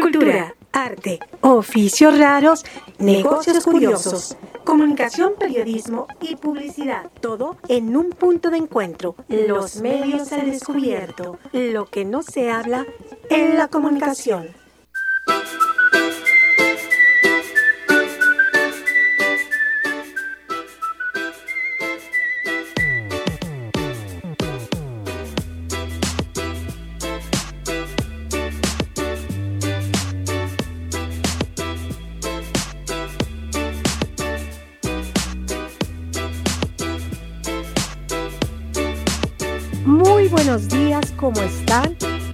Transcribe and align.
cultura, 0.00 0.54
arte, 0.72 1.18
oficios 1.40 2.18
raros, 2.18 2.64
negocios 2.98 3.64
curiosos, 3.64 4.36
comunicación, 4.64 5.32
periodismo 5.38 6.06
y 6.20 6.36
publicidad. 6.36 7.10
Todo 7.20 7.56
en 7.68 7.96
un 7.96 8.10
punto 8.10 8.50
de 8.50 8.58
encuentro. 8.58 9.14
Los 9.28 9.80
medios 9.80 10.32
al 10.32 10.50
descubierto. 10.50 11.38
Lo 11.52 11.86
que 11.86 12.04
no 12.04 12.22
se 12.22 12.50
habla 12.50 12.86
en 13.30 13.56
la 13.56 13.68
comunicación. 13.68 14.48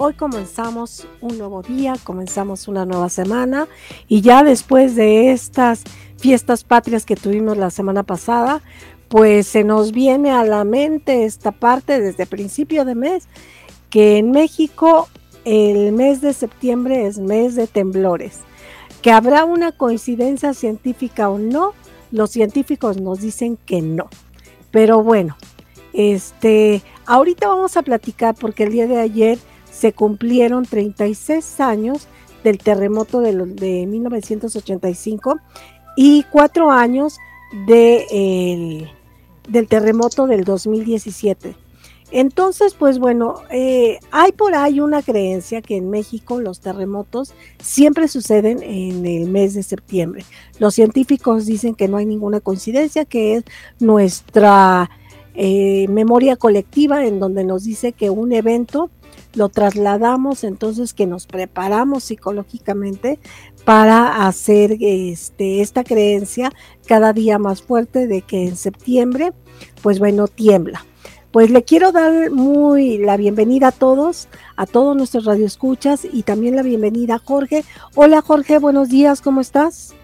Hoy 0.04 0.14
comenzamos 0.14 1.06
un 1.20 1.38
nuevo 1.38 1.62
día, 1.62 1.94
comenzamos 2.02 2.66
una 2.66 2.84
nueva 2.84 3.08
semana 3.08 3.68
y 4.08 4.20
ya 4.20 4.42
después 4.42 4.96
de 4.96 5.30
estas 5.30 5.84
fiestas 6.16 6.64
patrias 6.64 7.06
que 7.06 7.14
tuvimos 7.14 7.56
la 7.56 7.70
semana 7.70 8.02
pasada, 8.02 8.62
pues 9.06 9.46
se 9.46 9.62
nos 9.62 9.92
viene 9.92 10.32
a 10.32 10.42
la 10.42 10.64
mente 10.64 11.24
esta 11.24 11.52
parte 11.52 12.00
desde 12.00 12.26
principio 12.26 12.84
de 12.84 12.96
mes, 12.96 13.28
que 13.90 14.18
en 14.18 14.32
México 14.32 15.06
el 15.44 15.92
mes 15.92 16.20
de 16.20 16.32
septiembre 16.32 17.06
es 17.06 17.20
mes 17.20 17.54
de 17.54 17.68
temblores. 17.68 18.40
Que 19.02 19.12
habrá 19.12 19.44
una 19.44 19.70
coincidencia 19.70 20.52
científica 20.52 21.30
o 21.30 21.38
no, 21.38 21.74
los 22.10 22.32
científicos 22.32 23.00
nos 23.00 23.20
dicen 23.20 23.56
que 23.56 23.82
no. 23.82 24.08
Pero 24.72 25.00
bueno, 25.04 25.36
este, 25.92 26.82
ahorita 27.06 27.46
vamos 27.46 27.76
a 27.76 27.82
platicar 27.82 28.34
porque 28.34 28.64
el 28.64 28.72
día 28.72 28.88
de 28.88 28.98
ayer 28.98 29.38
se 29.82 29.92
cumplieron 29.92 30.64
36 30.64 31.58
años 31.58 32.06
del 32.44 32.58
terremoto 32.58 33.20
de, 33.20 33.34
de 33.34 33.84
1985 33.84 35.40
y 35.96 36.22
cuatro 36.30 36.70
años 36.70 37.18
de 37.66 38.06
el, 38.12 38.88
del 39.48 39.66
terremoto 39.66 40.28
del 40.28 40.44
2017. 40.44 41.56
Entonces, 42.12 42.74
pues 42.74 43.00
bueno, 43.00 43.42
eh, 43.50 43.98
hay 44.12 44.30
por 44.30 44.54
ahí 44.54 44.78
una 44.78 45.02
creencia 45.02 45.62
que 45.62 45.78
en 45.78 45.90
México 45.90 46.40
los 46.40 46.60
terremotos 46.60 47.34
siempre 47.60 48.06
suceden 48.06 48.62
en 48.62 49.04
el 49.04 49.28
mes 49.30 49.54
de 49.54 49.64
septiembre. 49.64 50.24
Los 50.60 50.76
científicos 50.76 51.44
dicen 51.44 51.74
que 51.74 51.88
no 51.88 51.96
hay 51.96 52.06
ninguna 52.06 52.38
coincidencia, 52.38 53.04
que 53.04 53.34
es 53.34 53.44
nuestra 53.80 54.90
eh, 55.34 55.88
memoria 55.88 56.36
colectiva 56.36 57.04
en 57.04 57.18
donde 57.18 57.42
nos 57.42 57.64
dice 57.64 57.90
que 57.90 58.10
un 58.10 58.32
evento 58.32 58.90
lo 59.34 59.48
trasladamos, 59.48 60.44
entonces 60.44 60.94
que 60.94 61.06
nos 61.06 61.26
preparamos 61.26 62.04
psicológicamente 62.04 63.18
para 63.64 64.26
hacer 64.26 64.76
este, 64.80 65.60
esta 65.60 65.84
creencia 65.84 66.52
cada 66.86 67.12
día 67.12 67.38
más 67.38 67.62
fuerte 67.62 68.06
de 68.06 68.22
que 68.22 68.46
en 68.46 68.56
septiembre, 68.56 69.32
pues 69.82 69.98
bueno, 69.98 70.28
tiembla. 70.28 70.84
Pues 71.30 71.50
le 71.50 71.64
quiero 71.64 71.92
dar 71.92 72.30
muy 72.30 72.98
la 72.98 73.16
bienvenida 73.16 73.68
a 73.68 73.72
todos, 73.72 74.28
a 74.56 74.66
todos 74.66 74.94
nuestros 74.94 75.24
radioescuchas 75.24 76.06
y 76.10 76.24
también 76.24 76.56
la 76.56 76.62
bienvenida 76.62 77.14
a 77.14 77.18
Jorge. 77.18 77.64
Hola 77.94 78.20
Jorge, 78.20 78.58
buenos 78.58 78.90
días, 78.90 79.22
¿cómo 79.22 79.40
estás? 79.40 79.94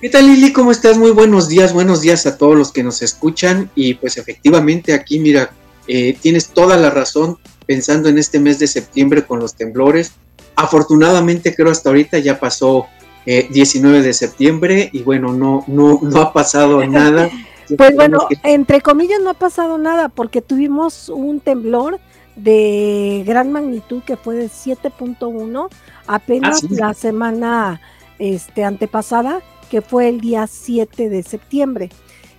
¿Qué 0.00 0.10
tal 0.10 0.26
Lili? 0.26 0.52
¿Cómo 0.52 0.72
estás? 0.72 0.98
Muy 0.98 1.12
buenos 1.12 1.48
días, 1.48 1.72
buenos 1.72 2.00
días 2.00 2.26
a 2.26 2.36
todos 2.36 2.56
los 2.56 2.72
que 2.72 2.82
nos 2.82 3.02
escuchan 3.02 3.70
y 3.76 3.94
pues 3.94 4.16
efectivamente 4.16 4.92
aquí 4.92 5.20
mira, 5.20 5.52
eh, 5.86 6.18
tienes 6.20 6.48
toda 6.48 6.76
la 6.76 6.90
razón 6.90 7.38
pensando 7.66 8.08
en 8.08 8.18
este 8.18 8.38
mes 8.40 8.58
de 8.58 8.66
septiembre 8.66 9.24
con 9.24 9.38
los 9.40 9.54
temblores. 9.54 10.12
Afortunadamente 10.56 11.54
creo 11.54 11.70
hasta 11.70 11.88
ahorita 11.88 12.18
ya 12.18 12.38
pasó 12.38 12.86
19 13.26 13.98
eh, 13.98 14.02
de 14.02 14.12
septiembre 14.12 14.90
y 14.92 15.02
bueno, 15.02 15.32
no, 15.32 15.64
no, 15.66 15.98
no 16.02 16.20
ha 16.20 16.32
pasado 16.32 16.84
nada. 16.86 17.30
pues 17.76 17.94
bueno, 17.94 18.28
entre 18.42 18.80
comillas 18.80 19.20
no 19.22 19.30
ha 19.30 19.34
pasado 19.34 19.78
nada 19.78 20.08
porque 20.08 20.42
tuvimos 20.42 21.08
un 21.08 21.40
temblor 21.40 21.98
de 22.36 23.22
gran 23.26 23.52
magnitud 23.52 24.02
que 24.02 24.16
fue 24.16 24.34
de 24.34 24.46
7.1 24.46 25.68
apenas 26.06 26.64
ah, 26.64 26.66
la 26.70 26.94
semana 26.94 27.80
este 28.18 28.64
antepasada 28.64 29.40
que 29.70 29.82
fue 29.82 30.08
el 30.08 30.20
día 30.20 30.46
7 30.46 31.08
de 31.08 31.22
septiembre. 31.22 31.90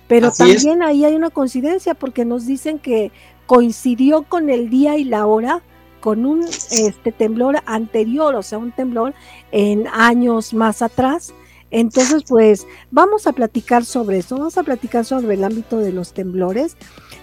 Pero 0.08 0.30
también 0.30 0.82
ahí 0.82 1.04
hay 1.04 1.14
una 1.14 1.30
coincidencia 1.30 1.94
porque 1.94 2.24
nos 2.24 2.46
dicen 2.46 2.78
que 2.78 3.10
coincidió 3.46 4.24
con 4.24 4.50
el 4.50 4.70
día 4.70 4.96
y 4.96 5.04
la 5.04 5.26
hora 5.26 5.62
con 6.00 6.26
un 6.26 6.44
este 6.44 7.10
temblor 7.10 7.56
anterior, 7.66 8.34
o 8.34 8.42
sea, 8.42 8.58
un 8.58 8.72
temblor 8.72 9.14
en 9.50 9.86
años 9.88 10.54
más 10.54 10.82
atrás. 10.82 11.34
Entonces, 11.70 12.22
pues 12.28 12.66
vamos 12.90 13.26
a 13.26 13.32
platicar 13.32 13.84
sobre 13.84 14.18
eso, 14.18 14.36
vamos 14.36 14.56
a 14.56 14.62
platicar 14.62 15.04
sobre 15.04 15.34
el 15.34 15.42
ámbito 15.42 15.78
de 15.78 15.92
los 15.92 16.12
temblores, 16.12 16.76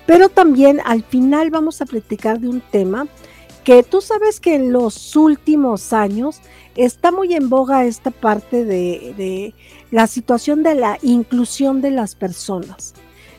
pero 0.05 0.27
también 0.27 0.81
al 0.83 1.03
final 1.03 1.49
vamos 1.49 1.81
a 1.81 1.85
platicar 1.85 2.39
de 2.39 2.49
un 2.49 2.61
tema 2.61 3.07
que 3.63 3.83
tú 3.83 4.01
sabes 4.01 4.39
que 4.39 4.55
en 4.55 4.73
los 4.73 5.15
últimos 5.15 5.93
años 5.93 6.41
está 6.75 7.11
muy 7.11 7.33
en 7.33 7.49
boga 7.49 7.85
esta 7.85 8.11
parte 8.11 8.65
de, 8.65 9.53
la 9.91 10.07
situación 10.07 10.63
de 10.63 10.75
la 10.75 10.97
inclusión 11.01 11.81
de 11.81 11.91
las 11.91 12.15
personas. 12.15 12.93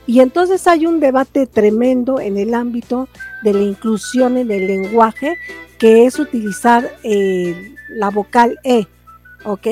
Y 0.06 0.20
entonces 0.20 0.66
hay 0.66 0.86
un 0.86 1.00
debate 1.00 1.46
tremendo 1.46 2.20
en 2.20 2.36
el 2.36 2.54
ámbito 2.54 3.08
de 3.42 3.54
la 3.54 3.62
inclusión 3.62 4.36
en 4.36 4.50
el 4.50 4.66
lenguaje, 4.66 5.36
que 5.78 6.04
es 6.04 6.18
utilizar 6.18 6.90
eh, 7.02 7.74
la 7.88 8.10
vocal 8.10 8.58
E, 8.64 8.86
¿ok? 9.44 9.66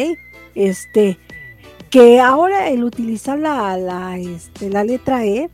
Este, 0.55 1.19
que 1.91 2.21
ahora 2.21 2.71
el 2.71 2.85
utilizar 2.85 3.39
la, 3.39 3.77
la, 3.77 4.19
este, 4.19 4.71
la 4.71 4.85
letra 4.85 5.25
E, 5.27 5.51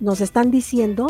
nos 0.00 0.20
están 0.20 0.50
diciendo 0.50 1.06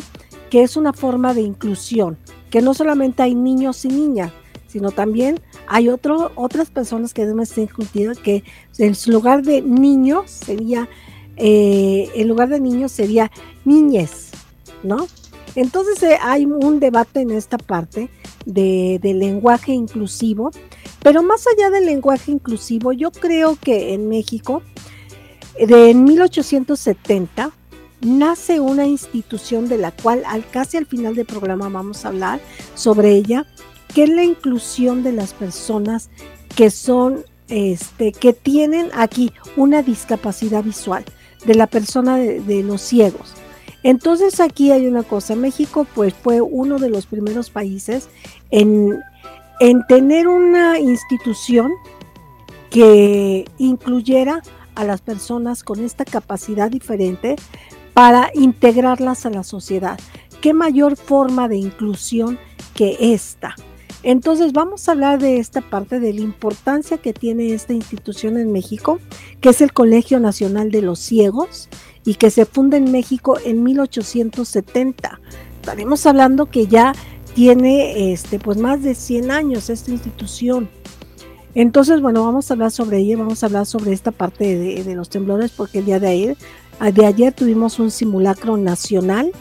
que 0.51 0.63
es 0.63 0.77
una 0.77 0.93
forma 0.93 1.35
de 1.35 1.43
inclusión, 1.43 2.19
que 2.51 2.63
no 2.63 2.75
solamente 2.75 3.23
hay 3.23 3.35
niños 3.35 3.85
y 3.85 3.89
niñas, 3.89 4.33
sino 4.69 4.91
también 4.91 5.41
hay 5.69 5.89
otras 5.89 6.71
personas 6.71 7.15
que 7.15 7.27
deben 7.27 7.47
ser 7.47 7.65
incluidas 7.65 8.19
que 8.19 8.43
en 8.79 8.97
su 8.97 9.13
lugar 9.13 9.43
de 9.43 9.63
niños 9.63 10.31
sería, 10.31 10.89
eh, 11.37 12.11
en 12.15 12.29
lugar 12.29 12.49
de 12.49 12.61
niños 12.61 12.93
sería 12.93 13.31
niñez, 13.65 14.31
¿no? 14.83 15.07
Entonces 15.55 16.03
eh, 16.03 16.19
hay 16.21 16.47
un 16.47 16.81
debate 16.81 17.21
en 17.21 17.31
esta 17.31 17.59
parte 17.59 18.11
de, 18.45 18.99
del 19.03 19.19
lenguaje 19.19 19.73
inclusivo, 19.73 20.51
pero 21.03 21.23
más 21.23 21.47
allá 21.47 21.71
del 21.71 21.87
lenguaje 21.87 22.33
inclusivo, 22.33 22.93
yo 22.93 23.11
creo 23.11 23.57
que 23.61 23.95
en 23.95 24.09
México, 24.09 24.63
de 25.59 25.91
en 25.91 26.05
1870, 26.05 27.53
nace 28.01 28.61
una 28.61 28.87
institución 28.87 29.69
de 29.69 29.79
la 29.79 29.91
cual 29.91 30.23
al 30.27 30.47
casi 30.49 30.77
al 30.77 30.87
final 30.87 31.15
del 31.15 31.27
programa 31.27 31.69
vamos 31.69 32.05
a 32.05 32.09
hablar 32.09 32.41
sobre 32.75 33.13
ella, 33.13 33.47
que 33.95 34.05
es 34.05 34.11
la 34.11 34.25
inclusión 34.25 35.03
de 35.03 35.13
las 35.13 35.33
personas 35.33 36.11
que 36.55 36.71
son, 36.71 37.25
este, 37.49 38.13
que 38.13 38.33
tienen 38.33 38.91
aquí 38.95 39.33
una 39.57 39.83
discapacidad 39.83 40.63
visual, 40.63 41.05
de 41.45 41.55
la 41.55 41.67
persona 41.67 42.17
de, 42.17 42.63
los 42.63 42.81
ciegos. 42.81 43.35
Entonces 43.83 44.41
aquí 44.41 44.71
hay 44.73 44.87
una 44.87 45.03
cosa, 45.03 45.37
México 45.37 45.87
pues 45.95 46.15
fue 46.15 46.41
uno 46.41 46.79
de 46.79 46.89
los 46.89 47.07
primeros 47.07 47.51
países 47.51 48.09
en, 48.51 48.99
en 49.61 49.87
tener 49.87 50.27
una 50.27 50.79
institución 50.79 51.73
que 52.71 53.45
incluyera 53.59 54.43
a 54.75 54.85
las 54.85 55.03
personas 55.03 55.63
con 55.63 55.85
esta 55.85 56.05
capacidad 56.05 56.71
diferente 56.71 57.37
para 57.93 58.31
integrarlas 58.35 59.27
a 59.27 59.31
la 59.31 59.45
sociedad. 59.45 59.99
¿Qué 60.41 60.53
mayor 60.53 60.97
forma 60.97 61.49
de 61.49 61.57
inclusión 61.57 62.39
que 62.75 62.97
esta? 63.01 63.55
Entonces 64.05 64.53
vamos 64.53 64.87
a 64.87 64.93
hablar 64.93 65.19
de 65.19 65.39
esta 65.39 65.63
parte 65.63 65.99
de 65.99 66.13
la 66.13 66.21
importancia 66.21 66.99
que 66.99 67.15
tiene 67.15 67.55
esta 67.55 67.73
institución 67.73 68.37
en 68.37 68.53
México, 68.53 69.01
que 69.41 69.49
es 69.49 69.63
el 69.63 69.73
Colegio 69.73 70.21
Nacional 70.21 70.71
de 70.71 70.83
los 70.83 70.99
Ciegos 70.99 71.71
y 72.05 72.17
que 72.17 72.31
se 72.31 72.45
funda 72.45 72.77
en 72.77 72.93
México 72.93 73.39
en 73.43 73.63
1870. 73.63 75.21
Estaremos 75.57 76.05
hablando 76.05 76.47
que 76.47 76.67
ya 76.67 76.93
tiene 77.35 78.13
este 78.13 78.39
pues 78.39 78.59
más 78.59 78.83
de 78.83 78.95
100 78.95 79.31
años 79.31 79.71
esta 79.71 79.91
institución. 79.91 80.69
Entonces, 81.55 82.03
bueno, 82.03 82.25
vamos 82.25 82.51
a 82.51 82.55
hablar 82.55 82.73
sobre 82.73 82.99
ella, 82.99 83.17
vamos 83.17 83.43
a 83.43 83.47
hablar 83.47 83.65
sobre 83.65 83.95
esta 83.95 84.11
parte 84.11 84.59
de, 84.59 84.85
de 84.85 84.95
los 84.95 85.09
temblores 85.09 85.51
porque 85.53 85.79
el 85.79 85.87
día 85.87 85.99
de 85.99 86.09
ayer, 86.09 86.37
de 86.93 87.07
ayer 87.07 87.33
tuvimos 87.33 87.79
un 87.79 87.91
simulacro 87.91 88.59
nacional 88.59 89.33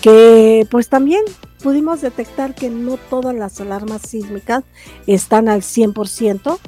que 0.00 0.66
pues 0.70 0.88
también 0.88 1.22
pudimos 1.62 2.00
detectar 2.00 2.54
que 2.54 2.70
no 2.70 2.96
todas 2.96 3.34
las 3.34 3.60
alarmas 3.60 4.02
sísmicas 4.02 4.64
están 5.06 5.48
al 5.48 5.62
100%, 5.62 6.58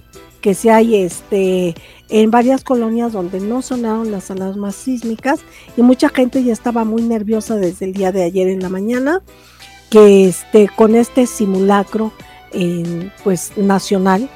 que 0.41 0.55
si 0.55 0.69
hay 0.69 0.97
este 0.97 1.75
en 2.11 2.31
varias 2.31 2.65
colonias 2.65 3.13
donde 3.13 3.41
no 3.41 3.63
sonaron 3.63 4.13
las 4.13 4.31
alarmas 4.31 4.75
sísmicas 4.75 5.41
y 5.77 5.83
mucha 5.83 6.11
gente 6.11 6.45
ya 6.45 6.53
estaba 6.53 6.85
muy 6.85 7.03
nerviosa 7.03 7.57
desde 7.57 7.87
el 7.87 7.95
día 7.95 8.13
de 8.13 8.25
ayer 8.25 8.49
en 8.49 8.61
la 8.61 8.69
mañana 8.69 9.23
que 9.91 10.27
este 10.27 10.69
con 10.69 10.97
este 10.97 11.27
simulacro 11.27 12.13
pues 13.25 13.57
nacional 13.57 14.29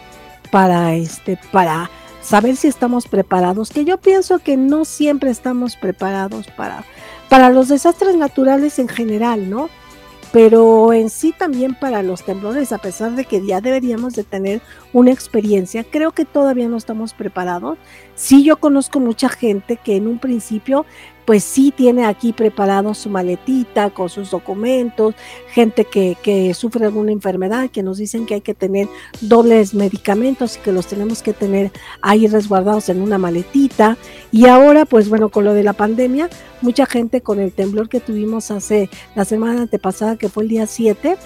para 0.50 0.94
este 0.94 1.38
para 1.52 1.90
saber 2.22 2.56
si 2.56 2.68
estamos 2.68 3.06
preparados 3.06 3.70
que 3.70 3.84
yo 3.84 4.00
pienso 4.00 4.38
que 4.38 4.56
no 4.56 4.84
siempre 4.84 5.30
estamos 5.30 5.76
preparados 5.76 6.46
para 6.56 6.84
para 7.28 7.50
los 7.50 7.68
desastres 7.68 8.16
naturales 8.16 8.78
en 8.78 8.88
general 8.88 9.50
no 9.50 9.68
pero 10.32 10.92
en 10.92 11.10
sí 11.10 11.34
también 11.36 11.74
para 11.74 12.02
los 12.02 12.22
temblores, 12.22 12.72
a 12.72 12.78
pesar 12.78 13.12
de 13.12 13.24
que 13.24 13.44
ya 13.44 13.60
deberíamos 13.60 14.14
de 14.14 14.24
tener 14.24 14.60
una 14.92 15.10
experiencia, 15.10 15.84
creo 15.84 16.12
que 16.12 16.24
todavía 16.24 16.68
no 16.68 16.76
estamos 16.76 17.14
preparados. 17.14 17.78
Sí, 18.18 18.42
yo 18.42 18.56
conozco 18.56 18.98
mucha 18.98 19.28
gente 19.28 19.76
que 19.76 19.94
en 19.94 20.08
un 20.08 20.18
principio 20.18 20.84
pues 21.24 21.44
sí 21.44 21.72
tiene 21.76 22.04
aquí 22.04 22.32
preparado 22.32 22.92
su 22.94 23.10
maletita 23.10 23.90
con 23.90 24.08
sus 24.08 24.30
documentos, 24.30 25.14
gente 25.52 25.84
que, 25.84 26.16
que, 26.20 26.52
sufre 26.52 26.86
alguna 26.86 27.12
enfermedad, 27.12 27.70
que 27.70 27.84
nos 27.84 27.98
dicen 27.98 28.26
que 28.26 28.34
hay 28.34 28.40
que 28.40 28.54
tener 28.54 28.88
dobles 29.20 29.72
medicamentos 29.72 30.56
y 30.56 30.60
que 30.60 30.72
los 30.72 30.86
tenemos 30.88 31.22
que 31.22 31.34
tener 31.34 31.70
ahí 32.00 32.26
resguardados 32.26 32.88
en 32.88 33.02
una 33.02 33.18
maletita. 33.18 33.96
Y 34.32 34.46
ahora, 34.46 34.84
pues 34.84 35.08
bueno, 35.08 35.28
con 35.28 35.44
lo 35.44 35.54
de 35.54 35.62
la 35.62 35.74
pandemia, 35.74 36.28
mucha 36.60 36.86
gente 36.86 37.20
con 37.20 37.38
el 37.38 37.52
temblor 37.52 37.88
que 37.88 38.00
tuvimos 38.00 38.50
hace 38.50 38.90
la 39.14 39.24
semana 39.24 39.60
antepasada, 39.60 40.16
que 40.16 40.30
fue 40.30 40.42
el 40.42 40.48
día 40.48 40.66
7, 40.66 41.16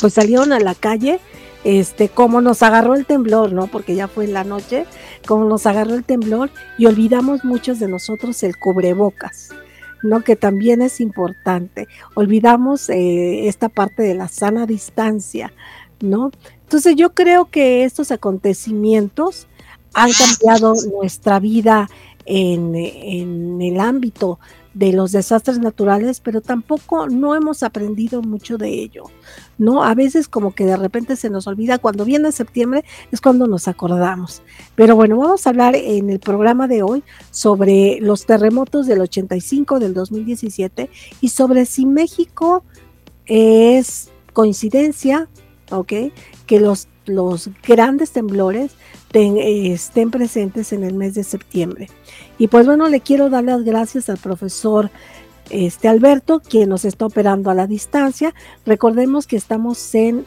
pues 0.00 0.14
salieron 0.14 0.52
a 0.52 0.58
la 0.58 0.74
calle 0.74 1.20
este, 1.64 2.08
cómo 2.08 2.40
nos 2.40 2.62
agarró 2.62 2.94
el 2.94 3.06
temblor, 3.06 3.52
¿no? 3.52 3.66
Porque 3.66 3.94
ya 3.94 4.08
fue 4.08 4.24
en 4.24 4.32
la 4.32 4.44
noche, 4.44 4.86
cómo 5.26 5.44
nos 5.44 5.66
agarró 5.66 5.94
el 5.94 6.04
temblor 6.04 6.50
y 6.78 6.86
olvidamos 6.86 7.44
muchos 7.44 7.78
de 7.78 7.88
nosotros 7.88 8.42
el 8.42 8.58
cubrebocas, 8.58 9.50
¿no? 10.02 10.22
Que 10.22 10.36
también 10.36 10.82
es 10.82 11.00
importante. 11.00 11.88
Olvidamos 12.14 12.88
eh, 12.90 13.46
esta 13.48 13.68
parte 13.68 14.02
de 14.02 14.14
la 14.14 14.28
sana 14.28 14.66
distancia, 14.66 15.52
¿no? 16.00 16.30
Entonces 16.62 16.96
yo 16.96 17.14
creo 17.14 17.50
que 17.50 17.84
estos 17.84 18.10
acontecimientos 18.10 19.46
han 19.94 20.10
cambiado 20.12 20.74
nuestra 20.90 21.38
vida 21.38 21.88
en, 22.24 22.74
en 22.74 23.60
el 23.60 23.78
ámbito 23.78 24.38
de 24.74 24.92
los 24.92 25.12
desastres 25.12 25.58
naturales, 25.58 26.20
pero 26.20 26.40
tampoco 26.40 27.08
no 27.08 27.34
hemos 27.34 27.62
aprendido 27.62 28.22
mucho 28.22 28.56
de 28.56 28.70
ello, 28.70 29.04
¿no? 29.58 29.84
A 29.84 29.94
veces 29.94 30.28
como 30.28 30.54
que 30.54 30.64
de 30.64 30.76
repente 30.76 31.16
se 31.16 31.30
nos 31.30 31.46
olvida, 31.46 31.78
cuando 31.78 32.04
viene 32.04 32.32
septiembre 32.32 32.84
es 33.10 33.20
cuando 33.20 33.46
nos 33.46 33.68
acordamos. 33.68 34.42
Pero 34.74 34.96
bueno, 34.96 35.18
vamos 35.18 35.46
a 35.46 35.50
hablar 35.50 35.76
en 35.76 36.10
el 36.10 36.20
programa 36.20 36.68
de 36.68 36.82
hoy 36.82 37.02
sobre 37.30 37.98
los 38.00 38.26
terremotos 38.26 38.86
del 38.86 39.00
85, 39.00 39.78
del 39.78 39.94
2017 39.94 40.90
y 41.20 41.28
sobre 41.28 41.66
si 41.66 41.86
México 41.86 42.64
es 43.26 44.10
coincidencia, 44.32 45.28
¿ok? 45.70 45.92
Que 46.46 46.60
los, 46.60 46.88
los 47.04 47.50
grandes 47.66 48.12
temblores 48.12 48.72
estén 49.14 50.10
presentes 50.10 50.72
en 50.72 50.84
el 50.84 50.94
mes 50.94 51.14
de 51.14 51.24
septiembre. 51.24 51.88
Y 52.38 52.48
pues 52.48 52.66
bueno, 52.66 52.88
le 52.88 53.00
quiero 53.00 53.30
dar 53.30 53.44
las 53.44 53.62
gracias 53.62 54.08
al 54.08 54.18
profesor 54.18 54.90
este 55.50 55.88
Alberto, 55.88 56.40
quien 56.40 56.70
nos 56.70 56.84
está 56.84 57.06
operando 57.06 57.50
a 57.50 57.54
la 57.54 57.66
distancia. 57.66 58.34
Recordemos 58.64 59.26
que 59.26 59.36
estamos 59.36 59.94
en 59.94 60.24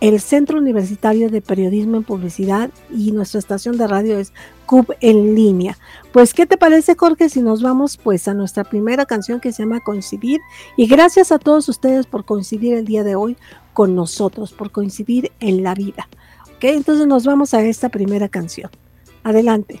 el 0.00 0.20
Centro 0.20 0.58
Universitario 0.58 1.30
de 1.30 1.40
Periodismo 1.40 1.96
en 1.96 2.04
Publicidad 2.04 2.70
y 2.90 3.12
nuestra 3.12 3.38
estación 3.38 3.78
de 3.78 3.86
radio 3.86 4.18
es 4.18 4.32
CUB 4.66 4.94
en 5.00 5.34
línea. 5.34 5.78
Pues, 6.12 6.34
¿qué 6.34 6.46
te 6.46 6.58
parece, 6.58 6.96
Jorge, 6.96 7.28
si 7.28 7.40
nos 7.40 7.62
vamos 7.62 7.96
pues 7.96 8.28
a 8.28 8.34
nuestra 8.34 8.64
primera 8.64 9.06
canción 9.06 9.40
que 9.40 9.52
se 9.52 9.62
llama 9.62 9.80
Coincidir? 9.80 10.40
Y 10.76 10.86
gracias 10.86 11.32
a 11.32 11.38
todos 11.38 11.68
ustedes 11.68 12.06
por 12.06 12.24
coincidir 12.24 12.74
el 12.74 12.84
día 12.84 13.04
de 13.04 13.14
hoy 13.14 13.36
con 13.72 13.94
nosotros, 13.94 14.52
por 14.52 14.70
coincidir 14.70 15.32
en 15.40 15.62
la 15.62 15.74
vida. 15.74 16.08
¿Ok? 16.56 16.64
Entonces 16.64 17.06
nos 17.06 17.24
vamos 17.24 17.54
a 17.54 17.62
esta 17.62 17.88
primera 17.88 18.28
canción. 18.28 18.70
Adelante. 19.22 19.80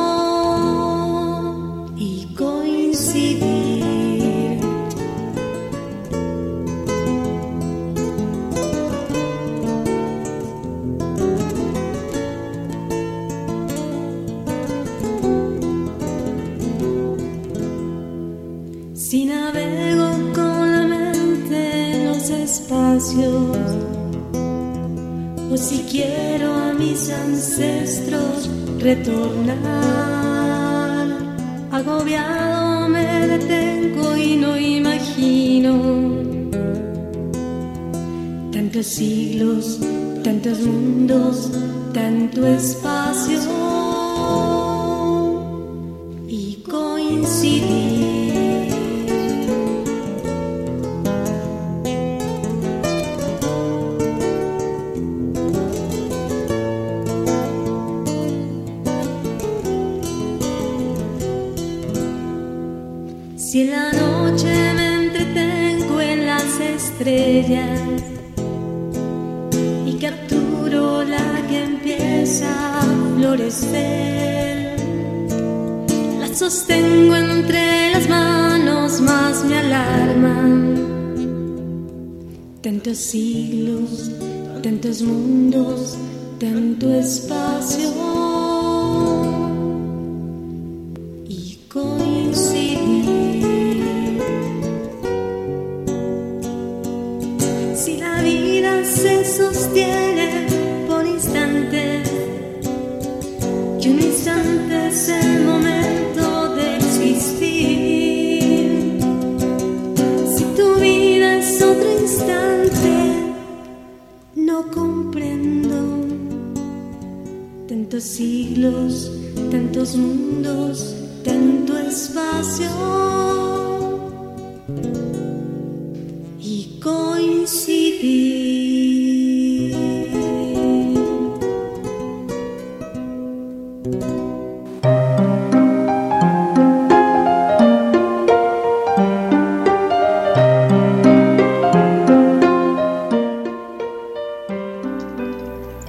Si 63.51 63.59
en 63.63 63.71
la 63.71 63.91
noche 63.91 64.47
me 64.75 65.07
entretengo 65.07 65.99
en 65.99 66.25
las 66.25 66.57
estrellas 66.57 67.81
y 69.85 69.93
capturo 69.99 71.03
la 71.03 71.45
que 71.49 71.63
empieza 71.65 72.47
a 72.79 72.83
florecer, 73.17 74.79
la 76.21 76.33
sostengo 76.33 77.13
entre 77.13 77.91
las 77.91 78.07
manos, 78.07 79.01
más 79.01 79.43
me 79.43 79.57
alarman. 79.57 80.75
Tantos 82.61 82.99
siglos, 82.99 84.11
tantos 84.63 85.01
mundos, 85.01 85.97
tanto 86.39 86.89
espacio 86.93 88.00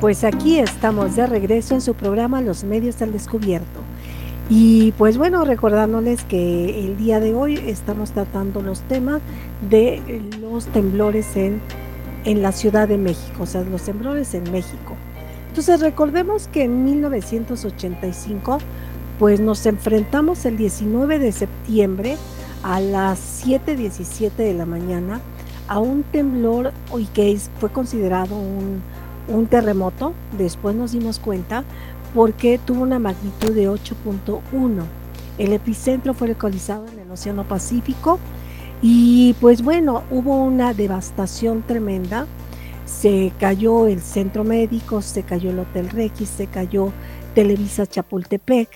Pues 0.01 0.25
aquí 0.25 0.59
estamos 0.59 1.15
de 1.17 1.27
regreso 1.27 1.75
en 1.75 1.81
su 1.81 1.95
programa 1.95 2.41
Los 2.41 2.65
Medios 2.65 3.01
al 3.03 3.13
Descubierto. 3.13 3.82
Y 4.55 4.93
pues 4.99 5.17
bueno, 5.17 5.47
recordándoles 5.47 6.25
que 6.25 6.85
el 6.85 6.99
día 6.99 7.21
de 7.21 7.33
hoy 7.33 7.55
estamos 7.69 8.11
tratando 8.11 8.61
los 8.61 8.81
temas 8.83 9.23
de 9.71 10.21
los 10.43 10.67
temblores 10.67 11.39
en, 11.39 11.63
en 12.27 12.43
la 12.43 12.53
Ciudad 12.53 12.87
de 12.87 12.99
México, 12.99 13.45
o 13.45 13.47
sea, 13.47 13.63
los 13.63 13.81
temblores 13.81 14.35
en 14.35 14.53
México. 14.53 14.95
Entonces 15.49 15.81
recordemos 15.81 16.49
que 16.49 16.65
en 16.65 16.85
1985 16.85 18.59
pues 19.19 19.41
nos 19.41 19.65
enfrentamos 19.65 20.45
el 20.45 20.59
19 20.59 21.19
de 21.19 21.33
septiembre 21.33 22.19
a 22.63 22.79
las 22.79 23.47
7.17 23.47 24.33
de 24.37 24.53
la 24.53 24.67
mañana 24.67 25.23
a 25.67 25.79
un 25.79 26.03
temblor 26.03 26.75
y 26.99 27.07
que 27.07 27.39
fue 27.59 27.71
considerado 27.71 28.37
un 28.37 28.83
un 29.29 29.47
terremoto, 29.47 30.13
después 30.37 30.75
nos 30.75 30.93
dimos 30.93 31.19
cuenta, 31.19 31.65
porque 32.15 32.59
tuvo 32.59 32.83
una 32.83 32.99
magnitud 32.99 33.53
de 33.53 33.69
8.1. 33.69 34.41
El 35.39 35.53
epicentro 35.53 36.15
fue 36.15 36.29
localizado 36.29 36.87
en 36.89 36.99
el 36.99 37.11
Océano 37.11 37.45
Pacífico 37.45 38.19
y 38.83 39.35
pues 39.41 39.63
bueno, 39.63 40.03
hubo 40.11 40.43
una 40.43 40.75
devastación 40.75 41.63
tremenda. 41.63 42.27
Se 42.85 43.33
cayó 43.39 43.87
el 43.87 44.01
centro 44.01 44.45
médico, 44.45 45.01
se 45.01 45.23
cayó 45.23 45.51
el 45.51 45.61
Hotel 45.61 45.89
Rex, 45.89 46.29
se 46.29 46.47
cayó 46.47 46.93
Televisa 47.35 47.87
Chapultepec 47.87 48.69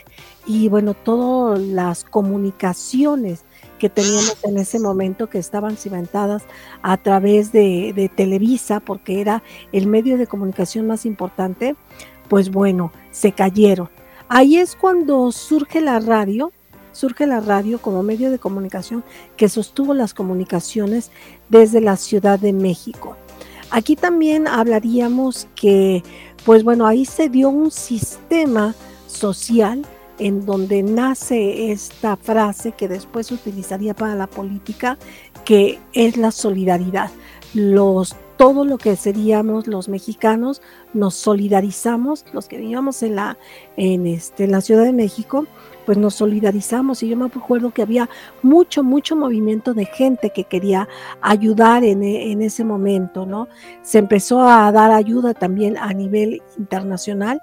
y 0.47 0.69
bueno, 0.69 0.95
todas 0.95 1.61
las 1.61 2.05
comunicaciones 2.05 3.45
que 3.79 3.91
teníamos 3.91 4.39
en 4.45 4.59
ese 4.59 4.79
momento 4.79 5.29
que 5.29 5.39
estaban 5.39 5.77
cimentadas 5.77 6.45
a 6.83 6.97
través 6.97 7.53
de, 7.53 8.11
Televisa, 8.15 8.81
porque 8.81 9.21
era 9.21 9.43
el 9.73 9.87
medio 9.87 10.17
de 10.17 10.27
comunicación 10.27 10.87
más 10.87 11.05
importante, 11.05 11.77
pues 12.29 12.51
bueno, 12.51 12.93
se 13.11 13.33
cayeron. 13.33 13.91
Ahí 14.29 14.57
es 14.57 14.75
cuando 14.75 15.31
surge 15.33 15.81
la 15.81 16.01
radio, 16.01 16.53
surge 16.93 17.27
la 17.27 17.41
radio 17.41 17.81
como 17.81 18.03
medio 18.03 18.31
de 18.31 18.39
comunicación 18.39 19.05
que 19.37 19.49
sostuvo 19.49 19.95
las 19.95 20.15
comunicaciones 20.15 21.11
desde 21.49 21.81
la 21.81 21.97
Ciudad 21.97 22.39
de 22.39 22.53
México. 22.53 23.17
Aquí 23.71 23.97
también 23.97 24.47
hablaríamos 24.47 25.49
que, 25.55 26.03
pues 26.45 26.65
bueno, 26.65 26.87
ahí 26.87 27.05
se 27.05 27.29
dio 27.29 27.49
un 27.51 27.71
sistema 27.71 28.75
social 29.07 29.83
en 30.19 30.47
donde 30.47 30.83
nace 30.83 31.73
esta 31.73 32.17
frase 32.17 32.73
que 32.73 32.89
después 32.89 33.27
se 33.27 33.35
utilizaría 33.35 33.95
para 33.95 34.15
la 34.15 34.27
política, 34.27 34.99
que 35.45 35.79
es 35.93 36.17
la 36.17 36.31
solidaridad. 36.31 37.11
Los, 37.55 38.17
todo 38.37 38.65
lo 38.65 38.79
que 38.79 38.97
seríamos 38.97 39.67
los 39.67 39.89
mexicanos 39.89 40.63
nos 40.93 41.15
solidarizamos, 41.15 42.25
los 42.33 42.49
que 42.49 42.59
vivíamos 42.59 43.03
en 43.03 43.17
la, 43.17 43.39
en 43.77 44.07
este, 44.07 44.47
la 44.47 44.61
Ciudad 44.61 44.85
de 44.85 44.93
México, 44.93 45.47
pues 45.85 45.99
nos 45.99 46.15
solidarizamos 46.15 47.03
y 47.03 47.09
yo 47.09 47.17
me 47.17 47.27
acuerdo 47.27 47.71
que 47.71 47.83
había 47.83 48.11
mucho, 48.43 48.83
mucho 48.83 49.15
movimiento 49.15 49.73
de 49.73 49.87
gente 49.87 50.31
que 50.31 50.45
quería 50.45 50.89
ayudar 51.21 51.85
en, 51.85 52.03
en, 52.03 52.43
ese 52.43 52.65
momento, 52.65 53.25
¿no? 53.25 53.49
Se 53.83 53.99
empezó 53.99 54.41
a 54.43 54.71
dar 54.73 54.91
ayuda 54.91 55.33
también 55.33 55.77
a 55.79 55.93
nivel 55.93 56.43
internacional 56.59 57.41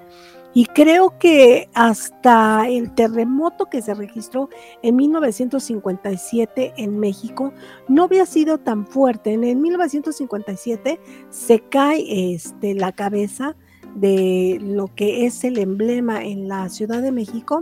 y 0.53 0.65
creo 0.65 1.17
que 1.17 1.69
hasta 1.73 2.67
el 2.69 2.93
terremoto 2.93 3.65
que 3.65 3.81
se 3.81 3.93
registró 3.93 4.49
en 4.83 4.95
1957 4.95 6.73
en 6.77 6.99
México 6.99 7.53
no 7.87 8.03
había 8.03 8.25
sido 8.25 8.59
tan 8.59 8.85
fuerte. 8.85 9.33
En 9.33 9.43
el 9.43 9.57
1957 9.57 10.99
se 11.29 11.59
cae 11.59 12.33
este, 12.33 12.75
la 12.75 12.91
cabeza 12.91 13.55
de 13.95 14.59
lo 14.61 14.93
que 14.93 15.25
es 15.25 15.43
el 15.43 15.57
emblema 15.57 16.23
en 16.23 16.47
la 16.47 16.69
Ciudad 16.69 17.01
de 17.01 17.11
México 17.11 17.61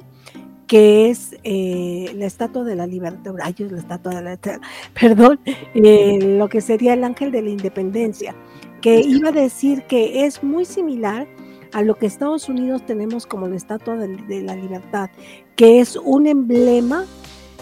que 0.68 1.10
es 1.10 1.36
eh, 1.44 2.14
la 2.16 2.26
estatua 2.26 2.64
de 2.64 2.78
la 2.78 2.88
libertad, 2.88 3.34
ay, 3.44 3.54
la 3.58 3.78
estatua 3.78 4.16
de 4.16 4.22
la 4.22 4.40
perdón, 5.00 5.42
eh, 5.76 6.18
lo 6.22 6.48
que 6.48 6.62
sería 6.62 6.94
el 6.94 7.04
ángel 7.04 7.30
de 7.30 7.42
la 7.42 7.50
independencia, 7.50 8.34
que 8.82 9.02
iba 9.02 9.30
a 9.30 9.34
decir 9.34 9.84
que 9.84 10.24
es 10.24 10.42
muy 10.42 10.64
similar 10.64 11.28
a 11.74 11.82
lo 11.82 11.96
que 11.96 12.06
Estados 12.06 12.50
Unidos 12.50 12.86
tenemos 12.86 13.26
como 13.26 13.48
la 13.48 13.56
Estatua 13.56 13.96
de, 13.96 14.42
la 14.42 14.56
Libertad, 14.56 15.10
que 15.56 15.80
es 15.80 15.96
un 15.96 16.28
emblema 16.28 17.06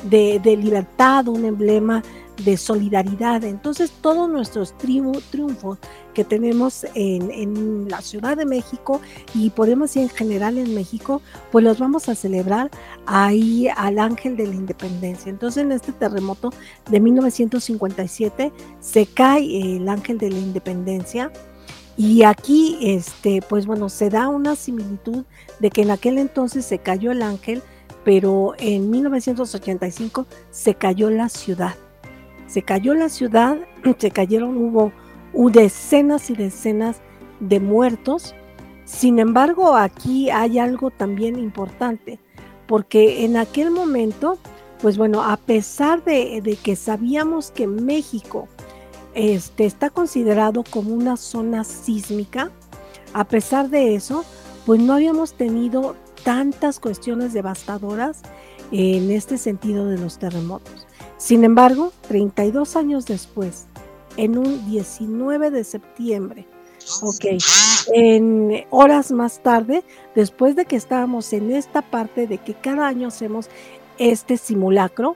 de, 0.03 0.39
libertad, 0.57 1.27
un 1.27 1.45
emblema 1.45 2.03
de 2.43 2.57
solidaridad. 2.57 3.43
Entonces 3.43 3.91
todos 4.01 4.29
nuestros 4.29 4.77
triunfos 4.77 5.77
que 6.13 6.23
tenemos 6.23 6.85
en, 6.95 7.87
la 7.89 8.01
Ciudad 8.01 8.37
de 8.37 8.45
México 8.45 9.01
y 9.33 9.49
podemos 9.49 9.95
ir 9.95 10.03
en 10.03 10.09
general 10.09 10.57
en 10.57 10.73
México, 10.73 11.21
pues 11.51 11.63
los 11.63 11.79
vamos 11.79 12.09
a 12.09 12.15
celebrar 12.15 12.69
ahí 13.05 13.67
al 13.75 13.99
Ángel 13.99 14.37
de 14.37 14.47
la 14.47 14.55
Independencia. 14.55 15.29
Entonces 15.29 15.63
en 15.63 15.71
este 15.71 15.91
terremoto 15.91 16.51
de 16.89 16.99
1957 16.99 18.51
se 18.79 19.05
cae 19.05 19.75
el 19.75 19.89
Ángel 19.89 20.17
de 20.17 20.29
la 20.29 20.39
Independencia 20.39 21.31
y 21.99 22.23
aquí, 22.23 22.77
este, 22.81 23.41
pues 23.41 23.65
bueno, 23.65 23.89
se 23.89 24.09
da 24.09 24.29
una 24.29 24.55
similitud 24.55 25.25
de 25.59 25.69
que 25.69 25.81
en 25.81 25.91
aquel 25.91 26.17
entonces 26.17 26.63
se 26.63 26.79
cayó 26.79 27.11
el 27.11 27.21
ángel, 27.21 27.61
pero 28.05 28.53
en 28.57 28.89
1985 28.89 30.25
se 30.49 30.75
cayó 30.75 31.09
la 31.09 31.27
ciudad. 31.27 31.75
Se 32.47 32.61
cayó 32.61 32.93
la 32.93 33.09
ciudad, 33.09 33.57
se 33.97 34.11
cayeron, 34.11 34.55
hubo 34.55 34.93
decenas 35.51 36.29
y 36.29 36.35
decenas 36.35 37.01
de 37.41 37.59
muertos. 37.59 38.33
Sin 38.85 39.19
embargo, 39.19 39.75
aquí 39.75 40.29
hay 40.29 40.57
algo 40.57 40.91
también 40.91 41.37
importante, 41.37 42.17
porque 42.65 43.25
en 43.25 43.35
aquel 43.35 43.71
momento, 43.71 44.37
pues 44.81 44.97
bueno, 44.97 45.21
a 45.21 45.35
pesar 45.35 46.01
de, 46.05 46.39
de 46.41 46.55
que 46.55 46.77
sabíamos 46.77 47.51
que 47.51 47.67
México 47.67 48.47
este, 49.13 49.65
está 49.65 49.89
considerado 49.89 50.63
como 50.69 50.93
una 50.93 51.17
zona 51.17 51.63
sísmica. 51.63 52.51
A 53.13 53.23
pesar 53.23 53.69
de 53.69 53.95
eso, 53.95 54.23
pues 54.65 54.79
no 54.81 54.93
habíamos 54.93 55.33
tenido 55.33 55.95
tantas 56.23 56.79
cuestiones 56.79 57.33
devastadoras 57.33 58.21
en 58.71 59.11
este 59.11 59.37
sentido 59.37 59.87
de 59.87 59.97
los 59.97 60.19
terremotos. 60.19 60.85
Sin 61.17 61.43
embargo, 61.43 61.91
32 62.07 62.75
años 62.75 63.05
después, 63.05 63.65
en 64.17 64.37
un 64.37 64.69
19 64.69 65.51
de 65.51 65.63
septiembre, 65.63 66.47
ok, 67.01 67.25
en 67.93 68.65
horas 68.69 69.11
más 69.11 69.39
tarde, 69.39 69.83
después 70.15 70.55
de 70.55 70.65
que 70.65 70.75
estábamos 70.75 71.33
en 71.33 71.51
esta 71.51 71.81
parte 71.81 72.27
de 72.27 72.37
que 72.37 72.53
cada 72.53 72.87
año 72.87 73.07
hacemos 73.07 73.49
este 73.97 74.37
simulacro, 74.37 75.15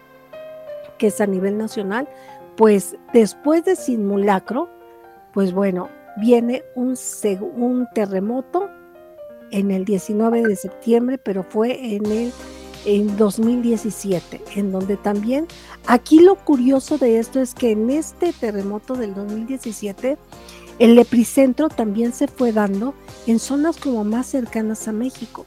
que 0.97 1.07
es 1.07 1.21
a 1.21 1.25
nivel 1.25 1.57
nacional, 1.57 2.07
pues 2.55 2.95
después 3.13 3.65
de 3.65 3.75
simulacro, 3.75 4.69
pues 5.33 5.53
bueno, 5.53 5.89
viene 6.17 6.63
un, 6.75 6.95
un 7.55 7.87
terremoto 7.93 8.69
en 9.51 9.71
el 9.71 9.85
19 9.85 10.43
de 10.43 10.55
septiembre, 10.55 11.17
pero 11.17 11.43
fue 11.43 11.95
en 11.95 12.05
el 12.05 12.33
en 12.85 13.15
2017, 13.17 14.41
en 14.55 14.71
donde 14.71 14.97
también, 14.97 15.47
aquí 15.87 16.19
lo 16.19 16.35
curioso 16.35 16.97
de 16.97 17.19
esto 17.19 17.39
es 17.39 17.53
que 17.53 17.71
en 17.71 17.89
este 17.89 18.33
terremoto 18.33 18.95
del 18.95 19.13
2017, 19.13 20.17
El 20.79 20.97
epicentro 20.97 21.69
también 21.69 22.13
se 22.13 22.27
fue 22.27 22.51
dando 22.51 22.95
en 23.27 23.37
zonas 23.37 23.77
como 23.77 24.03
más 24.03 24.25
cercanas 24.25 24.87
a 24.87 24.91
México. 24.91 25.45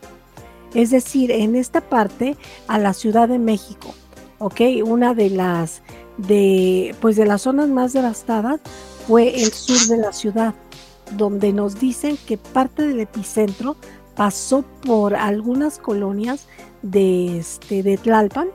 Es 0.73 0.91
decir, 0.91 1.33
en 1.33 1.57
esta 1.57 1.81
parte 1.81 2.37
a 2.69 2.79
la 2.79 2.93
Ciudad 2.93 3.29
de 3.29 3.41
México, 3.41 3.93
¿ok? 4.39 4.61
Una 4.85 5.15
de 5.15 5.31
las, 5.31 5.83
de, 6.19 6.95
pues 7.01 7.17
de 7.17 7.27
las 7.27 7.43
zonas 7.43 7.69
más 7.69 7.93
devastadas 7.93 8.61
fue 9.07 9.43
el 9.43 9.53
sur 9.53 9.79
de 9.89 9.99
la 9.99 10.13
ciudad, 10.13 10.55
donde 11.17 11.53
nos 11.53 11.79
dicen 11.79 12.17
que 12.27 12.37
parte 12.39 12.87
del 12.87 13.01
epicentro 13.01 13.77
pasó 14.15 14.65
por 14.85 15.15
algunas 15.15 15.79
colonias 15.79 16.47
de, 16.83 17.39
este, 17.39 17.83
de 17.83 17.99
Tlalpan 17.99 18.49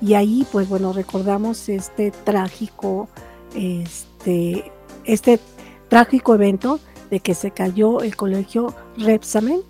y 0.00 0.14
ahí 0.14 0.46
pues 0.50 0.68
bueno 0.68 0.92
recordamos 0.92 1.68
este 1.68 2.12
trágico 2.12 3.08
este, 3.54 4.70
este 5.04 5.40
trágico 5.88 6.34
evento 6.34 6.80
de 7.10 7.20
que 7.20 7.34
se 7.34 7.50
cayó 7.50 8.00
el 8.00 8.16
colegio 8.16 8.74
Repsamen 8.96 9.60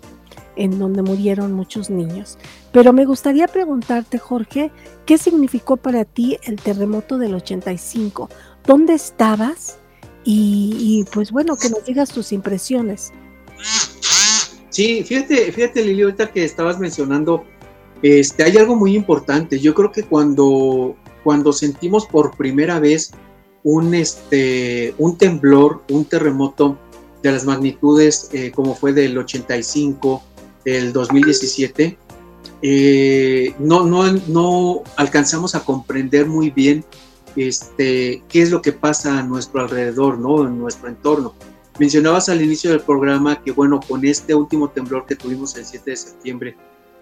en 0.55 0.77
donde 0.77 1.01
murieron 1.01 1.53
muchos 1.53 1.89
niños. 1.89 2.37
Pero 2.71 2.93
me 2.93 3.05
gustaría 3.05 3.47
preguntarte, 3.47 4.19
Jorge, 4.19 4.71
¿qué 5.05 5.17
significó 5.17 5.77
para 5.77 6.05
ti 6.05 6.37
el 6.43 6.57
terremoto 6.57 7.17
del 7.17 7.33
85? 7.35 8.29
¿Dónde 8.65 8.93
estabas? 8.93 9.77
Y, 10.23 11.05
pues 11.11 11.31
bueno, 11.31 11.55
que 11.55 11.69
nos 11.69 11.83
digas 11.85 12.09
tus 12.11 12.31
impresiones. 12.31 13.11
Sí, 14.69 15.03
fíjate, 15.03 15.51
fíjate 15.51 15.83
Lili, 15.83 16.03
ahorita 16.03 16.31
que 16.31 16.43
estabas 16.43 16.77
mencionando, 16.77 17.45
este, 18.03 18.43
hay 18.43 18.57
algo 18.57 18.75
muy 18.75 18.95
importante. 18.95 19.59
Yo 19.59 19.73
creo 19.73 19.91
que 19.91 20.03
cuando, 20.03 20.95
cuando 21.23 21.51
sentimos 21.51 22.05
por 22.05 22.37
primera 22.37 22.79
vez 22.79 23.11
un, 23.63 23.95
este, 23.95 24.93
un 24.99 25.17
temblor, 25.17 25.81
un 25.89 26.05
terremoto 26.05 26.77
de 27.23 27.31
las 27.31 27.45
magnitudes 27.45 28.29
eh, 28.31 28.51
como 28.51 28.75
fue 28.75 28.93
del 28.93 29.17
85, 29.17 30.21
del 30.63 30.93
2017, 30.93 31.97
eh, 32.61 33.53
no, 33.59 33.85
no, 33.85 34.11
no 34.27 34.83
alcanzamos 34.97 35.55
a 35.55 35.63
comprender 35.63 36.25
muy 36.25 36.49
bien 36.49 36.83
este, 37.35 38.23
qué 38.27 38.41
es 38.41 38.51
lo 38.51 38.61
que 38.61 38.73
pasa 38.73 39.19
a 39.19 39.23
nuestro 39.23 39.61
alrededor, 39.61 40.17
¿no? 40.17 40.45
en 40.45 40.59
nuestro 40.59 40.89
entorno. 40.89 41.33
Mencionabas 41.79 42.27
al 42.27 42.41
inicio 42.41 42.71
del 42.71 42.81
programa 42.81 43.41
que, 43.41 43.51
bueno, 43.51 43.79
con 43.87 44.03
este 44.05 44.35
último 44.35 44.69
temblor 44.69 45.05
que 45.05 45.15
tuvimos 45.15 45.55
el 45.55 45.65
7 45.65 45.91
de 45.91 45.97
septiembre, 45.97 46.57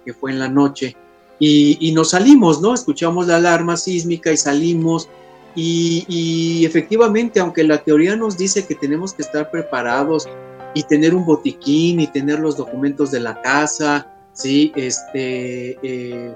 que 0.05 0.13
fue 0.13 0.31
en 0.31 0.39
la 0.39 0.49
noche, 0.49 0.95
y, 1.39 1.77
y 1.79 1.91
nos 1.93 2.11
salimos, 2.11 2.61
¿no? 2.61 2.73
Escuchamos 2.73 3.27
la 3.27 3.37
alarma 3.37 3.77
sísmica 3.77 4.31
y 4.31 4.37
salimos, 4.37 5.09
y, 5.55 6.05
y, 6.07 6.65
efectivamente, 6.65 7.39
aunque 7.39 7.63
la 7.63 7.83
teoría 7.83 8.15
nos 8.15 8.37
dice 8.37 8.67
que 8.67 8.75
tenemos 8.75 9.13
que 9.13 9.23
estar 9.23 9.49
preparados 9.49 10.29
y 10.75 10.83
tener 10.83 11.15
un 11.15 11.25
botiquín 11.25 11.99
y 11.99 12.05
tener 12.05 12.39
los 12.39 12.57
documentos 12.57 13.09
de 13.09 13.21
la 13.21 13.41
casa, 13.41 14.13
¿sí? 14.37 14.71
Este, 14.75 15.77
eh, 15.81 16.33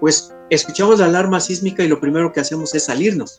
pues 0.00 0.32
escuchamos 0.50 0.98
la 0.98 1.06
alarma 1.06 1.38
sísmica 1.40 1.84
y 1.84 1.88
lo 1.88 2.00
primero 2.00 2.32
que 2.32 2.40
hacemos 2.40 2.74
es 2.74 2.84
salirnos, 2.84 3.38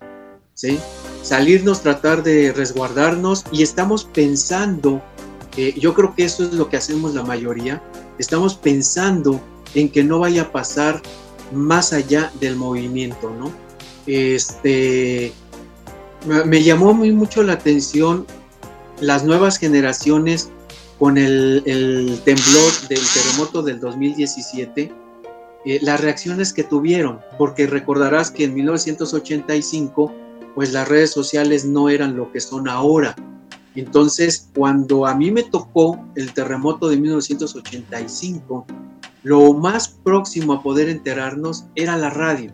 ¿sí? 0.53 0.79
Salirnos, 1.21 1.81
tratar 1.81 2.23
de 2.23 2.53
resguardarnos 2.53 3.43
y 3.51 3.63
estamos 3.63 4.05
pensando, 4.05 5.01
eh, 5.57 5.73
yo 5.77 5.93
creo 5.93 6.15
que 6.15 6.25
eso 6.25 6.43
es 6.43 6.53
lo 6.53 6.69
que 6.69 6.77
hacemos 6.77 7.15
la 7.15 7.23
mayoría, 7.23 7.81
estamos 8.19 8.55
pensando 8.55 9.41
en 9.73 9.89
que 9.89 10.03
no 10.03 10.19
vaya 10.19 10.43
a 10.43 10.51
pasar 10.51 11.01
más 11.51 11.91
allá 11.91 12.31
del 12.39 12.55
movimiento, 12.55 13.29
¿no? 13.31 13.51
Este, 14.05 15.33
me 16.45 16.63
llamó 16.63 16.93
muy 16.93 17.11
mucho 17.11 17.41
la 17.43 17.53
atención 17.53 18.25
las 18.99 19.23
nuevas 19.23 19.57
generaciones 19.57 20.49
con 20.99 21.17
el, 21.17 21.63
temblor 22.23 22.87
del 22.89 23.01
terremoto 23.13 23.61
del 23.61 23.79
2017, 23.79 24.91
eh, 25.65 25.79
las 25.81 26.01
reacciones 26.01 26.53
que 26.53 26.63
tuvieron, 26.63 27.19
porque 27.37 27.67
recordarás 27.67 28.31
que 28.31 28.45
en 28.45 28.53
1985, 28.53 30.13
pues 30.55 30.73
las 30.73 30.87
redes 30.87 31.11
sociales 31.11 31.65
no 31.65 31.89
eran 31.89 32.15
lo 32.15 32.31
que 32.31 32.39
son 32.39 32.67
ahora. 32.67 33.15
Entonces, 33.75 34.49
cuando 34.55 35.07
a 35.07 35.15
mí 35.15 35.31
me 35.31 35.43
tocó 35.43 35.99
el 36.15 36.33
terremoto 36.33 36.89
de 36.89 36.97
1985, 36.97 38.65
lo 39.23 39.53
más 39.53 39.87
próximo 39.87 40.53
a 40.53 40.61
poder 40.61 40.89
enterarnos 40.89 41.65
era 41.75 41.97
la 41.97 42.09
radio. 42.09 42.51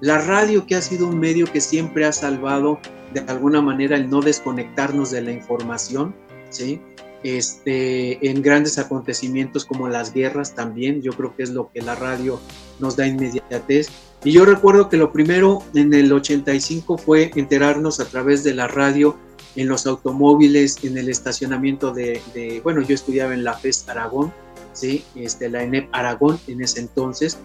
La 0.00 0.18
radio 0.18 0.66
que 0.66 0.76
ha 0.76 0.82
sido 0.82 1.08
un 1.08 1.18
medio 1.18 1.46
que 1.46 1.60
siempre 1.60 2.04
ha 2.04 2.12
salvado 2.12 2.78
de 3.12 3.20
alguna 3.20 3.60
manera 3.60 3.96
el 3.96 4.08
no 4.08 4.20
desconectarnos 4.20 5.10
de 5.10 5.22
la 5.22 5.32
información, 5.32 6.14
¿sí? 6.50 6.80
Este, 7.24 8.28
en 8.28 8.42
grandes 8.42 8.78
acontecimientos 8.78 9.64
como 9.64 9.88
las 9.88 10.12
guerras 10.12 10.54
también, 10.54 11.00
yo 11.00 11.12
creo 11.12 11.34
que 11.34 11.42
es 11.42 11.50
lo 11.50 11.70
que 11.72 11.80
la 11.80 11.94
radio 11.94 12.38
nos 12.78 12.96
da 12.96 13.06
inmediatez. 13.06 13.88
Y 14.22 14.32
yo 14.32 14.44
recuerdo 14.44 14.90
que 14.90 14.98
lo 14.98 15.10
primero 15.10 15.62
en 15.74 15.92
el 15.94 16.12
85 16.12 16.98
fue 16.98 17.30
enterarnos 17.34 17.98
a 17.98 18.04
través 18.04 18.44
de 18.44 18.54
la 18.54 18.68
radio 18.68 19.16
en 19.56 19.68
los 19.68 19.86
automóviles, 19.86 20.84
en 20.84 20.98
el 20.98 21.08
estacionamiento 21.08 21.92
de, 21.92 22.20
de 22.34 22.60
bueno, 22.62 22.82
yo 22.82 22.94
estudiaba 22.94 23.32
en 23.32 23.42
la 23.42 23.54
FES 23.54 23.88
Aragón, 23.88 24.30
¿sí? 24.74 25.02
este, 25.14 25.48
la 25.48 25.62
ENEP 25.62 25.88
Aragón 25.92 26.38
en 26.46 26.62
ese 26.62 26.80
entonces, 26.80 27.38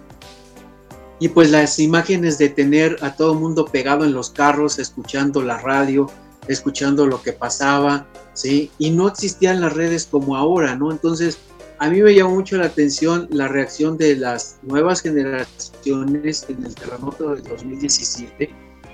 y 1.20 1.30
pues 1.30 1.52
las 1.52 1.80
imágenes 1.80 2.38
de 2.38 2.50
tener 2.50 2.98
a 3.02 3.16
todo 3.16 3.36
mundo 3.36 3.66
pegado 3.66 4.06
en 4.06 4.14
los 4.14 4.30
carros, 4.30 4.80
escuchando 4.80 5.42
la 5.42 5.58
radio, 5.58 6.10
escuchando 6.50 7.06
lo 7.06 7.22
que 7.22 7.32
pasaba, 7.32 8.08
¿sí? 8.34 8.70
Y 8.78 8.92
no 8.92 9.08
existían 9.08 9.62
las 9.62 9.74
redes 9.74 10.06
como 10.06 10.36
ahora, 10.36 10.76
¿no? 10.76 10.92
Entonces, 10.92 11.38
a 11.78 11.90
mí 11.90 12.02
me 12.02 12.14
llamó 12.14 12.32
mucho 12.32 12.58
la 12.58 12.66
atención 12.66 13.30
la 13.32 13.48
reacción 13.48 13.98
de 13.98 14.18
las 14.18 14.60
nuevas 14.64 15.02
generaciones 15.02 16.46
en 16.50 16.66
el 16.66 16.76
terremoto 16.76 17.34
del 17.34 17.44
2017. 17.44 18.50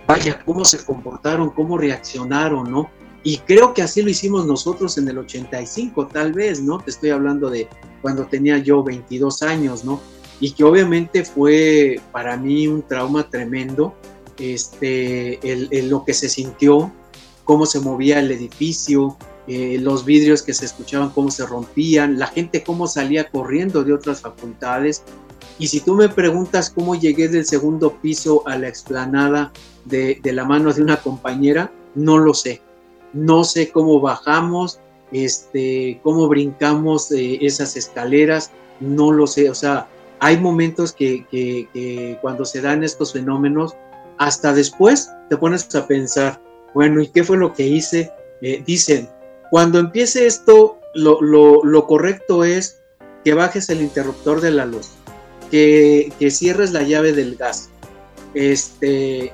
Vaya, 0.08 0.40
cómo 0.46 0.64
se 0.64 0.86
comportaron, 0.86 1.50
cómo 1.50 1.78
reaccionaron, 1.78 2.70
¿no? 2.70 2.92
Y 3.24 3.40
creo 3.40 3.74
que 3.74 3.82
así 3.82 4.04
lo 4.04 4.12
hicimos 4.12 4.46
nosotros 4.46 5.00
en 5.00 5.08
el 5.08 5.18
85, 5.18 6.08
tal 6.08 6.34
vez, 6.34 6.62
¿no? 6.62 6.78
Te 6.78 6.92
estoy 6.92 7.10
hablando 7.10 7.50
de 7.50 7.68
cuando 8.04 8.28
tenía 8.28 8.60
yo 8.60 8.84
22 8.84 9.42
años, 9.42 9.84
¿no? 9.84 10.00
y 10.40 10.52
que 10.52 10.64
obviamente 10.64 11.24
fue 11.24 12.00
para 12.12 12.38
mí 12.38 12.68
un 12.68 12.84
trauma 12.84 13.30
tremendo, 13.30 13.96
este, 14.38 15.40
el, 15.50 15.90
lo 15.90 16.04
que 16.04 16.14
se 16.14 16.28
sintió, 16.28 16.92
cómo 17.46 17.66
se 17.66 17.80
movía 17.80 18.20
el 18.20 18.32
edificio, 18.32 19.18
eh, 19.48 19.78
los 19.80 20.06
vidrios 20.06 20.42
que 20.42 20.54
se 20.54 20.66
escuchaban, 20.66 21.12
cómo 21.12 21.30
se 21.30 21.46
rompían, 21.46 22.18
la 22.18 22.28
gente 22.28 22.64
cómo 22.64 22.88
salía 22.88 23.30
corriendo 23.30 23.84
de 23.84 23.94
otras 23.94 24.22
facultades. 24.22 25.04
Y 25.60 25.68
si 25.68 25.80
tú 25.80 25.94
me 25.94 26.10
preguntas 26.10 26.70
cómo 26.70 26.96
llegué 26.96 27.28
del 27.28 27.46
segundo 27.46 27.94
piso 28.02 28.42
a 28.48 28.58
la 28.58 28.68
explanada 28.68 29.54
de, 29.86 30.20
la 30.24 30.44
mano 30.46 30.74
de 30.74 30.82
una 30.82 30.98
compañera, 30.98 31.72
no 31.94 32.18
lo 32.18 32.34
sé. 32.34 32.62
No 33.14 33.44
sé 33.44 33.70
cómo 33.70 34.02
bajamos, 34.02 34.80
este, 35.12 36.02
cómo 36.04 36.28
brincamos 36.28 37.12
eh, 37.12 37.38
esas 37.42 37.78
escaleras, 37.78 38.52
no 38.80 39.12
lo 39.12 39.28
sé. 39.28 39.50
O 39.50 39.56
sea, 39.56 39.88
hay 40.20 40.38
momentos 40.38 40.92
que, 40.92 42.18
cuando 42.22 42.46
se 42.46 42.62
dan 42.62 42.84
estos 42.84 43.14
fenómenos, 43.14 43.76
hasta 44.18 44.54
después 44.54 45.12
te 45.30 45.38
pones 45.38 45.74
a 45.76 45.88
pensar, 45.88 46.42
bueno, 46.76 47.02
¿y 47.02 47.08
qué 47.08 47.24
fue 47.24 47.38
lo 47.38 47.54
que 47.54 47.66
hice? 47.66 48.12
Eh, 48.42 48.62
dicen, 48.68 49.10
cuando 49.50 49.80
empiece 49.80 50.28
esto, 50.28 50.78
lo, 50.94 51.88
correcto 51.88 52.44
es 52.44 52.82
que 53.24 53.34
bajes 53.34 53.70
el 53.70 53.82
interruptor 53.82 54.42
de 54.42 54.52
la 54.52 54.66
luz, 54.66 54.90
que, 55.50 56.12
cierres 56.30 56.74
la 56.74 56.84
llave 56.84 57.14
del 57.14 57.38
gas. 57.38 57.70
Este, 58.34 59.32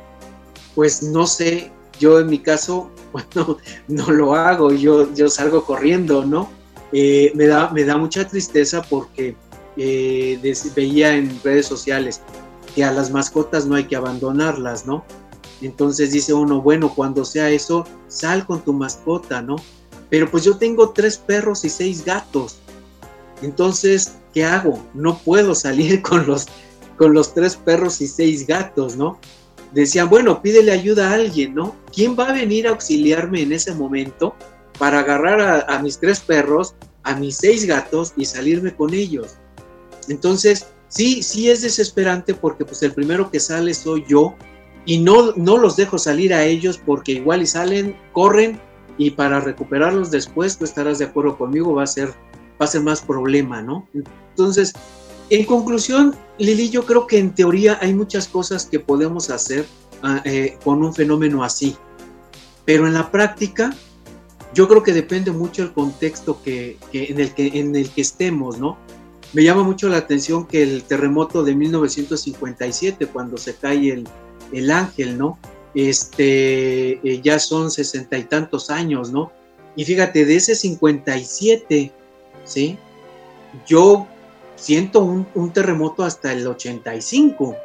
pues 0.76 1.02
no 1.02 1.26
sé, 1.26 1.72
yo 2.00 2.20
en 2.20 2.28
mi 2.28 2.38
caso, 2.38 2.92
bueno, 3.12 3.58
no 3.88 4.12
lo 4.12 4.36
hago, 4.36 4.72
yo, 4.72 5.12
yo 5.16 5.28
salgo 5.28 5.66
corriendo, 5.66 6.24
¿no? 6.24 6.48
Eh, 6.94 7.32
me, 7.34 7.48
da, 7.48 7.72
me 7.72 7.84
da 7.86 7.98
mucha 7.98 8.28
tristeza 8.28 8.84
porque 8.84 9.36
eh, 9.78 10.40
veía 10.76 11.16
en 11.16 11.42
redes 11.44 11.66
sociales 11.66 12.22
que 12.76 12.84
a 12.84 12.92
las 12.92 13.10
mascotas 13.10 13.66
no 13.66 13.76
hay 13.76 13.86
que 13.86 13.96
abandonarlas, 13.96 14.86
¿no? 14.86 15.04
Entonces 15.62 16.12
dice 16.12 16.34
uno, 16.34 16.62
bueno, 16.62 16.94
cuando 16.94 17.24
sea 17.24 17.50
eso, 17.50 17.86
sal 18.08 18.46
con 18.46 18.62
tu 18.62 18.74
mascota, 18.74 19.42
¿no? 19.42 19.58
Pero 20.10 20.30
pues 20.30 20.44
yo 20.44 20.58
tengo 20.58 20.90
tres 20.90 21.18
perros 21.18 21.64
y 21.64 21.70
seis 21.70 22.04
gatos. 22.04 22.58
Entonces, 23.42 24.14
¿qué 24.34 24.44
hago? 24.44 24.84
No 24.94 25.18
puedo 25.20 25.56
salir 25.56 26.02
con 26.04 26.26
los, 26.26 26.48
con 26.98 27.14
los 27.14 27.34
tres 27.34 27.56
perros 27.56 28.02
y 28.02 28.08
seis 28.08 28.46
gatos, 28.46 28.96
¿no? 28.96 29.20
Decían, 29.72 30.10
bueno, 30.10 30.42
pídele 30.42 30.72
ayuda 30.72 31.10
a 31.10 31.14
alguien, 31.14 31.56
¿no? 31.56 31.76
¿Quién 31.94 32.18
va 32.20 32.28
a 32.28 32.34
venir 32.34 32.68
a 32.68 32.72
auxiliarme 32.72 33.42
en 33.42 33.54
ese 33.54 33.74
momento 33.74 34.36
para 34.78 35.00
agarrar 35.00 35.66
a, 35.70 35.80
mis 35.80 35.98
tres 35.98 36.20
perros, 36.20 36.76
a 37.04 37.16
mis 37.16 37.38
seis 37.38 37.66
gatos 37.66 38.14
y 38.18 38.26
salirme 38.26 38.76
con 38.76 38.94
ellos? 38.94 39.36
Entonces, 40.10 40.68
sí, 40.90 41.24
sí 41.24 41.50
es 41.50 41.62
desesperante 41.62 42.34
porque 42.34 42.66
pues 42.66 42.84
el 42.84 42.94
primero 42.94 43.32
que 43.32 43.40
sale 43.40 43.74
soy 43.74 44.04
yo 44.10 44.36
y 44.86 45.00
no, 45.00 45.34
no 45.36 45.58
los 45.58 45.76
dejo 45.76 45.98
salir 45.98 46.34
a 46.34 46.44
ellos 46.44 46.80
porque 46.84 47.14
igual 47.14 47.42
y 47.42 47.48
salen, 47.48 47.96
corren 48.14 48.60
y 48.98 49.12
para 49.12 49.40
recuperarlos 49.40 50.12
después, 50.12 50.58
tú 50.58 50.66
estarás 50.66 51.00
de 51.00 51.06
acuerdo 51.06 51.38
conmigo, 51.38 51.74
va 51.74 51.84
a 51.84 51.88
ser, 51.88 52.10
va 52.10 52.66
a 52.66 52.68
ser 52.68 52.82
más 52.82 53.02
problema, 53.02 53.62
¿no? 53.62 53.88
Entonces, 53.94 54.74
en 55.30 55.46
conclusión, 55.46 56.16
Lili, 56.38 56.70
yo 56.70 56.86
creo 56.86 57.08
que 57.08 57.18
en 57.18 57.34
teoría 57.34 57.78
hay 57.82 57.94
muchas 57.94 58.28
cosas 58.28 58.66
que 58.66 58.80
podemos 58.80 59.30
hacer 59.30 59.66
ah, 60.04 60.22
eh, 60.26 60.58
con 60.64 60.84
un 60.84 60.94
fenómeno 60.94 61.44
así, 61.44 61.76
pero 62.66 62.88
en 62.88 62.94
la 62.94 63.12
práctica, 63.12 63.74
yo 64.54 64.68
creo 64.68 64.84
que 64.84 64.94
depende 64.94 65.32
mucho 65.32 65.64
el 65.64 65.72
contexto 65.72 66.42
que, 66.44 66.78
en, 66.92 67.20
el 67.20 67.34
que, 67.34 67.48
en 67.60 67.76
el 67.76 67.90
que 67.90 68.02
estemos, 68.02 68.60
¿no? 68.60 68.78
Me 69.34 69.44
llama 69.44 69.64
mucho 69.64 69.88
la 69.88 69.98
atención 69.98 70.46
que 70.46 70.62
el 70.62 70.84
terremoto 70.84 71.44
de 71.44 71.56
1957, 71.56 73.06
cuando 73.08 73.38
se 73.38 73.56
cae 73.56 73.92
el, 73.92 74.08
el 74.52 74.72
ángel, 74.72 75.18
¿no? 75.18 75.38
Este, 75.74 76.92
eh, 76.92 77.22
ya 77.22 77.40
son 77.40 77.72
sesenta 77.72 78.18
y 78.18 78.24
tantos 78.24 78.70
años, 78.70 79.12
¿no? 79.12 79.32
Y 79.76 79.86
fíjate, 79.86 80.26
de 80.26 80.36
ese 80.36 80.56
57, 80.56 81.92
¿sí? 82.44 82.78
Yo 83.66 84.08
siento 84.56 85.00
un, 85.02 85.26
un, 85.34 85.52
terremoto 85.52 86.04
hasta 86.04 86.34
el 86.34 86.46
85. 86.46 87.56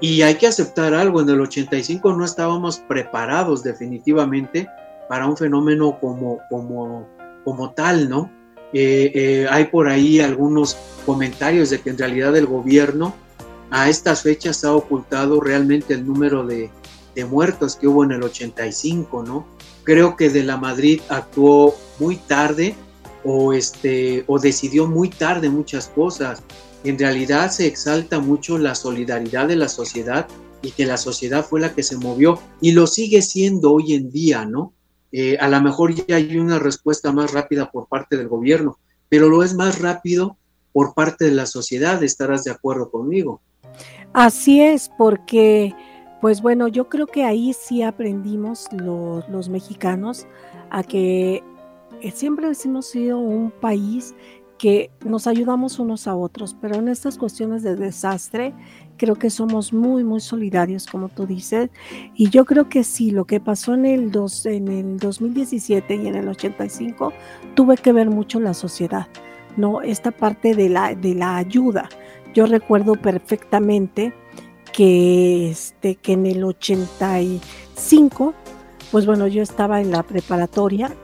Y 0.00 0.22
hay 0.22 0.34
que 0.34 0.46
aceptar 0.46 0.92
algo, 0.92 1.22
en 1.22 1.28
el 1.30 1.40
85 1.40 2.12
no 2.12 2.24
estábamos 2.24 2.78
preparados 2.80 3.62
definitivamente 3.62 4.68
para 5.08 5.26
un 5.26 5.36
fenómeno 5.36 5.98
como, 6.00 6.40
como, 6.50 7.08
como 7.44 7.70
tal, 7.70 8.08
¿no? 8.08 8.30
Eh, 8.72 9.12
eh, 9.14 9.46
hay 9.48 9.66
por 9.66 9.88
ahí 9.88 10.20
algunos 10.20 10.76
comentarios 11.06 11.70
de 11.70 11.80
que 11.80 11.90
en 11.90 11.98
realidad 11.98 12.36
el 12.36 12.46
gobierno 12.46 13.14
a 13.70 13.88
estas 13.88 14.22
fechas 14.22 14.64
ha 14.64 14.74
ocultado 14.74 15.40
realmente 15.40 15.94
el 15.94 16.06
número 16.06 16.46
de, 16.46 16.70
muertos 17.30 17.76
que 17.76 17.88
hubo 17.88 18.04
en 18.04 18.12
el 18.12 18.22
85, 18.22 19.22
¿no? 19.22 19.46
Creo 19.84 20.16
que 20.16 20.28
de 20.28 20.44
la 20.44 20.58
Madrid 20.58 21.00
actuó 21.08 21.74
muy 21.98 22.16
tarde 22.16 22.74
o, 23.24 23.54
este, 23.54 24.24
o 24.26 24.38
decidió 24.38 24.86
muy 24.86 25.08
tarde 25.08 25.48
muchas 25.48 25.86
cosas. 25.88 26.42
En 26.84 26.98
realidad 26.98 27.50
se 27.50 27.66
exalta 27.66 28.20
mucho 28.20 28.58
la 28.58 28.74
solidaridad 28.74 29.48
de 29.48 29.56
la 29.56 29.68
sociedad 29.68 30.28
y 30.60 30.72
que 30.72 30.84
la 30.84 30.98
sociedad 30.98 31.42
fue 31.42 31.60
la 31.60 31.74
que 31.74 31.82
se 31.82 31.96
movió 31.96 32.38
y 32.60 32.72
lo 32.72 32.86
sigue 32.86 33.22
siendo 33.22 33.72
hoy 33.72 33.94
en 33.94 34.10
día, 34.10 34.44
¿no? 34.44 34.74
Eh, 35.12 35.38
a 35.40 35.48
lo 35.48 35.60
mejor 35.62 35.94
ya 35.94 36.16
hay 36.16 36.36
una 36.36 36.58
respuesta 36.58 37.12
más 37.12 37.32
rápida 37.32 37.70
por 37.70 37.88
parte 37.88 38.16
del 38.16 38.28
gobierno, 38.28 38.78
pero 39.08 39.28
lo 39.28 39.42
es 39.42 39.54
más 39.54 39.80
rápido 39.80 40.36
por 40.72 40.92
parte 40.92 41.24
de 41.24 41.30
la 41.30 41.46
sociedad, 41.46 42.02
estarás 42.02 42.44
de 42.44 42.50
acuerdo 42.50 42.90
conmigo. 42.90 43.40
Así 44.18 44.62
es, 44.62 44.88
porque, 44.96 45.74
pues 46.22 46.40
bueno, 46.40 46.68
yo 46.68 46.88
creo 46.88 47.06
que 47.06 47.22
ahí 47.22 47.52
sí 47.52 47.82
aprendimos 47.82 48.66
los, 48.72 49.28
los 49.28 49.50
mexicanos 49.50 50.26
a 50.70 50.82
que 50.82 51.44
eh, 52.00 52.10
siempre 52.12 52.50
hemos 52.64 52.86
sido 52.86 53.18
un 53.18 53.50
país 53.50 54.14
que 54.56 54.90
nos 55.04 55.26
ayudamos 55.26 55.78
unos 55.78 56.08
a 56.08 56.16
otros, 56.16 56.56
pero 56.58 56.76
en 56.76 56.88
estas 56.88 57.18
cuestiones 57.18 57.62
de 57.62 57.76
desastre 57.76 58.54
creo 58.96 59.16
que 59.16 59.28
somos 59.28 59.74
muy, 59.74 60.02
muy 60.02 60.20
solidarios, 60.20 60.86
como 60.86 61.10
tú 61.10 61.26
dices, 61.26 61.68
y 62.14 62.30
yo 62.30 62.46
creo 62.46 62.70
que 62.70 62.84
sí, 62.84 63.10
lo 63.10 63.26
que 63.26 63.38
pasó 63.38 63.74
en 63.74 63.84
el, 63.84 64.10
dos, 64.10 64.46
en 64.46 64.68
el 64.68 64.96
2017 64.96 65.94
y 65.94 66.06
en 66.06 66.14
el 66.14 66.28
85 66.28 67.12
tuve 67.54 67.76
que 67.76 67.92
ver 67.92 68.08
mucho 68.08 68.40
la 68.40 68.54
sociedad, 68.54 69.08
¿no? 69.58 69.82
Esta 69.82 70.10
parte 70.10 70.54
de 70.54 70.70
la, 70.70 70.94
de 70.94 71.14
la 71.14 71.36
ayuda. 71.36 71.90
Yo 72.36 72.44
recuerdo 72.44 72.96
perfectamente 72.96 74.12
que, 74.70 75.48
este, 75.48 75.94
que 75.94 76.12
en 76.12 76.26
el 76.26 76.44
85, 76.44 78.34
pues 78.92 79.06
bueno, 79.06 79.26
yo 79.26 79.42
estaba 79.42 79.80
en 79.80 79.90
la 79.90 80.02
preparatoria 80.02 80.94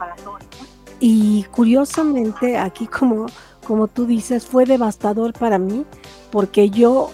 y 1.01 1.45
curiosamente, 1.45 2.59
aquí 2.59 2.87
como, 2.87 3.25
como 3.67 3.89
tú 3.89 4.05
dices, 4.05 4.45
fue 4.45 4.67
devastador 4.67 5.33
para 5.33 5.59
mí 5.59 5.87
porque 6.31 6.69
yo, 6.69 7.11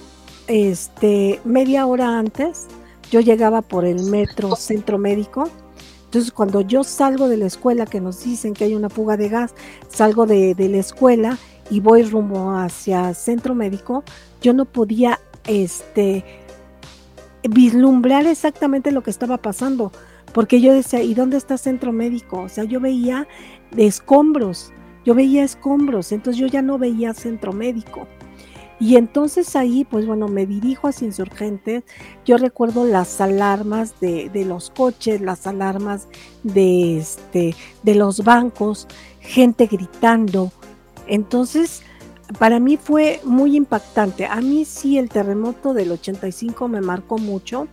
este, 0.48 1.40
media 1.44 1.86
hora 1.86 2.18
antes, 2.18 2.66
yo 3.12 3.20
llegaba 3.20 3.62
por 3.62 3.84
el 3.84 4.02
metro 4.02 4.56
centro 4.56 4.98
médico. 4.98 5.48
Entonces, 6.06 6.32
cuando 6.32 6.60
yo 6.62 6.82
salgo 6.82 7.28
de 7.28 7.36
la 7.36 7.46
escuela, 7.46 7.86
que 7.86 8.00
nos 8.00 8.24
dicen 8.24 8.52
que 8.52 8.64
hay 8.64 8.74
una 8.74 8.90
fuga 8.90 9.16
de 9.16 9.28
gas, 9.28 9.54
salgo 9.88 10.26
de, 10.26 10.56
de 10.56 10.68
la 10.68 10.78
escuela 10.78 11.38
y 11.70 11.80
voy 11.80 12.02
rumbo 12.02 12.52
hacia 12.52 13.14
centro 13.14 13.54
médico, 13.54 14.04
yo 14.40 14.52
no 14.52 14.64
podía 14.64 15.20
este, 15.46 16.24
vislumbrar 17.42 18.26
exactamente 18.26 18.92
lo 18.92 19.02
que 19.02 19.10
estaba 19.10 19.38
pasando, 19.38 19.92
porque 20.32 20.60
yo 20.60 20.72
decía, 20.72 21.02
¿y 21.02 21.14
dónde 21.14 21.36
está 21.36 21.58
centro 21.58 21.92
médico? 21.92 22.42
O 22.42 22.48
sea, 22.48 22.64
yo 22.64 22.80
veía 22.80 23.26
de 23.70 23.86
escombros, 23.86 24.72
yo 25.04 25.14
veía 25.14 25.44
escombros, 25.44 26.12
entonces 26.12 26.40
yo 26.40 26.46
ya 26.46 26.62
no 26.62 26.78
veía 26.78 27.14
centro 27.14 27.52
médico. 27.52 28.06
Y 28.80 28.96
entonces 28.96 29.56
ahí, 29.56 29.84
pues 29.84 30.06
bueno, 30.06 30.28
me 30.28 30.46
dirijo 30.46 30.86
hacia 30.86 31.06
insurgentes. 31.06 31.82
Yo 32.24 32.36
recuerdo 32.36 32.84
las 32.84 33.20
alarmas 33.20 33.98
de, 34.00 34.28
de, 34.28 34.44
los 34.44 34.70
coches, 34.70 35.20
las 35.20 35.48
alarmas 35.48 36.06
de, 36.44 36.98
este, 36.98 37.56
de 37.82 37.94
los 37.96 38.22
bancos, 38.22 38.86
gente 39.20 39.66
gritando. 39.66 40.52
Entonces, 41.08 41.82
para 42.38 42.60
mí 42.60 42.76
fue 42.76 43.20
muy 43.24 43.56
impactante. 43.56 44.26
A 44.26 44.40
mí 44.40 44.64
sí 44.64 44.98
el 44.98 45.08
terremoto 45.08 45.72
del 45.74 45.92
85 45.92 46.68
me 46.68 46.80
marcó 46.80 47.18
mucho, 47.18 47.66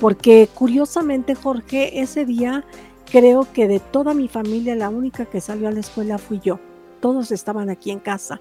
porque 0.00 0.48
curiosamente, 0.52 1.34
Jorge, 1.34 2.00
ese 2.00 2.26
día 2.26 2.64
creo 3.10 3.46
que 3.52 3.66
de 3.66 3.80
toda 3.80 4.14
mi 4.14 4.28
familia 4.28 4.76
la 4.76 4.88
única 4.88 5.24
que 5.24 5.40
salió 5.40 5.68
a 5.68 5.72
la 5.72 5.80
escuela 5.80 6.18
fui 6.18 6.40
yo. 6.40 6.60
Todos 7.00 7.30
estaban 7.32 7.70
aquí 7.70 7.90
en 7.90 7.98
casa, 7.98 8.40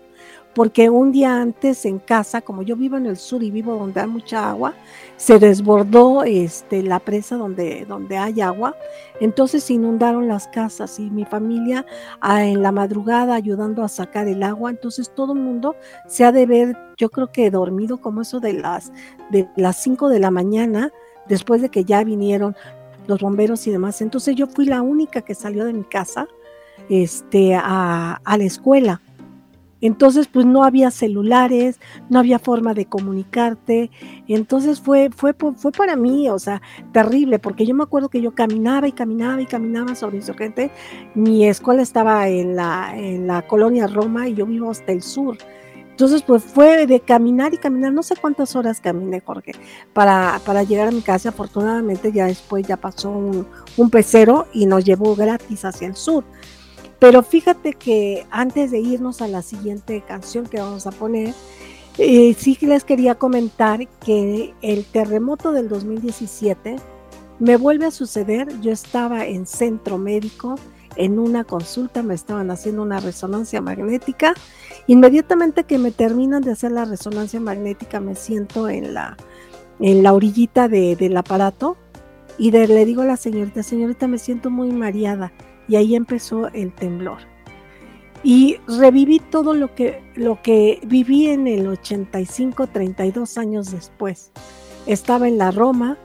porque 0.55 0.89
un 0.89 1.11
día 1.11 1.41
antes 1.41 1.85
en 1.85 1.99
casa, 1.99 2.41
como 2.41 2.61
yo 2.61 2.75
vivo 2.75 2.97
en 2.97 3.05
el 3.05 3.17
sur 3.17 3.43
y 3.43 3.51
vivo 3.51 3.75
donde 3.75 4.01
hay 4.01 4.07
mucha 4.07 4.49
agua, 4.49 4.73
se 5.17 5.39
desbordó 5.39 6.23
este, 6.23 6.83
la 6.83 6.99
presa 6.99 7.37
donde, 7.37 7.85
donde 7.85 8.17
hay 8.17 8.41
agua, 8.41 8.75
entonces 9.19 9.69
inundaron 9.71 10.27
las 10.27 10.47
casas 10.47 10.99
y 10.99 11.09
mi 11.09 11.25
familia 11.25 11.85
ah, 12.21 12.45
en 12.45 12.61
la 12.61 12.71
madrugada 12.71 13.35
ayudando 13.35 13.83
a 13.83 13.87
sacar 13.87 14.27
el 14.27 14.43
agua, 14.43 14.69
entonces 14.69 15.09
todo 15.13 15.33
el 15.33 15.39
mundo 15.39 15.75
se 16.07 16.25
ha 16.25 16.31
de 16.31 16.45
ver, 16.45 16.77
yo 16.97 17.09
creo 17.09 17.31
que 17.31 17.49
dormido 17.49 17.97
como 17.97 18.21
eso 18.21 18.39
de 18.39 18.53
las, 18.53 18.91
de 19.31 19.47
las 19.55 19.81
5 19.81 20.09
de 20.09 20.19
la 20.19 20.31
mañana, 20.31 20.91
después 21.27 21.61
de 21.61 21.69
que 21.69 21.85
ya 21.85 22.03
vinieron 22.03 22.55
los 23.07 23.19
bomberos 23.21 23.65
y 23.67 23.71
demás. 23.71 24.01
Entonces 24.01 24.35
yo 24.35 24.47
fui 24.47 24.65
la 24.65 24.81
única 24.81 25.21
que 25.21 25.35
salió 25.35 25.65
de 25.65 25.73
mi 25.73 25.83
casa 25.83 26.27
este, 26.89 27.55
a, 27.55 28.21
a 28.23 28.37
la 28.37 28.43
escuela. 28.43 29.01
Entonces, 29.83 30.27
pues 30.27 30.45
no 30.45 30.63
había 30.63 30.91
celulares, 30.91 31.77
no 32.09 32.19
había 32.19 32.39
forma 32.39 32.73
de 32.73 32.85
comunicarte. 32.85 33.91
Entonces 34.29 34.79
fue, 34.79 35.09
fue, 35.13 35.33
fue 35.33 35.71
para 35.73 35.97
mí, 35.97 36.29
o 36.29 36.39
sea, 36.39 36.61
terrible, 36.93 37.37
porque 37.37 37.65
yo 37.65 37.75
me 37.75 37.83
acuerdo 37.83 38.07
que 38.07 38.21
yo 38.21 38.33
caminaba 38.33 38.87
y 38.87 38.93
caminaba 38.93 39.41
y 39.41 39.45
caminaba 39.45 39.93
sobre 39.95 40.15
insurgente. 40.15 40.71
Mi 41.15 41.45
escuela 41.45 41.81
estaba 41.81 42.29
en 42.29 42.55
la, 42.55 42.93
en 42.95 43.27
la 43.27 43.45
colonia 43.45 43.87
Roma 43.87 44.29
y 44.29 44.35
yo 44.35 44.45
vivo 44.45 44.71
hasta 44.71 44.93
el 44.93 45.01
sur. 45.01 45.37
Entonces, 45.89 46.23
pues 46.23 46.43
fue 46.45 46.87
de 46.87 47.01
caminar 47.01 47.53
y 47.53 47.57
caminar, 47.57 47.91
no 47.91 48.03
sé 48.03 48.15
cuántas 48.15 48.55
horas 48.55 48.79
caminé, 48.79 49.19
Jorge, 49.19 49.51
para, 49.91 50.39
para 50.45 50.63
llegar 50.63 50.87
a 50.87 50.91
mi 50.91 51.01
casa. 51.01 51.29
Afortunadamente 51.29 52.13
ya 52.13 52.25
después 52.27 52.65
ya 52.65 52.77
pasó 52.77 53.09
un, 53.11 53.45
un 53.75 53.89
pecero 53.89 54.47
y 54.53 54.65
nos 54.65 54.85
llevó 54.85 55.13
gratis 55.13 55.65
hacia 55.65 55.87
el 55.87 55.95
sur. 55.95 56.23
Pero 57.03 57.21
fíjate 57.21 57.73
que 57.73 58.25
antes 58.31 58.71
de 58.71 58.79
irnos 58.79 59.21
a 59.21 59.27
la 59.27 59.41
siguiente 59.41 60.01
canción 60.07 60.45
que 60.45 60.61
vamos 60.61 60.87
a 60.87 60.91
poner, 60.91 61.33
eh, 61.97 62.33
sí 62.33 62.57
les 62.61 62.85
quería 62.85 63.15
comentar 63.15 63.85
que 63.99 64.53
el 64.61 64.85
terremoto 64.85 65.51
del 65.51 65.67
2017 65.67 66.77
me 67.39 67.57
vuelve 67.57 67.87
a 67.87 67.91
suceder. 67.91 68.47
Yo 68.61 68.71
estaba 68.71 69.25
en 69.25 69.45
centro 69.45 69.97
médico 69.97 70.55
en 70.95 71.19
una 71.19 71.43
consulta, 71.43 72.03
me 72.03 72.13
estaban 72.13 72.49
haciendo 72.51 72.83
una 72.83 73.01
resonancia 73.01 73.59
magnética. 73.59 74.33
Inmediatamente 74.87 75.65
que 75.65 75.79
me 75.79 75.91
terminan 75.91 76.41
de 76.41 76.53
hacer 76.53 76.71
la 76.71 76.85
resonancia 76.85 77.41
magnética, 77.41 77.99
me 77.99 78.15
siento 78.15 78.69
en 78.69 78.93
la, 78.93 79.17
en 79.81 80.03
la 80.03 80.13
orillita 80.13 80.69
de, 80.69 80.95
del 80.95 81.17
aparato 81.17 81.75
y 82.37 82.51
le 82.51 82.85
digo 82.85 83.01
a 83.01 83.05
la 83.05 83.17
señorita, 83.17 83.61
señorita, 83.61 84.07
me 84.07 84.19
siento 84.19 84.49
muy 84.49 84.71
mareada. 84.71 85.33
Y 85.67 85.75
ahí 85.75 85.95
empezó 85.95 86.47
el 86.49 86.73
temblor. 86.73 87.19
Y 88.23 88.57
reviví 88.67 89.19
todo 89.19 89.53
lo 89.53 89.75
que, 89.75 90.01
lo 90.15 90.41
que 90.41 90.79
viví 90.85 91.27
en 91.27 91.47
el 91.47 91.67
85, 91.67 92.67
32 92.67 93.37
años 93.37 93.71
después. 93.71 94.31
Estaba 94.85 95.27
en 95.27 95.37
la 95.37 95.51
Roma, 95.51 95.97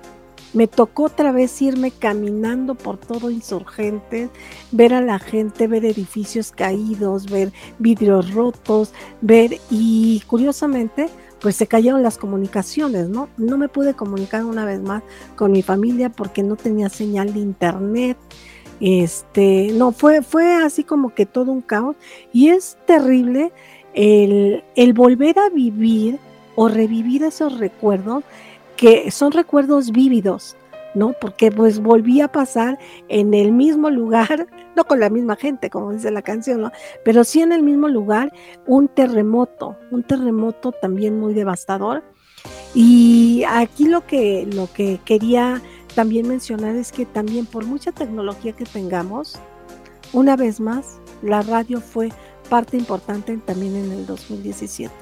me 0.53 0.67
tocó 0.67 1.05
otra 1.05 1.31
vez 1.31 1.61
irme 1.61 1.91
caminando 1.91 2.75
por 2.75 2.97
todo 2.97 3.31
insurgente, 3.31 4.31
ver 4.73 4.95
a 4.95 5.01
la 5.01 5.19
gente, 5.19 5.67
ver 5.67 5.85
edificios 5.85 6.53
caídos, 6.53 7.31
ver 7.31 7.53
vidrios 7.79 8.33
rotos, 8.33 8.93
ver 9.21 9.59
y 9.71 10.23
curiosamente 10.27 11.09
pues 11.41 11.55
se 11.55 11.67
cayeron 11.67 12.03
las 12.03 12.19
comunicaciones, 12.19 13.09
¿no? 13.09 13.29
No 13.37 13.59
me 13.59 13.69
pude 13.69 13.95
comunicar 13.95 14.45
una 14.45 14.65
vez 14.65 14.81
más 14.81 15.03
con 15.37 15.53
mi 15.53 15.63
familia 15.63 16.11
porque 16.11 16.43
no 16.43 16.57
tenía 16.57 16.89
señal 16.89 17.33
de 17.33 17.41
internet. 17.41 18.17
Este, 18.81 19.71
no, 19.73 19.93
fue, 19.93 20.23
fue 20.23 20.55
así 20.55 20.85
como 20.85 21.15
que 21.15 21.27
todo 21.27 21.53
un 21.53 21.61
caos. 21.61 21.97
Y 22.33 22.49
es 22.49 22.77
terrible 22.87 23.53
el, 23.95 24.63
el 24.77 24.93
volver 24.93 25.39
a 25.39 25.49
vivir 25.51 26.19
o 26.55 26.69
revivir 26.69 27.23
esos 27.23 27.59
recuerdos 27.59 28.25
que 28.79 29.11
son 29.11 29.33
recuerdos 29.33 29.91
vívidos, 29.91 30.57
¿no? 30.95 31.13
Porque 31.21 31.51
pues 31.51 31.81
volví 31.81 32.21
a 32.21 32.29
pasar 32.29 32.79
en 33.09 33.35
el 33.35 33.53
mismo 33.53 33.91
lugar, 33.91 34.47
no 34.77 34.85
con 34.85 35.01
la 35.01 35.11
misma 35.11 35.37
gente, 35.37 35.69
como 35.69 35.93
dice 35.93 36.11
la 36.11 36.23
canción, 36.23 36.63
¿no? 36.63 36.73
Pero 37.05 37.25
sí 37.25 37.43
en 37.43 37.53
el 37.53 37.63
mismo 37.63 37.89
lugar, 37.89 38.33
un 38.67 38.89
terremoto, 38.89 39.77
un 39.91 40.05
terremoto 40.05 40.73
también 40.73 41.19
muy 41.19 41.35
devastador. 41.35 42.03
Y 42.73 43.43
aquí 43.49 43.89
lo 43.89 44.07
que, 44.07 44.47
lo 44.53 44.69
que 44.73 45.01
quería 45.05 45.61
también 45.95 46.29
mencionar 46.29 46.77
es 46.77 46.93
que 46.93 47.07
también 47.07 47.47
por 47.47 47.65
mucha 47.65 47.93
tecnología 47.93 48.53
que 48.53 48.65
tengamos, 48.65 49.39
una 50.13 50.37
vez 50.37 50.61
más, 50.61 50.99
la 51.23 51.43
radio 51.43 51.81
fue 51.81 52.11
parte 52.49 52.77
importante 52.77 53.37
también 53.39 53.77
en 53.77 53.93
el 53.93 54.07
2017. 54.07 54.93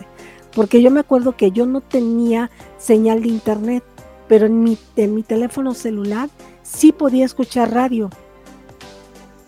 Porque 0.55 0.83
yo 0.83 0.91
me 0.91 1.01
acuerdo 1.01 1.37
que 1.37 1.51
yo 1.51 1.67
no 1.67 1.81
tenía 1.81 2.51
señal 2.79 3.23
de 3.23 3.29
internet, 3.29 3.85
pero 4.29 4.47
en 4.47 4.63
mi, 4.63 5.23
teléfono 5.23 5.75
celular 5.75 6.29
sí 6.63 6.93
podía 6.93 7.25
escuchar 7.25 7.73
radio. 7.73 8.11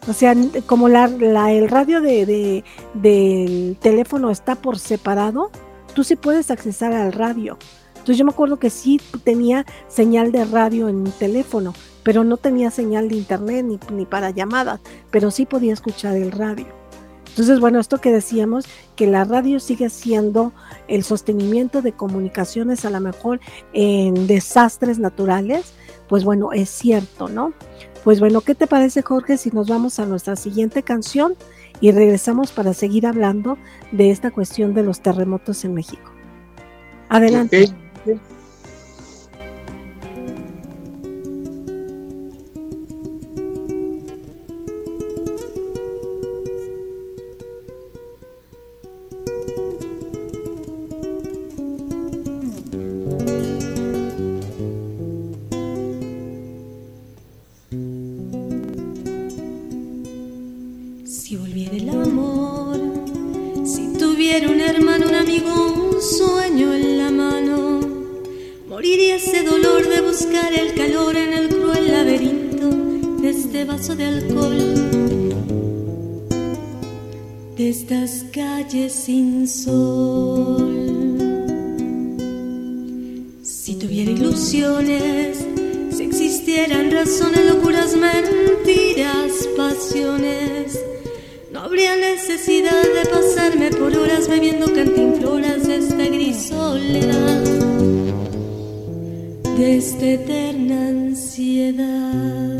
O 0.07 0.13
sea, 0.13 0.35
como 0.67 0.89
la, 0.89 1.07
el 1.07 1.69
radio 1.69 2.01
de, 2.01 2.65
del 2.95 3.77
teléfono 3.81 4.31
está 4.31 4.55
por 4.55 4.79
separado, 4.79 5.51
tú 5.95 6.05
sí 6.05 6.17
puedes 6.17 6.51
accesar 6.51 6.93
al 6.93 7.13
radio. 7.13 7.59
Entonces 8.09 8.21
yo 8.21 8.25
me 8.25 8.31
acuerdo 8.31 8.59
que 8.59 8.71
sí 8.71 8.99
tenía 9.23 9.67
señal 9.87 10.33
de 10.33 10.47
radio 10.47 10.89
en 10.89 11.03
mi 11.03 11.11
teléfono, 11.11 11.75
pero 12.03 12.25
no 12.25 12.39
tenía 12.39 12.71
señal 12.71 13.11
de 13.11 13.17
internet 13.17 13.67
ni, 13.67 13.79
ni 13.93 14.07
para 14.07 14.31
llamadas, 14.31 14.81
pero 15.11 15.31
sí 15.31 15.45
podía 15.45 15.75
escuchar 15.75 16.17
el 16.17 16.33
radio. 16.33 16.65
Entonces, 17.29 17.61
bueno, 17.61 17.79
esto 17.79 17.99
que 17.99 18.11
decíamos, 18.11 18.65
que 18.97 19.07
la 19.07 19.25
radio 19.25 19.61
sigue 19.61 19.91
siendo 19.91 20.55
el 20.89 21.05
sostenimiento 21.05 21.83
de 21.83 21.93
comunicaciones 21.93 22.87
a 22.87 22.91
lo 22.91 22.99
mejor 23.01 23.41
en 23.75 24.27
desastres 24.27 24.99
naturales, 24.99 25.75
pues 26.09 26.25
bueno, 26.25 26.55
es 26.55 26.71
cierto, 26.71 27.29
¿no? 27.29 27.53
Pues 28.05 28.21
bueno, 28.21 28.41
¿qué 28.41 28.55
te 28.55 28.67
parece 28.67 29.03
Jorge 29.03 29.37
si 29.37 29.51
nos 29.51 29.69
vamos 29.69 29.99
a 29.99 30.07
nuestra 30.07 30.35
siguiente 30.35 30.83
canción 30.83 31.35
y 31.83 31.93
regresamos 31.93 32.53
para 32.53 32.73
seguir 32.73 33.07
hablando 33.07 33.59
de 33.93 34.11
esta 34.11 34.31
cuestión 34.31 34.73
de 34.73 34.83
los 34.83 35.03
terremotos 35.03 35.63
en 35.67 35.75
México? 35.75 36.11
Adelante. 37.11 37.69
Twitter 38.09 38.38
este 73.49 73.65
vaso 73.65 73.97
de 73.97 74.05
alcohol 74.05 74.59
de 77.57 77.71
estas 77.71 78.27
calles 78.31 78.93
sin 78.93 79.49
sol. 79.49 80.69
Si 83.43 83.75
tuviera 83.77 84.11
ilusiones, 84.11 85.39
si 85.97 86.03
existieran 86.03 86.91
razones, 86.91 87.47
locuras, 87.47 87.97
mentiras, 87.97 89.49
pasiones, 89.57 90.79
no 91.51 91.61
habría 91.61 91.97
necesidad 91.97 92.83
de 92.83 93.09
pasarme 93.09 93.71
por 93.71 93.97
horas 93.97 94.29
bebiendo 94.29 94.67
cantinfloras 94.75 95.67
de 95.67 95.77
esta 95.77 96.05
gris 96.05 96.49
soledad, 96.49 97.45
de 99.57 99.79
esta 99.79 100.07
eterna 100.07 100.89
ansiedad 100.89 102.58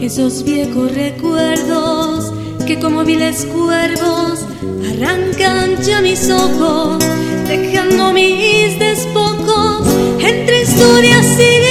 esos 0.00 0.44
viejos 0.44 0.94
recuerdos 0.94 2.32
que 2.66 2.80
como 2.80 3.04
viles 3.04 3.44
cuervos 3.44 4.46
arrancan 4.90 5.76
ya 5.82 6.00
mis 6.00 6.30
ojos, 6.30 7.04
dejando 7.46 8.14
mis 8.14 8.78
despojos. 8.78 9.86
Entre 10.20 10.62
historias 10.62 11.26
hirientes 11.38 11.69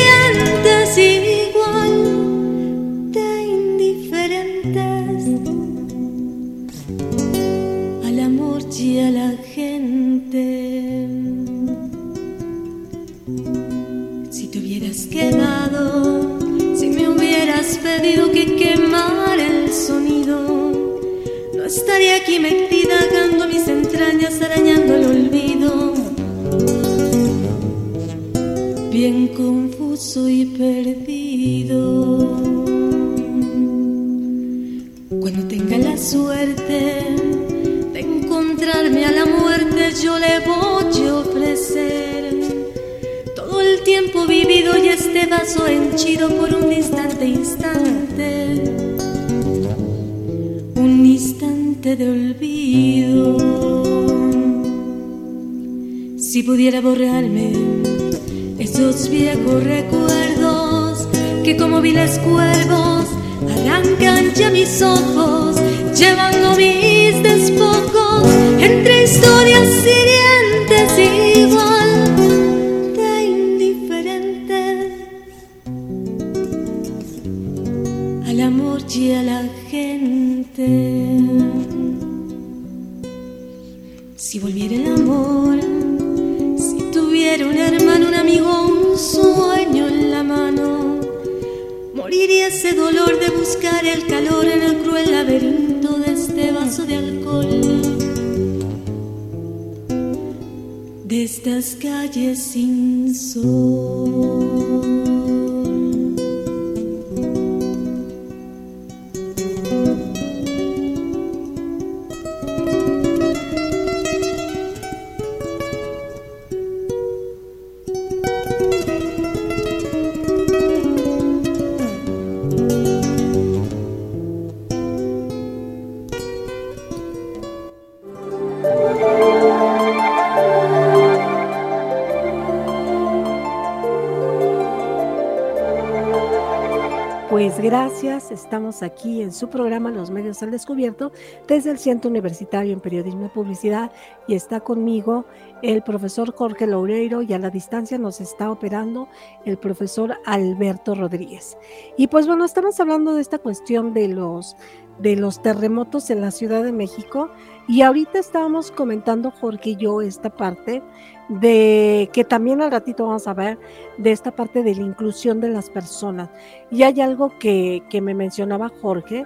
estamos 138.40 138.84
aquí 138.84 139.22
en 139.22 139.32
su 139.34 139.50
programa 139.50 139.92
Los 139.92 140.12
Medios 140.12 140.42
al 140.42 140.52
Descubierto 140.52 141.12
desde 141.48 141.72
el 141.72 141.78
Centro 141.78 142.10
Universitario 142.10 142.74
en 142.74 142.80
Periodismo 142.80 143.26
y 143.26 143.30
Publicidad 143.30 143.92
y 144.28 144.36
está 144.36 144.62
conmigo 144.62 145.26
el 145.62 145.84
profesor 145.84 146.34
Jorge 146.34 146.66
Loureiro 146.66 147.22
y 147.22 147.34
a 147.34 147.40
la 147.40 147.50
distancia 147.50 147.98
nos 147.98 148.22
está 148.22 148.50
operando 148.50 149.10
el 149.46 149.58
profesor 149.58 150.16
Alberto 150.26 150.96
Rodríguez. 150.96 151.58
Y 151.98 152.08
pues 152.08 152.28
bueno, 152.28 152.46
estamos 152.46 152.80
hablando 152.80 153.14
de 153.14 153.22
esta 153.22 153.40
cuestión 153.40 153.94
de 153.94 154.08
los 154.08 154.56
de 155.00 155.16
los 155.16 155.42
terremotos 155.42 156.10
en 156.10 156.22
la 156.22 156.32
Ciudad 156.32 156.64
de 156.64 156.72
México 156.72 157.30
y 157.68 157.82
ahorita 157.82 158.20
estábamos 158.20 158.72
comentando 158.72 159.32
Jorge 159.32 159.72
y 159.72 159.76
yo 159.78 160.02
esta 160.02 160.30
parte 160.30 160.82
de 161.30 162.10
que 162.12 162.24
también 162.24 162.62
al 162.62 162.72
ratito 162.72 163.06
vamos 163.06 163.28
a 163.28 163.34
ver 163.34 163.60
de 163.98 164.12
esta 164.12 164.32
parte 164.32 164.64
de 164.64 164.76
la 164.76 164.82
inclusión 164.82 165.40
de 165.40 165.50
las 165.50 165.70
personas. 165.70 166.30
Y 166.72 166.84
hay 166.84 167.00
algo 167.02 167.38
que, 167.38 167.84
que 167.90 168.02
me 168.02 168.16
mencionaba 168.16 168.72
Jorge, 168.82 169.26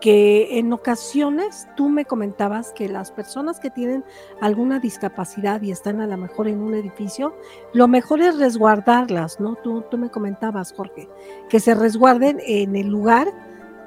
que 0.00 0.58
en 0.58 0.72
ocasiones 0.72 1.68
tú 1.76 1.88
me 1.88 2.04
comentabas 2.04 2.72
que 2.72 2.88
las 2.88 3.10
personas 3.10 3.60
que 3.60 3.70
tienen 3.70 4.04
alguna 4.40 4.78
discapacidad 4.78 5.62
y 5.62 5.70
están 5.70 6.00
a 6.00 6.06
lo 6.06 6.16
mejor 6.16 6.48
en 6.48 6.60
un 6.60 6.74
edificio, 6.74 7.34
lo 7.72 7.88
mejor 7.88 8.20
es 8.20 8.38
resguardarlas, 8.38 9.40
¿no? 9.40 9.56
Tú, 9.56 9.82
tú 9.90 9.96
me 9.96 10.10
comentabas, 10.10 10.72
Jorge, 10.72 11.08
que 11.48 11.60
se 11.60 11.74
resguarden 11.74 12.38
en 12.46 12.76
el 12.76 12.88
lugar 12.88 13.28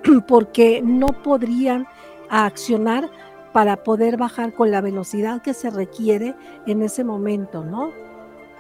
porque 0.27 0.81
no 0.81 1.07
podrían 1.23 1.87
accionar 2.29 3.09
para 3.53 3.83
poder 3.83 4.17
bajar 4.17 4.53
con 4.53 4.71
la 4.71 4.81
velocidad 4.81 5.41
que 5.41 5.53
se 5.53 5.69
requiere 5.69 6.35
en 6.65 6.81
ese 6.81 7.03
momento, 7.03 7.63
¿no? 7.63 7.91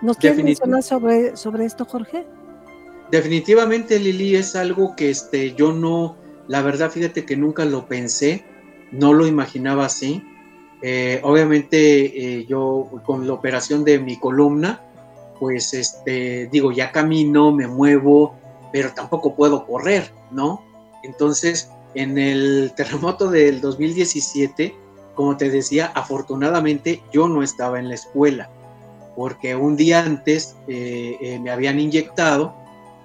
¿Nos 0.01 0.17
quieres 0.17 0.43
mencionar 0.43 0.83
sobre, 0.83 1.35
sobre 1.35 1.65
esto, 1.65 1.85
Jorge? 1.85 2.25
Definitivamente, 3.11 3.99
Lili, 3.99 4.35
es 4.35 4.55
algo 4.55 4.95
que 4.95 5.09
este, 5.09 5.53
yo 5.53 5.71
no, 5.71 6.17
la 6.47 6.61
verdad, 6.61 6.91
fíjate 6.91 7.25
que 7.25 7.35
nunca 7.35 7.65
lo 7.65 7.87
pensé, 7.87 8.43
no 8.91 9.13
lo 9.13 9.25
imaginaba 9.27 9.85
así. 9.85 10.23
Eh, 10.81 11.19
obviamente, 11.23 11.77
eh, 12.39 12.45
yo 12.45 13.01
con 13.05 13.25
la 13.25 13.33
operación 13.33 13.83
de 13.83 13.99
mi 13.99 14.19
columna, 14.19 14.81
pues, 15.39 15.73
este, 15.73 16.47
digo, 16.51 16.71
ya 16.71 16.91
camino, 16.91 17.51
me 17.51 17.67
muevo, 17.67 18.35
pero 18.71 18.93
tampoco 18.93 19.35
puedo 19.35 19.65
correr, 19.65 20.11
¿no? 20.31 20.66
Entonces, 21.07 21.69
en 21.95 22.17
el 22.17 22.73
terremoto 22.75 23.29
del 23.29 23.61
2017, 23.61 24.75
como 25.15 25.37
te 25.37 25.49
decía, 25.49 25.91
afortunadamente 25.95 27.01
yo 27.11 27.27
no 27.27 27.41
estaba 27.41 27.79
en 27.79 27.89
la 27.89 27.95
escuela, 27.95 28.49
porque 29.15 29.55
un 29.55 29.75
día 29.75 30.03
antes 30.03 30.55
eh, 30.67 31.17
eh, 31.21 31.39
me 31.39 31.49
habían 31.49 31.79
inyectado 31.79 32.53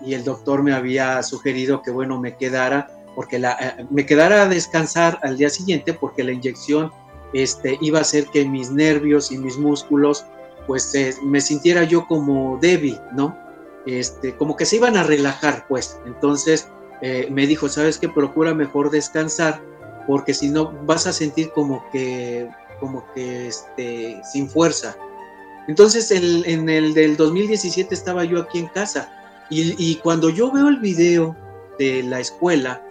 y 0.05 0.15
el 0.15 0.25
doctor 0.25 0.63
me 0.63 0.75
había 0.75 1.23
sugerido 1.23 1.81
que, 1.81 1.91
bueno, 1.91 2.21
me 2.21 2.37
quedara, 2.37 2.91
porque 3.15 3.39
la, 3.39 3.53
eh, 3.53 3.87
me 3.89 4.05
quedara 4.05 4.43
a 4.43 4.49
descansar 4.49 5.19
al 5.23 5.39
día 5.39 5.49
siguiente, 5.49 5.95
porque 5.95 6.25
la 6.25 6.33
inyección 6.33 6.91
este, 7.33 7.79
iba 7.81 8.01
a 8.01 8.03
hacer 8.03 8.27
que 8.27 8.45
mis 8.45 8.71
nervios 8.71 9.31
y 9.31 9.39
mis 9.39 9.57
músculos, 9.57 10.27
pues 10.67 10.93
me 11.23 11.41
sintiera 11.41 11.85
yo 11.85 12.07
como 12.07 12.59
débil, 12.61 13.01
¿no? 13.15 13.37
Este, 13.87 14.37
como 14.37 14.57
que 14.57 14.67
se 14.67 14.77
iban 14.77 14.97
a 14.97 15.03
relajar, 15.03 15.67
pues. 15.69 15.99
Entonces 16.05 16.69
me 17.31 17.47
dijo, 17.47 17.69
¿sabes 17.69 17.99
qué? 17.99 18.09
Procura 18.09 18.55
mejor 18.55 18.91
descansar 18.91 19.61
porque 20.07 20.35
si 20.35 20.49
no 20.49 20.73
vas 20.85 21.07
a 21.07 21.13
sentir 21.13 21.51
como 21.51 21.85
que, 21.91 22.49
como 22.81 23.05
que 23.13 23.49
este, 23.49 24.21
sin 24.31 24.49
fuerza. 24.49 24.97
Entonces 25.69 26.11
en 26.11 26.69
el 26.69 26.95
del 26.95 27.17
2017 27.17 27.95
estaba 27.95 28.25
yo 28.25 28.41
aquí 28.41 28.59
en 28.59 28.67
casa 28.69 29.11
y, 29.55 29.97
cuando 29.97 30.31
yo 30.31 30.51
veo 30.51 30.69
el 30.69 30.79
video 30.79 31.37
de 31.79 32.03
la 32.03 32.21
escuela, 32.21 32.83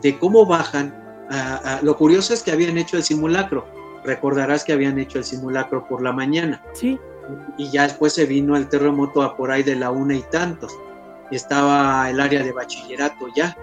de 0.00 0.18
cómo 0.18 0.46
bajan, 0.46 0.94
lo 1.82 1.96
curioso 1.96 2.32
es 2.32 2.42
que 2.42 2.52
habían 2.52 2.78
hecho 2.78 2.96
el 2.96 3.02
simulacro. 3.02 3.66
Recordarás 4.02 4.64
que 4.64 4.72
habían 4.72 4.98
hecho 4.98 5.18
el 5.18 5.24
simulacro 5.24 5.86
por 5.86 6.02
la 6.02 6.12
mañana. 6.12 6.62
Sí. 6.72 6.98
Y 7.58 7.70
ya 7.70 7.82
después 7.82 8.14
se 8.14 8.24
vino 8.24 8.56
el 8.56 8.68
terremoto 8.68 9.22
a 9.22 9.36
por 9.36 9.50
ahí 9.50 9.62
de 9.62 9.76
la 9.76 9.90
una 9.90 10.14
y 10.14 10.22
tantos. 10.22 10.72
Estaba 11.30 12.08
el 12.10 12.20
área 12.20 12.42
de 12.42 12.52
bachillerato 12.52 13.28
ya. 13.34 13.56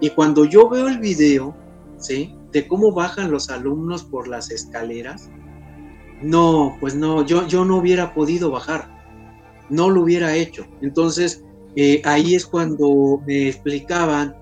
Y 0.00 0.10
cuando 0.10 0.44
yo 0.44 0.68
veo 0.68 0.88
el 0.88 0.98
video, 0.98 1.56
¿sí? 1.98 2.36
de 2.52 2.68
cómo 2.68 2.92
bajan 2.92 3.30
los 3.30 3.50
alumnos 3.50 4.04
por 4.04 4.28
las 4.28 4.50
escaleras, 4.50 5.30
no, 6.22 6.76
pues 6.80 6.94
no, 6.94 7.26
yo, 7.26 7.46
yo 7.46 7.64
no 7.64 7.76
hubiera 7.76 8.14
podido 8.14 8.50
bajar, 8.50 8.88
no 9.68 9.90
lo 9.90 10.02
hubiera 10.02 10.34
hecho. 10.34 10.64
Entonces, 10.80 11.44
eh, 11.76 12.00
ahí 12.04 12.34
es 12.34 12.46
cuando 12.46 13.20
me 13.26 13.48
explicaban 13.48 14.36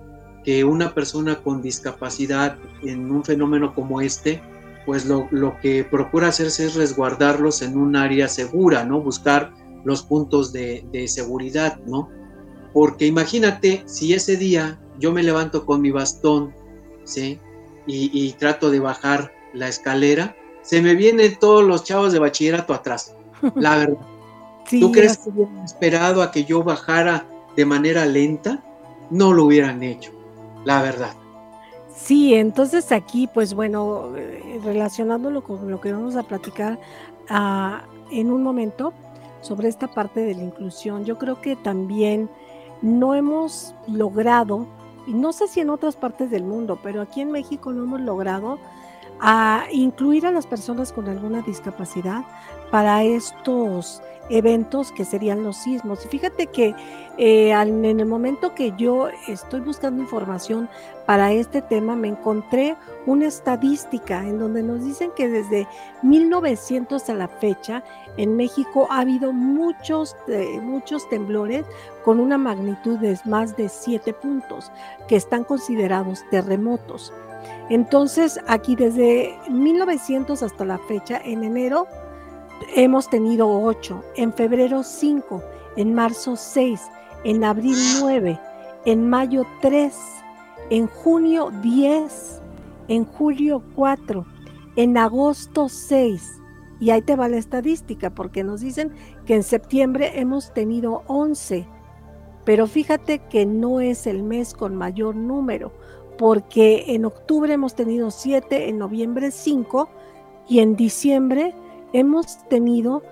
que 0.44 0.64
una 0.64 0.94
persona 0.94 1.42
con 1.42 1.62
discapacidad 1.62 2.58
en 2.82 3.10
un 3.10 3.24
fenómeno 3.24 3.74
como 3.74 4.00
este, 4.00 4.42
pues 4.84 5.06
lo, 5.06 5.28
que 5.62 5.84
procura 5.84 6.28
hacerse 6.28 6.66
es 6.66 6.74
resguardarlos 6.74 7.62
en 7.62 7.78
un 7.78 7.96
área 7.96 8.28
segura, 8.28 8.84
¿no? 8.84 9.00
Buscar 9.00 9.54
los 9.84 10.02
puntos 10.02 10.52
de, 10.52 10.84
de 10.92 11.08
seguridad, 11.08 11.80
¿no? 11.86 12.10
Porque 12.72 13.06
imagínate 13.06 13.82
si 13.86 14.14
ese 14.14 14.36
día 14.36 14.78
yo 14.98 15.12
me 15.12 15.22
levanto 15.22 15.66
con 15.66 15.80
mi 15.80 15.90
bastón, 15.90 16.54
¿sí? 17.04 17.38
y, 17.86 18.32
trato 18.32 18.70
de 18.70 18.80
bajar 18.80 19.32
la 19.52 19.68
escalera, 19.68 20.36
se 20.62 20.80
me 20.80 20.94
vienen 20.94 21.36
todos 21.38 21.64
los 21.64 21.84
chavos 21.84 22.12
de 22.12 22.18
bachillerato 22.18 22.74
atrás, 22.74 23.14
la 23.54 23.76
verdad. 23.76 24.06
¿Tú 24.70 24.92
crees 24.92 25.18
que 25.18 25.30
hubieran 25.30 25.64
esperado 25.64 26.22
a 26.22 26.30
que 26.30 26.44
yo 26.44 26.62
bajara 26.62 27.26
de 27.56 27.66
manera 27.66 28.06
lenta? 28.06 28.62
No 29.10 29.32
lo 29.32 29.44
hubieran 29.44 29.82
hecho, 29.82 30.12
la 30.64 30.80
verdad. 30.80 31.12
Sí, 31.94 32.34
entonces 32.34 32.90
aquí, 32.92 33.28
pues 33.32 33.52
bueno, 33.54 34.16
eh, 34.16 34.60
relacionándolo 34.64 35.42
con 35.42 35.70
lo 35.70 35.80
que 35.80 35.92
vamos 35.92 36.16
a 36.16 36.22
platicar 36.22 36.78
ah, 37.28 37.82
en 38.10 38.32
un 38.32 38.42
momento 38.42 38.94
sobre 39.42 39.68
esta 39.68 39.88
parte 39.88 40.20
de 40.20 40.34
la 40.34 40.42
inclusión, 40.42 41.04
yo 41.04 41.18
creo 41.18 41.40
que 41.40 41.56
también 41.56 42.30
no 42.82 43.14
hemos 43.14 43.74
logrado 43.86 44.66
y 45.06 45.14
no 45.14 45.32
sé 45.32 45.48
si 45.48 45.60
en 45.60 45.70
otras 45.70 45.96
partes 45.96 46.30
del 46.30 46.44
mundo, 46.44 46.78
pero 46.82 47.00
aquí 47.00 47.20
en 47.20 47.30
México 47.30 47.72
no 47.72 47.84
hemos 47.84 48.00
logrado 48.00 48.58
a 49.20 49.64
incluir 49.72 50.26
a 50.26 50.32
las 50.32 50.46
personas 50.46 50.92
con 50.92 51.08
alguna 51.08 51.42
discapacidad 51.42 52.24
para 52.70 53.02
estos 53.02 54.02
eventos 54.32 54.92
que 54.92 55.04
serían 55.04 55.44
los 55.44 55.58
sismos. 55.58 56.04
Y 56.04 56.08
fíjate 56.08 56.46
que 56.46 56.74
eh, 57.18 57.50
en 57.50 57.84
el 57.84 58.06
momento 58.06 58.54
que 58.54 58.72
yo 58.78 59.08
estoy 59.28 59.60
buscando 59.60 60.02
información 60.02 60.68
para 61.06 61.32
este 61.32 61.60
tema, 61.60 61.94
me 61.94 62.08
encontré 62.08 62.76
una 63.06 63.26
estadística 63.26 64.26
en 64.26 64.38
donde 64.38 64.62
nos 64.62 64.82
dicen 64.84 65.10
que 65.14 65.28
desde 65.28 65.68
1900 66.02 67.08
a 67.10 67.14
la 67.14 67.28
fecha 67.28 67.84
en 68.16 68.36
México 68.36 68.86
ha 68.90 69.00
habido 69.00 69.32
muchos, 69.32 70.16
eh, 70.28 70.58
muchos 70.62 71.06
temblores 71.10 71.66
con 72.02 72.18
una 72.18 72.38
magnitud 72.38 72.98
de 72.98 73.18
más 73.26 73.56
de 73.56 73.68
7 73.68 74.14
puntos 74.14 74.72
que 75.08 75.16
están 75.16 75.44
considerados 75.44 76.24
terremotos. 76.30 77.12
Entonces, 77.68 78.40
aquí 78.48 78.76
desde 78.76 79.38
1900 79.50 80.42
hasta 80.42 80.64
la 80.64 80.78
fecha, 80.78 81.20
en 81.24 81.44
enero, 81.44 81.86
hemos 82.74 83.08
tenido 83.08 83.48
8, 83.48 84.02
en 84.16 84.32
febrero 84.32 84.82
5, 84.82 85.42
en 85.76 85.94
marzo 85.94 86.36
6, 86.36 86.80
en 87.24 87.44
abril 87.44 87.76
9, 88.00 88.38
en 88.84 89.08
mayo 89.08 89.44
3, 89.60 89.94
en 90.70 90.86
junio 90.86 91.50
10, 91.62 92.42
en 92.88 93.04
julio 93.04 93.62
4, 93.74 94.26
en 94.76 94.98
agosto 94.98 95.68
6. 95.68 96.40
Y 96.80 96.90
ahí 96.90 97.02
te 97.02 97.14
va 97.14 97.28
la 97.28 97.36
estadística, 97.36 98.10
porque 98.10 98.42
nos 98.42 98.60
dicen 98.60 98.92
que 99.24 99.34
en 99.34 99.42
septiembre 99.42 100.18
hemos 100.18 100.52
tenido 100.52 101.04
11, 101.06 101.66
pero 102.44 102.66
fíjate 102.66 103.20
que 103.20 103.46
no 103.46 103.80
es 103.80 104.06
el 104.06 104.22
mes 104.22 104.52
con 104.52 104.74
mayor 104.74 105.14
número, 105.14 105.72
porque 106.18 106.84
en 106.88 107.04
octubre 107.04 107.52
hemos 107.52 107.74
tenido 107.74 108.10
7, 108.10 108.68
en 108.68 108.78
noviembre 108.78 109.30
5 109.30 109.88
y 110.48 110.58
en 110.58 110.74
diciembre 110.74 111.54
hemos 111.92 112.38
tenido 112.48 113.02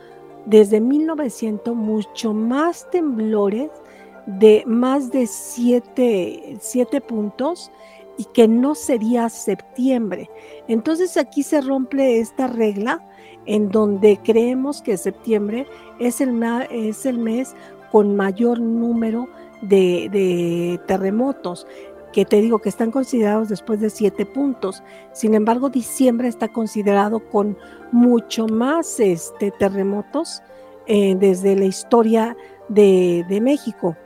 desde 0.47 0.81
1900 0.81 1.75
mucho 1.75 2.33
más 2.33 2.89
temblores 2.91 3.71
de 4.27 4.65
más 4.67 5.11
de 5.11 5.27
7 5.27 7.01
puntos 7.07 7.71
y 8.17 8.25
que 8.27 8.49
no 8.49 8.75
sería 8.75 9.29
septiembre. 9.29 10.31
Entonces 10.69 11.17
aquí 11.17 11.43
se 11.43 11.61
rompe 11.61 12.21
esta 12.21 12.47
regla 12.47 13.07
en 13.47 13.71
donde 13.71 14.19
creemos 14.23 14.83
que 14.83 14.97
septiembre 14.97 15.67
es 15.99 16.21
el, 16.21 16.43
es 16.71 17.07
el 17.07 17.19
mes 17.19 17.55
con 17.91 18.17
mayor 18.17 18.61
número 18.61 19.29
de, 19.63 20.09
de 20.11 20.81
terremotos 20.87 21.67
que 22.13 22.25
te 22.25 22.41
digo 22.41 22.59
que 22.59 22.69
están 22.69 22.91
considerados 22.91 23.49
después 23.49 23.81
de 23.81 23.91
siete 23.91 24.27
puntos. 24.27 24.83
Sin 25.13 25.35
embargo, 25.35 25.71
diciembre 25.71 26.29
está 26.29 26.49
considerado 26.49 27.21
con 27.31 27.57
mucho 27.93 28.47
más 28.47 29.01
este, 29.01 29.51
terremotos 29.53 30.43
eh, 30.87 31.15
desde 31.17 31.57
la 31.57 31.67
historia 31.67 32.37
de, 32.69 33.41
México. 33.43 33.97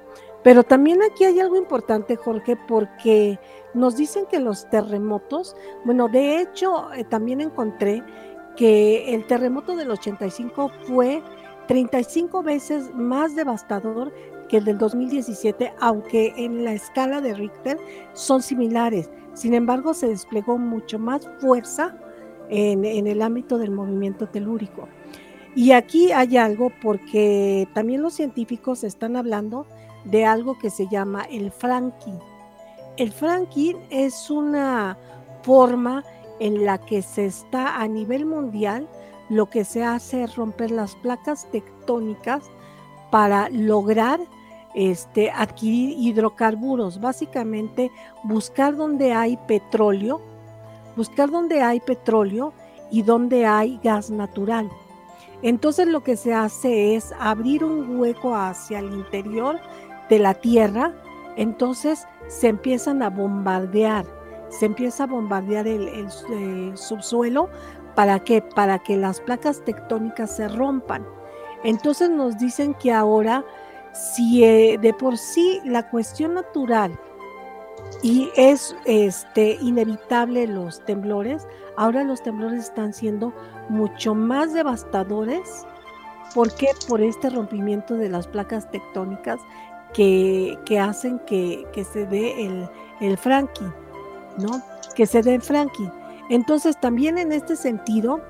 Pero 0.43 0.63
también 0.63 1.03
aquí 1.03 1.25
hay 1.25 1.41
algo 1.41 1.57
importante, 1.57 2.17
Jorge, 2.17 2.57
porque 2.57 3.39
nos 3.73 3.97
dicen 3.97 4.27
que 4.27 4.39
los 4.39 4.69
terremotos, 4.69 5.57
bueno, 5.85 6.09
de 6.09 6.41
hecho, 6.41 6.93
eh, 6.93 7.05
también 7.05 7.41
encontré 7.41 8.03
que 8.57 9.15
el 9.15 9.27
terremoto 9.27 9.75
del 9.77 9.91
85 9.91 10.71
fue 10.87 11.23
35 11.67 12.43
veces 12.43 12.95
más 12.95 13.35
devastador 13.35 14.13
que 14.49 14.59
el 14.59 14.65
del 14.65 14.79
2017, 14.79 15.73
aunque 15.81 16.33
en 16.37 16.65
la 16.65 16.73
escala 16.73 17.21
de 17.21 17.35
Richter 17.35 17.79
son 18.13 18.43
similares. 18.43 19.11
Sin 19.35 19.55
embargo, 19.55 19.95
se 19.95 20.09
desplegó 20.09 20.59
mucho 20.59 20.99
más 20.99 21.29
fuerza 21.41 21.97
en, 22.49 23.07
el 23.07 23.23
ámbito 23.23 23.59
del 23.59 23.71
movimiento 23.71 24.29
telúrico. 24.29 24.89
Y 25.55 25.73
aquí 25.73 26.13
hay 26.13 26.37
algo 26.37 26.71
porque 26.83 27.69
también 27.75 28.03
los 28.03 28.15
científicos 28.15 28.85
están 28.85 29.17
hablando 29.17 29.67
de 30.05 30.25
algo 30.25 30.59
que 30.59 30.71
se 30.71 30.89
llama 30.89 31.25
el 31.31 31.51
franking. 31.51 32.19
El 32.97 33.13
franking 33.13 33.77
es 33.91 34.31
una 34.31 34.99
forma 35.43 36.05
en 36.41 36.65
la 36.65 36.79
que 36.79 37.03
se 37.03 37.27
está 37.27 37.81
a 37.81 37.89
nivel 37.89 38.27
mundial, 38.27 38.89
lo 39.31 39.49
que 39.49 39.65
se 39.65 39.85
hace 39.85 40.25
es 40.25 40.37
romper 40.37 40.71
las 40.71 40.95
placas 40.97 41.51
tectónicas 41.51 42.45
para 43.15 43.49
lograr 43.49 44.19
este, 44.75 45.31
adquirir 45.31 45.97
hidrocarburos, 46.01 47.01
básicamente 47.01 47.93
buscar 48.25 48.75
donde 48.75 49.13
hay 49.13 49.37
petróleo, 49.37 50.21
buscar 50.97 51.31
donde 51.31 51.63
hay 51.63 51.79
petróleo 51.79 52.53
y 52.91 53.03
donde 53.03 53.47
hay 53.47 53.79
gas 53.85 54.11
natural. 54.11 54.69
Entonces 55.43 55.87
lo 55.87 56.03
que 56.03 56.17
se 56.17 56.35
hace 56.35 56.97
es 56.97 57.15
abrir 57.21 57.63
un 57.63 58.01
hueco 58.01 58.35
hacia 58.35 58.81
el 58.81 58.93
interior 58.93 59.61
de 60.11 60.19
la 60.19 60.35
Tierra, 60.35 60.93
entonces 61.37 62.09
se 62.27 62.49
empiezan 62.49 63.01
a 63.01 63.11
bombardear, 63.11 64.07
se 64.49 64.67
empieza 64.67 65.05
a 65.05 65.07
bombardear 65.07 65.69
el, 65.69 66.09
subsuelo, 66.75 67.49
¿para 67.95 68.19
qué? 68.25 68.43
Para 68.43 68.81
que 68.81 68.97
las 68.97 69.21
placas 69.21 69.65
tectónicas 69.65 70.35
se 70.35 70.49
rompan. 70.49 71.14
Entonces 71.65 72.11
nos 72.11 72.39
dicen 72.39 72.75
que 72.75 72.93
ahora, 72.93 73.45
si 73.93 74.45
eh, 74.45 74.79
de 74.81 74.93
por 74.93 75.19
sí 75.19 75.61
la 75.65 75.89
cuestión 75.91 76.35
natural 76.35 76.99
y 78.03 78.31
es 78.37 78.77
este, 78.85 79.59
inevitable 79.63 80.47
los 80.47 80.85
temblores, 80.85 81.47
ahora 81.77 82.05
los 82.05 82.23
temblores 82.23 82.65
están 82.65 82.93
siendo 82.93 83.33
mucho 83.69 84.15
más 84.15 84.53
devastadores. 84.53 85.67
¿Por 86.35 86.55
qué? 86.55 86.69
Por 86.87 87.01
este 87.01 87.31
rompimiento 87.31 87.95
de 87.95 88.09
las 88.11 88.27
placas 88.27 88.71
tectónicas 88.71 89.41
que, 89.95 90.59
hacen 90.81 91.19
que, 91.21 91.67
se 91.93 92.07
dé 92.07 92.45
el, 92.45 92.69
el 93.01 93.19
¿no? 94.39 94.63
Que 94.95 95.07
se 95.07 95.23
dé 95.23 95.37
el 95.37 95.43
franking. 95.43 95.89
Entonces, 96.29 96.79
también 96.81 97.17
en 97.17 97.33
este 97.33 97.57
sentido, 97.57 98.21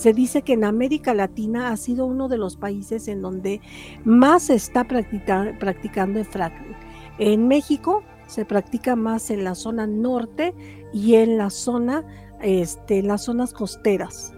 se 0.00 0.14
dice 0.14 0.40
que 0.40 0.54
en 0.54 0.64
América 0.64 1.12
Latina 1.12 1.68
ha 1.68 1.76
sido 1.76 2.06
uno 2.06 2.28
de 2.28 2.38
los 2.38 2.56
países 2.56 3.06
en 3.06 3.20
donde 3.20 3.60
más 4.02 4.44
se 4.44 4.54
está 4.54 4.84
practicando 4.84 6.18
el 6.18 6.24
fracking. 6.24 6.74
En 7.18 7.46
México 7.48 8.02
se 8.26 8.46
practica 8.46 8.96
más 8.96 9.30
en 9.30 9.44
la 9.44 9.54
zona 9.54 9.86
norte 9.86 10.54
y 10.94 11.16
en 11.16 11.36
la 11.36 11.50
zona, 11.50 12.02
este, 12.40 13.02
las 13.02 13.24
zonas 13.24 13.52
costeras. 13.52 14.32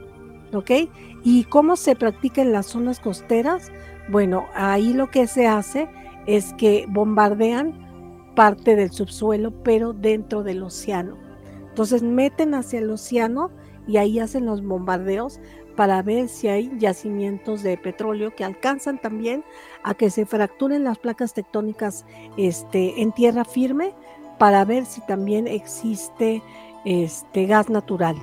¿Ok? 0.53 0.73
¿Y 1.23 1.45
cómo 1.45 1.77
se 1.77 1.95
practica 1.95 2.43
en 2.43 2.51
las 2.51 2.67
zonas 2.67 2.99
costeras? 2.99 3.71
Bueno, 4.11 4.47
ahí 4.57 4.93
lo 4.93 5.13
que 5.13 5.29
se 5.29 5.47
hace 5.47 5.89
es 6.27 6.55
que 6.55 6.87
bombardean 6.89 8.33
parte 8.35 8.75
del 8.75 8.91
subsuelo, 8.91 9.53
pero 9.63 9.93
dentro 9.93 10.43
del 10.43 10.65
océano. 10.65 11.17
Entonces 11.69 12.03
meten 12.03 12.53
hacia 12.55 12.81
el 12.81 12.91
océano 12.91 13.53
y 13.87 13.97
ahí 13.97 14.19
hacen 14.19 14.47
los 14.47 14.65
bombardeos 14.65 15.41
para 15.77 16.03
ver 16.03 16.29
si 16.29 16.49
hay 16.49 16.71
yacimientos 16.79 17.63
de 17.63 17.77
petróleo 17.77 18.35
que 18.35 18.45
alcanzan 18.45 19.01
también 19.01 19.45
a 19.83 19.95
que 19.95 20.11
se 20.11 20.27
fracturen 20.27 20.85
las 20.85 20.99
placas 20.99 21.35
tectónicas 21.35 22.05
este, 22.37 23.01
en 23.01 23.13
tierra 23.13 23.45
firme 23.45 23.95
para 24.39 24.65
ver 24.65 24.85
si 24.85 25.01
también 25.07 25.47
existe 25.47 26.43
este, 26.85 27.47
gas 27.47 27.71
natural. 27.71 28.17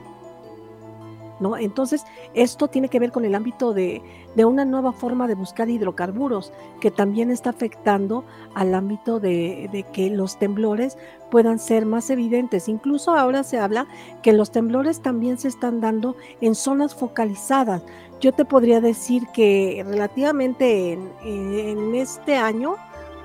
¿no? 1.40 1.58
Entonces, 1.58 2.04
esto 2.34 2.68
tiene 2.68 2.90
que 2.90 3.00
ver 3.00 3.12
con 3.12 3.26
el 3.26 3.34
ámbito 3.34 3.74
de, 3.74 4.02
una 4.38 4.66
nueva 4.66 4.92
forma 4.92 5.28
de 5.28 5.36
buscar 5.36 5.70
hidrocarburos, 5.70 6.54
que 6.80 6.92
también 6.92 7.32
está 7.32 7.50
afectando 7.50 8.24
al 8.54 8.74
ámbito 8.74 9.20
de, 9.20 9.86
que 9.92 10.10
los 10.10 10.38
temblores 10.38 10.98
puedan 11.32 11.60
ser 11.60 11.86
más 11.86 12.10
evidentes. 12.10 12.70
Incluso 12.70 13.16
ahora 13.16 13.44
se 13.44 13.60
habla 13.60 13.88
que 14.22 14.34
los 14.34 14.52
temblores 14.52 15.02
también 15.02 15.38
se 15.38 15.48
están 15.48 15.82
dando 15.82 16.16
en 16.42 16.56
zonas 16.56 16.96
focalizadas. 16.96 17.84
Yo 18.22 18.34
te 18.34 18.46
podría 18.46 18.82
decir 18.82 19.28
que 19.34 19.84
relativamente 19.88 20.94
en, 20.94 21.96
este 21.96 22.36
año 22.36 22.76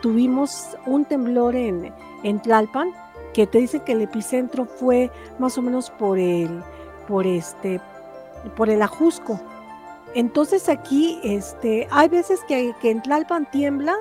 tuvimos 0.01 0.77
un 0.87 1.05
temblor 1.05 1.55
en, 1.55 1.93
en 2.23 2.41
Tlalpan, 2.41 2.93
que 3.33 3.47
te 3.47 3.59
dice 3.59 3.81
que 3.81 3.93
el 3.93 4.03
epicentro 4.03 4.65
fue 4.65 5.11
más 5.39 5.59
o 5.59 5.63
menos 5.63 5.91
por 5.91 6.19
el, 6.19 6.63
por 7.09 7.27
este, 7.27 7.81
por 8.57 8.71
el 8.71 8.83
ajusco. 8.83 9.41
Entonces 10.15 10.69
aquí 10.69 11.19
este, 11.23 11.89
hay 11.91 12.09
veces 12.09 12.41
que, 12.47 12.75
en 12.83 13.03
Tlalpan 13.03 13.51
tiembla, 13.51 13.97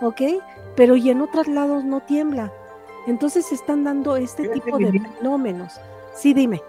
¿ok? 0.00 0.22
Pero 0.74 0.96
y 0.96 1.10
en 1.10 1.20
otros 1.20 1.46
lados 1.46 1.84
no 1.84 2.00
tiembla. 2.00 2.52
Entonces 3.06 3.46
se 3.46 3.54
están 3.54 3.84
dando 3.84 4.16
este 4.16 4.48
tipo 4.48 4.78
de 4.78 5.00
fenómenos. 5.18 5.74
Sí, 6.14 6.32
dime. 6.32 6.62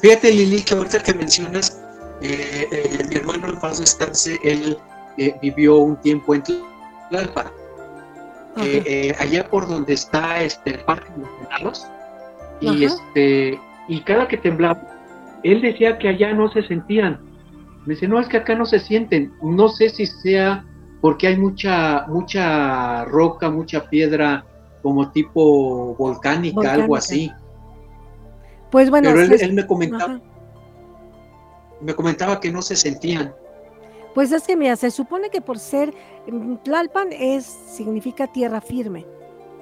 Fíjate, 0.00 0.32
Lili, 0.32 0.62
que 0.62 0.74
ahorita 0.74 1.02
que 1.02 1.14
mencionas, 1.14 1.80
eh, 2.20 2.66
eh, 2.70 3.06
mi 3.08 3.16
hermano 3.16 3.48
en 3.48 3.60
paz 3.60 3.78
descanse, 3.78 4.38
él 4.42 4.76
eh, 5.16 5.36
vivió 5.40 5.78
un 5.78 5.96
tiempo 6.00 6.34
en 6.34 6.42
Tlalpan. 7.10 7.52
allá 9.18 9.48
por 9.48 9.68
donde 9.68 9.92
está 9.92 10.42
este, 10.42 10.70
el 10.70 10.80
Parque 10.80 11.10
de 11.12 11.64
los 11.64 11.86
y 12.60 12.84
este 12.84 13.58
y 13.88 14.00
cada 14.02 14.28
que 14.28 14.36
temblaba, 14.36 14.80
él 15.42 15.60
decía 15.60 15.98
que 15.98 16.08
allá 16.08 16.32
no 16.32 16.50
se 16.50 16.62
sentían. 16.62 17.20
Me 17.86 17.94
dice, 17.94 18.08
no, 18.08 18.20
es 18.20 18.28
que 18.28 18.36
acá 18.36 18.54
no 18.54 18.66
se 18.66 18.78
sienten. 18.78 19.32
No 19.42 19.68
sé 19.68 19.88
si 19.88 20.06
sea 20.06 20.64
porque 21.00 21.28
hay 21.28 21.36
mucha, 21.36 22.04
mucha 22.08 23.04
roca, 23.06 23.50
mucha 23.50 23.88
piedra 23.88 24.44
como 24.82 25.10
tipo 25.10 25.94
volcánica, 25.96 26.74
algo 26.74 26.96
así. 26.96 27.32
Pues 28.70 28.90
bueno, 28.90 29.10
pero 29.12 29.34
él, 29.34 29.52
me 29.52 29.66
comentaba, 29.66 30.20
me 31.80 31.94
comentaba 31.94 32.38
que 32.38 32.52
no 32.52 32.62
se 32.62 32.76
sentían. 32.76 33.34
Pues 34.14 34.32
es 34.32 34.46
que 34.46 34.56
mira, 34.56 34.76
se 34.76 34.90
supone 34.90 35.30
que 35.30 35.40
por 35.40 35.58
ser 35.58 35.94
mm, 36.30 36.56
Tlalpan 36.56 37.12
es 37.12 37.44
significa 37.44 38.26
tierra 38.26 38.60
firme. 38.60 39.06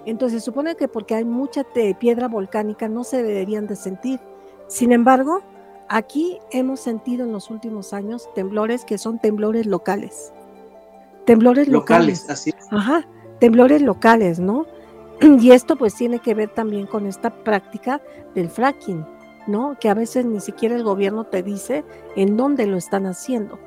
Entonces 0.04 0.42
supone 0.42 0.74
que 0.74 0.88
porque 0.88 1.14
hay 1.14 1.24
mucha 1.24 1.64
piedra 1.98 2.28
volcánica 2.28 2.88
no 2.88 3.04
se 3.04 3.22
deberían 3.22 3.66
de 3.66 3.76
sentir. 3.76 4.20
Sin 4.66 4.92
embargo, 4.92 5.42
aquí 5.88 6.38
hemos 6.50 6.80
sentido 6.80 7.24
en 7.24 7.32
los 7.32 7.50
últimos 7.50 7.92
años 7.92 8.28
temblores 8.34 8.84
que 8.84 8.98
son 8.98 9.18
temblores 9.18 9.66
locales. 9.66 10.32
Temblores 11.24 11.68
locales. 11.68 12.22
locales. 12.22 12.30
Así. 12.30 12.54
Ajá, 12.70 13.06
temblores 13.40 13.82
locales, 13.82 14.38
¿no? 14.38 14.66
Y 15.20 15.50
esto 15.50 15.76
pues 15.76 15.94
tiene 15.94 16.20
que 16.20 16.34
ver 16.34 16.50
también 16.50 16.86
con 16.86 17.06
esta 17.06 17.30
práctica 17.44 18.00
del 18.34 18.48
fracking, 18.48 19.04
¿no? 19.46 19.76
Que 19.80 19.88
a 19.88 19.94
veces 19.94 20.24
ni 20.24 20.40
siquiera 20.40 20.76
el 20.76 20.84
gobierno 20.84 21.24
te 21.24 21.42
dice 21.42 21.84
en 22.16 22.36
dónde 22.36 22.66
lo 22.66 22.76
están 22.76 23.06
haciendo, 23.06 23.58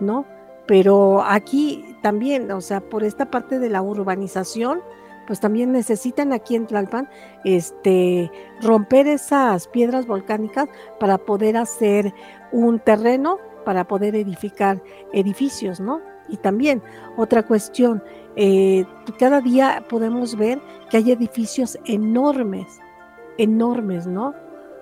¿no? 0.00 0.24
Pero 0.66 1.22
aquí 1.22 1.96
también, 2.02 2.50
o 2.50 2.60
sea, 2.60 2.80
por 2.80 3.02
esta 3.02 3.30
parte 3.30 3.58
de 3.58 3.70
la 3.70 3.80
urbanización, 3.80 4.80
pues 5.28 5.40
también 5.40 5.72
necesitan 5.72 6.32
aquí 6.32 6.56
en 6.56 6.66
Tlalpan 6.66 7.06
este, 7.44 8.32
romper 8.62 9.06
esas 9.06 9.68
piedras 9.68 10.06
volcánicas 10.06 10.68
para 10.98 11.18
poder 11.18 11.58
hacer 11.58 12.14
un 12.50 12.80
terreno 12.80 13.38
para 13.66 13.86
poder 13.86 14.16
edificar 14.16 14.82
edificios, 15.12 15.78
¿no? 15.78 16.00
Y 16.30 16.38
también 16.38 16.82
otra 17.18 17.42
cuestión, 17.42 18.02
eh, 18.36 18.86
cada 19.18 19.42
día 19.42 19.84
podemos 19.90 20.34
ver 20.34 20.58
que 20.88 20.96
hay 20.96 21.12
edificios 21.12 21.78
enormes, 21.84 22.80
enormes, 23.36 24.06
¿no? 24.06 24.34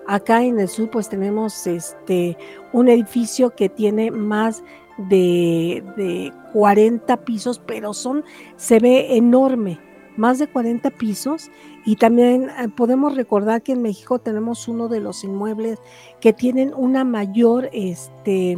Acá 0.07 0.41
en 0.41 0.61
el 0.61 0.69
sur 0.69 0.89
pues 0.89 1.09
tenemos 1.09 1.67
este, 1.67 2.37
un 2.71 2.87
edificio 2.87 3.49
que 3.49 3.67
tiene 3.67 4.09
más 4.09 4.63
de, 4.97 5.83
de 5.97 6.31
40 6.53 7.17
pisos, 7.25 7.59
pero 7.59 7.93
son, 7.93 8.23
se 8.55 8.79
ve 8.79 9.17
enorme, 9.17 9.81
más 10.17 10.39
de 10.39 10.47
40 10.47 10.89
pisos 10.91 11.49
y 11.85 11.95
también 11.95 12.49
eh, 12.49 12.67
podemos 12.75 13.15
recordar 13.15 13.61
que 13.61 13.71
en 13.71 13.81
México 13.81 14.19
tenemos 14.19 14.67
uno 14.67 14.87
de 14.87 14.99
los 14.99 15.23
inmuebles 15.23 15.79
que 16.19 16.33
tienen 16.33 16.73
una 16.75 17.03
mayor 17.03 17.69
este, 17.71 18.57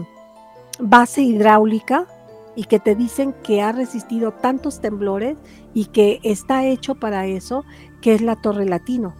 base 0.79 1.21
hidráulica 1.21 2.07
y 2.55 2.65
que 2.65 2.79
te 2.79 2.95
dicen 2.95 3.33
que 3.43 3.61
ha 3.61 3.71
resistido 3.71 4.31
tantos 4.31 4.81
temblores 4.81 5.37
y 5.73 5.85
que 5.85 6.19
está 6.23 6.65
hecho 6.65 6.95
para 6.95 7.25
eso, 7.25 7.63
que 8.01 8.13
es 8.13 8.21
la 8.21 8.35
Torre 8.35 8.65
Latino. 8.65 9.13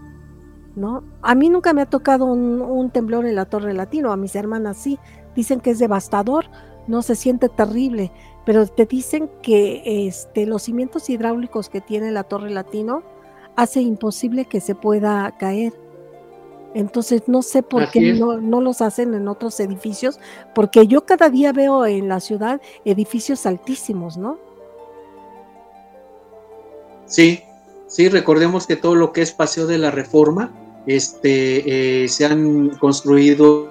¿No? 0.76 1.02
A 1.22 1.34
mí 1.34 1.48
nunca 1.48 1.72
me 1.72 1.82
ha 1.82 1.86
tocado 1.86 2.26
un, 2.26 2.90
temblor 2.90 3.26
en 3.26 3.34
la 3.34 3.44
Torre 3.44 3.74
Latino, 3.74 4.12
a 4.12 4.16
mis 4.16 4.36
hermanas 4.36 4.76
sí, 4.76 4.98
dicen 5.34 5.60
que 5.60 5.70
es 5.70 5.78
devastador, 5.78 6.46
no 6.86 7.02
se 7.02 7.16
siente 7.16 7.48
terrible, 7.48 8.12
pero 8.44 8.66
te 8.66 8.86
dicen 8.86 9.30
que 9.42 10.06
este, 10.06 10.46
los 10.46 10.62
cimientos 10.62 11.10
hidráulicos 11.10 11.68
que 11.68 11.80
tiene 11.80 12.10
la 12.10 12.24
Torre 12.24 12.50
Latino 12.50 13.02
hace 13.56 13.80
imposible 13.80 14.46
que 14.46 14.60
se 14.60 14.74
pueda 14.74 15.36
caer. 15.38 15.72
Entonces 16.74 17.22
no 17.26 17.42
sé 17.42 17.62
por 17.62 17.90
qué 17.90 18.14
no, 18.14 18.38
no, 18.38 18.60
los 18.60 18.80
hacen 18.80 19.14
en 19.14 19.26
otros 19.26 19.58
edificios, 19.58 20.20
porque 20.54 20.86
yo 20.86 21.04
cada 21.04 21.28
día 21.28 21.52
veo 21.52 21.84
en 21.84 22.08
la 22.08 22.20
ciudad 22.20 22.60
edificios 22.84 23.44
altísimos, 23.44 24.16
¿no? 24.16 24.38
Sí, 27.06 27.42
sí, 27.88 28.08
recordemos 28.08 28.68
que 28.68 28.76
todo 28.76 28.94
lo 28.94 29.12
que 29.12 29.22
es 29.22 29.32
Paseo 29.32 29.66
de 29.66 29.78
la 29.78 29.90
Reforma, 29.90 30.52
este, 30.86 32.04
eh, 32.04 32.08
se 32.08 32.24
han 32.24 32.70
construido 32.78 33.68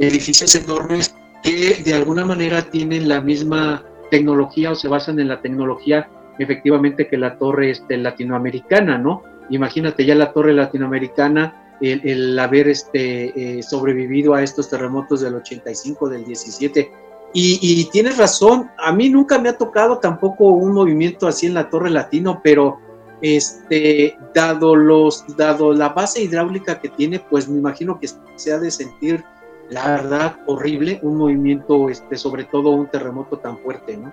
edificios 0.00 0.54
enormes 0.56 1.14
de 1.60 1.94
alguna 1.94 2.24
manera 2.24 2.62
tienen 2.62 3.08
la 3.08 3.20
misma 3.20 3.84
tecnología 4.10 4.72
o 4.72 4.74
se 4.74 4.88
basan 4.88 5.20
en 5.20 5.28
la 5.28 5.40
tecnología 5.40 6.08
efectivamente 6.38 7.06
que 7.06 7.18
la 7.18 7.36
torre 7.36 7.70
este, 7.70 7.96
latinoamericana, 7.96 8.98
¿no? 8.98 9.22
Imagínate 9.50 10.04
ya 10.04 10.14
la 10.14 10.32
torre 10.32 10.54
latinoamericana, 10.54 11.76
el, 11.80 12.38
haber 12.38 12.68
este, 12.68 13.58
eh, 13.58 13.62
sobrevivido 13.62 14.34
a 14.34 14.42
estos 14.42 14.68
terremotos 14.68 15.20
del 15.20 15.34
85, 15.34 16.08
del 16.08 16.24
17. 16.24 16.92
Y, 17.32 17.58
y, 17.62 17.84
tienes 17.90 18.16
razón, 18.18 18.70
a 18.78 18.92
mí 18.92 19.08
nunca 19.08 19.38
me 19.38 19.48
ha 19.48 19.56
tocado 19.56 19.98
tampoco 19.98 20.48
un 20.48 20.72
movimiento 20.72 21.28
así 21.28 21.46
en 21.46 21.54
la 21.54 21.70
torre 21.70 21.90
latino, 21.90 22.40
pero 22.42 22.78
este, 23.22 24.16
dado, 24.34 24.74
los, 24.74 25.24
dado 25.36 25.72
la 25.72 25.90
base 25.90 26.22
hidráulica 26.22 26.80
que 26.80 26.88
tiene, 26.88 27.20
pues 27.20 27.48
me 27.48 27.58
imagino 27.58 27.98
que 28.00 28.08
se 28.36 28.52
ha 28.52 28.58
de 28.58 28.70
sentir, 28.70 29.24
la 29.70 29.88
verdad, 29.88 30.36
horrible 30.46 30.98
un 31.02 31.16
movimiento, 31.16 31.88
este, 31.88 32.16
sobre 32.16 32.44
todo 32.44 32.70
un 32.70 32.88
terremoto 32.88 33.38
tan 33.38 33.58
fuerte, 33.58 33.96
¿no? 33.96 34.12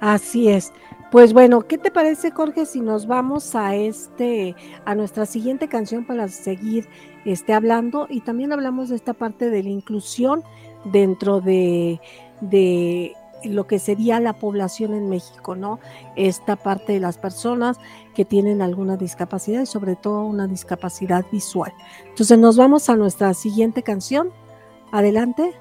Así 0.00 0.48
es. 0.48 0.72
Pues 1.10 1.32
bueno, 1.32 1.62
¿qué 1.62 1.78
te 1.78 1.90
parece, 1.90 2.30
Jorge, 2.30 2.66
si 2.66 2.80
nos 2.80 3.06
vamos 3.06 3.54
a 3.54 3.74
este, 3.74 4.54
a 4.84 4.94
nuestra 4.94 5.26
siguiente 5.26 5.68
canción 5.68 6.04
para 6.04 6.28
seguir 6.28 6.86
este, 7.24 7.54
hablando 7.54 8.06
y 8.10 8.20
también 8.20 8.52
hablamos 8.52 8.90
de 8.90 8.96
esta 8.96 9.14
parte 9.14 9.48
de 9.48 9.62
la 9.62 9.70
inclusión 9.70 10.42
dentro 10.84 11.40
de, 11.40 12.00
de 12.40 13.14
lo 13.44 13.66
que 13.66 13.78
sería 13.78 14.20
la 14.20 14.34
población 14.34 14.94
en 14.94 15.08
México, 15.08 15.56
¿no? 15.56 15.80
Esta 16.16 16.56
parte 16.56 16.92
de 16.94 17.00
las 17.00 17.18
personas 17.18 17.78
que 18.14 18.24
tienen 18.24 18.62
alguna 18.62 18.96
discapacidad 18.96 19.62
y 19.62 19.66
sobre 19.66 19.96
todo 19.96 20.24
una 20.24 20.46
discapacidad 20.46 21.24
visual. 21.30 21.72
Entonces 22.08 22.38
nos 22.38 22.56
vamos 22.56 22.88
a 22.88 22.96
nuestra 22.96 23.32
siguiente 23.34 23.82
canción. 23.82 24.30
Adelante. 24.90 25.54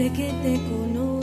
Te 0.00 0.08
perdono 0.08 1.20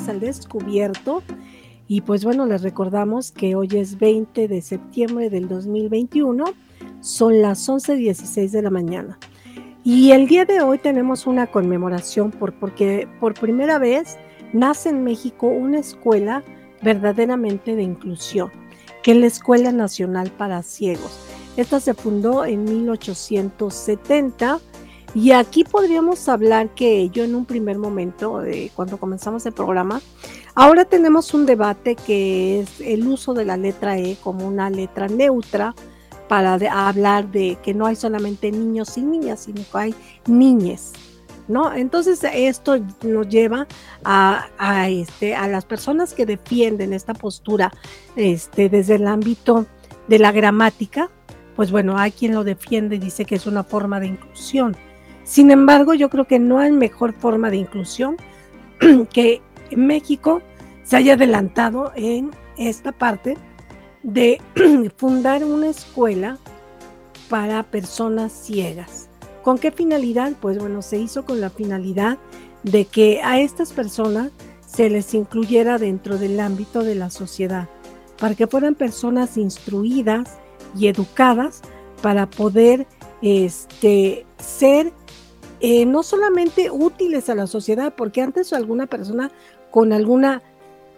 Al 0.09 0.20
Descubierto. 0.20 1.22
Y 1.87 2.01
pues 2.01 2.24
bueno, 2.24 2.47
les 2.47 2.62
recordamos 2.62 3.32
que 3.32 3.55
hoy 3.55 3.68
es 3.72 3.99
20 3.99 4.49
de 4.49 4.62
septiembre 4.62 5.28
del 5.28 5.47
2021, 5.47 6.45
son 7.01 7.43
las 7.43 7.68
11.16 7.68 8.51
de 8.51 8.62
la 8.62 8.70
mañana. 8.70 9.18
Y 9.85 10.12
el 10.12 10.26
día 10.26 10.47
de 10.47 10.62
hoy 10.62 10.78
tenemos 10.78 11.26
una 11.26 11.49
conmemoración 11.49 12.30
por, 12.30 12.55
porque 12.55 13.07
por 13.20 13.35
primera 13.35 13.78
vez 13.78 14.16
nace 14.55 14.89
en 14.89 15.05
México 15.05 15.49
una 15.49 15.80
escuela 15.80 16.43
verdaderamente 16.80 17.76
de 17.76 17.82
inclusión, 17.82 18.51
que 19.03 19.12
es 19.12 19.18
la 19.18 19.26
Escuela 19.26 19.70
Nacional 19.70 20.30
para 20.30 20.62
Ciegos. 20.62 21.20
Esta 21.59 21.78
se 21.78 21.93
fundó 21.93 22.47
en 22.47 22.64
1870 22.64 24.61
y 25.14 25.30
aquí 25.30 25.62
podríamos 25.62 26.28
hablar 26.28 26.70
que 26.70 27.08
yo 27.10 27.22
en 27.22 27.34
un 27.34 27.44
primer 27.44 27.78
momento, 27.78 28.38
de 28.38 28.70
cuando 28.74 28.98
comenzamos 28.98 29.46
el 29.46 29.52
programa, 29.52 30.00
ahora 30.54 30.84
tenemos 30.84 31.32
un 31.34 31.46
debate 31.46 31.94
que 31.94 32.60
es 32.60 32.80
el 32.80 33.06
uso 33.06 33.32
de 33.32 33.44
la 33.44 33.56
letra 33.56 33.96
E 33.96 34.16
como 34.22 34.46
una 34.46 34.70
letra 34.70 35.06
neutra 35.06 35.74
para 36.28 36.54
hablar 36.88 37.30
de 37.30 37.58
que 37.62 37.74
no 37.74 37.86
hay 37.86 37.94
solamente 37.94 38.50
niños 38.50 38.96
y 38.98 39.02
niñas, 39.02 39.40
sino 39.40 39.62
que 39.70 39.78
hay 39.78 39.94
niñes. 40.26 40.92
¿No? 41.46 41.74
Entonces 41.74 42.20
esto 42.32 42.78
nos 43.02 43.28
lleva 43.28 43.66
a, 44.02 44.88
este, 44.88 45.34
a 45.36 45.46
las 45.46 45.66
personas 45.66 46.14
que 46.14 46.24
defienden 46.24 46.94
esta 46.94 47.12
postura 47.12 47.70
este, 48.16 48.70
desde 48.70 48.94
el 48.94 49.06
ámbito 49.06 49.66
de 50.08 50.18
la 50.18 50.32
gramática, 50.32 51.10
pues 51.54 51.70
bueno, 51.70 51.98
hay 51.98 52.12
quien 52.12 52.34
lo 52.34 52.44
defiende 52.44 52.96
y 52.96 52.98
dice 52.98 53.26
que 53.26 53.34
es 53.34 53.46
una 53.46 53.62
forma 53.62 54.00
de 54.00 54.06
inclusión. 54.06 54.74
Sin 55.24 55.50
embargo, 55.50 55.94
yo 55.94 56.10
creo 56.10 56.26
que 56.26 56.38
no 56.38 56.58
hay 56.58 56.70
mejor 56.70 57.14
forma 57.14 57.50
de 57.50 57.56
inclusión 57.56 58.16
que 59.12 59.40
México 59.74 60.42
se 60.82 60.96
haya 60.96 61.14
adelantado 61.14 61.92
en 61.96 62.30
esta 62.58 62.92
parte 62.92 63.36
de 64.02 64.40
fundar 64.96 65.44
una 65.44 65.68
escuela 65.68 66.38
para 67.28 67.62
personas 67.62 68.32
ciegas. 68.32 69.08
¿Con 69.42 69.58
qué 69.58 69.70
finalidad? 69.72 70.32
Pues 70.40 70.58
bueno, 70.58 70.82
se 70.82 70.98
hizo 70.98 71.24
con 71.24 71.40
la 71.40 71.50
finalidad 71.50 72.18
de 72.62 72.84
que 72.84 73.22
a 73.22 73.40
estas 73.40 73.72
personas 73.72 74.30
se 74.66 74.90
les 74.90 75.14
incluyera 75.14 75.78
dentro 75.78 76.18
del 76.18 76.40
ámbito 76.40 76.82
de 76.82 76.94
la 76.94 77.10
sociedad, 77.10 77.68
para 78.18 78.34
que 78.34 78.46
fueran 78.46 78.74
personas 78.74 79.36
instruidas 79.36 80.38
y 80.76 80.88
educadas 80.88 81.62
para 82.02 82.28
poder 82.28 82.86
este, 83.22 84.26
ser 84.38 84.92
eh, 85.66 85.86
no 85.86 86.02
solamente 86.02 86.70
útiles 86.70 87.30
a 87.30 87.34
la 87.34 87.46
sociedad, 87.46 87.94
porque 87.96 88.20
antes 88.20 88.52
alguna 88.52 88.86
persona 88.86 89.30
con 89.70 89.94
alguna, 89.94 90.42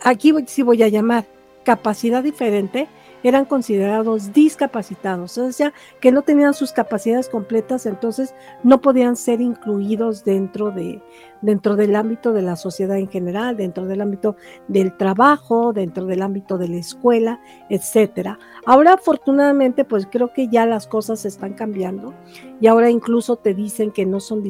aquí 0.02 0.34
sí 0.48 0.62
voy 0.62 0.82
a 0.82 0.88
llamar, 0.88 1.24
capacidad 1.62 2.20
diferente, 2.20 2.88
eran 3.28 3.44
considerados 3.44 4.32
discapacitados, 4.32 5.36
o 5.38 5.52
sea, 5.52 5.72
que 6.00 6.12
no 6.12 6.22
tenían 6.22 6.54
sus 6.54 6.72
capacidades 6.72 7.28
completas, 7.28 7.86
entonces 7.86 8.34
no 8.62 8.80
podían 8.80 9.16
ser 9.16 9.40
incluidos 9.40 10.24
dentro, 10.24 10.70
de, 10.70 11.02
dentro 11.42 11.76
del 11.76 11.96
ámbito 11.96 12.32
de 12.32 12.42
la 12.42 12.56
sociedad 12.56 12.96
en 12.98 13.08
general, 13.08 13.56
dentro 13.56 13.86
del 13.86 14.00
ámbito 14.00 14.36
del 14.68 14.96
trabajo, 14.96 15.72
dentro 15.72 16.06
del 16.06 16.22
ámbito 16.22 16.58
de 16.58 16.68
la 16.68 16.76
escuela, 16.76 17.40
etcétera. 17.68 18.38
Ahora 18.64 18.94
afortunadamente 18.94 19.84
pues 19.84 20.06
creo 20.10 20.32
que 20.32 20.48
ya 20.48 20.66
las 20.66 20.86
cosas 20.86 21.24
están 21.24 21.54
cambiando 21.54 22.14
y 22.60 22.66
ahora 22.68 22.90
incluso 22.90 23.36
te 23.36 23.54
dicen 23.54 23.90
que 23.90 24.06
no 24.06 24.20
son 24.20 24.42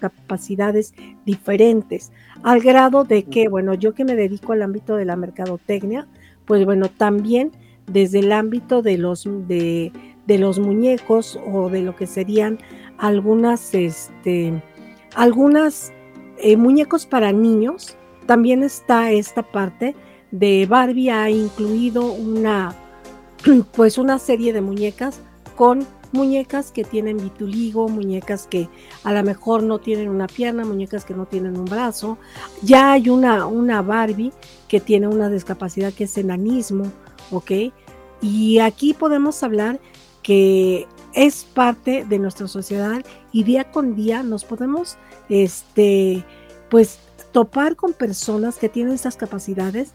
capacidades 0.00 0.94
diferentes, 1.24 2.10
al 2.42 2.60
grado 2.60 3.04
de 3.04 3.24
que, 3.24 3.48
bueno, 3.48 3.74
yo 3.74 3.94
que 3.94 4.04
me 4.04 4.16
dedico 4.16 4.52
al 4.52 4.62
ámbito 4.62 4.96
de 4.96 5.04
la 5.04 5.16
mercadotecnia, 5.16 6.08
pues 6.50 6.64
bueno, 6.64 6.88
también 6.88 7.52
desde 7.86 8.18
el 8.18 8.32
ámbito 8.32 8.82
de 8.82 8.98
los, 8.98 9.22
de, 9.46 9.92
los 10.26 10.58
muñecos 10.58 11.38
o 11.46 11.70
de 11.70 11.80
lo 11.80 11.94
que 11.94 12.08
serían 12.08 12.58
algunas, 12.98 13.72
este, 13.72 14.60
algunas 15.14 15.92
eh, 16.38 16.56
muñecos 16.56 17.06
para 17.06 17.30
niños, 17.30 17.96
también 18.26 18.64
está 18.64 19.12
esta 19.12 19.44
parte 19.44 19.94
de 20.32 20.66
Barbie 20.68 21.10
ha 21.10 21.30
incluido 21.30 22.12
una, 22.12 22.74
pues 23.76 23.96
una 23.96 24.18
serie 24.18 24.52
de 24.52 24.60
muñecas 24.60 25.22
con 25.54 25.86
muñecas 26.12 26.72
que 26.72 26.84
tienen 26.84 27.18
vituligo, 27.18 27.88
muñecas 27.88 28.46
que 28.46 28.68
a 29.04 29.12
lo 29.12 29.22
mejor 29.22 29.62
no 29.62 29.78
tienen 29.78 30.08
una 30.08 30.26
pierna, 30.26 30.64
muñecas 30.64 31.04
que 31.04 31.14
no 31.14 31.26
tienen 31.26 31.58
un 31.58 31.64
brazo. 31.64 32.18
Ya 32.62 32.92
hay 32.92 33.08
una, 33.08 33.46
una 33.46 33.82
Barbie 33.82 34.32
que 34.68 34.80
tiene 34.80 35.08
una 35.08 35.28
discapacidad 35.28 35.92
que 35.92 36.04
es 36.04 36.18
enanismo, 36.18 36.90
¿ok? 37.30 37.50
Y 38.20 38.58
aquí 38.58 38.94
podemos 38.94 39.42
hablar 39.42 39.80
que 40.22 40.86
es 41.14 41.44
parte 41.44 42.04
de 42.04 42.18
nuestra 42.18 42.46
sociedad 42.46 43.04
y 43.32 43.44
día 43.44 43.70
con 43.70 43.96
día 43.96 44.22
nos 44.22 44.44
podemos, 44.44 44.96
este, 45.28 46.24
pues, 46.68 46.98
topar 47.32 47.76
con 47.76 47.92
personas 47.92 48.56
que 48.56 48.68
tienen 48.68 48.94
estas 48.94 49.16
capacidades 49.16 49.92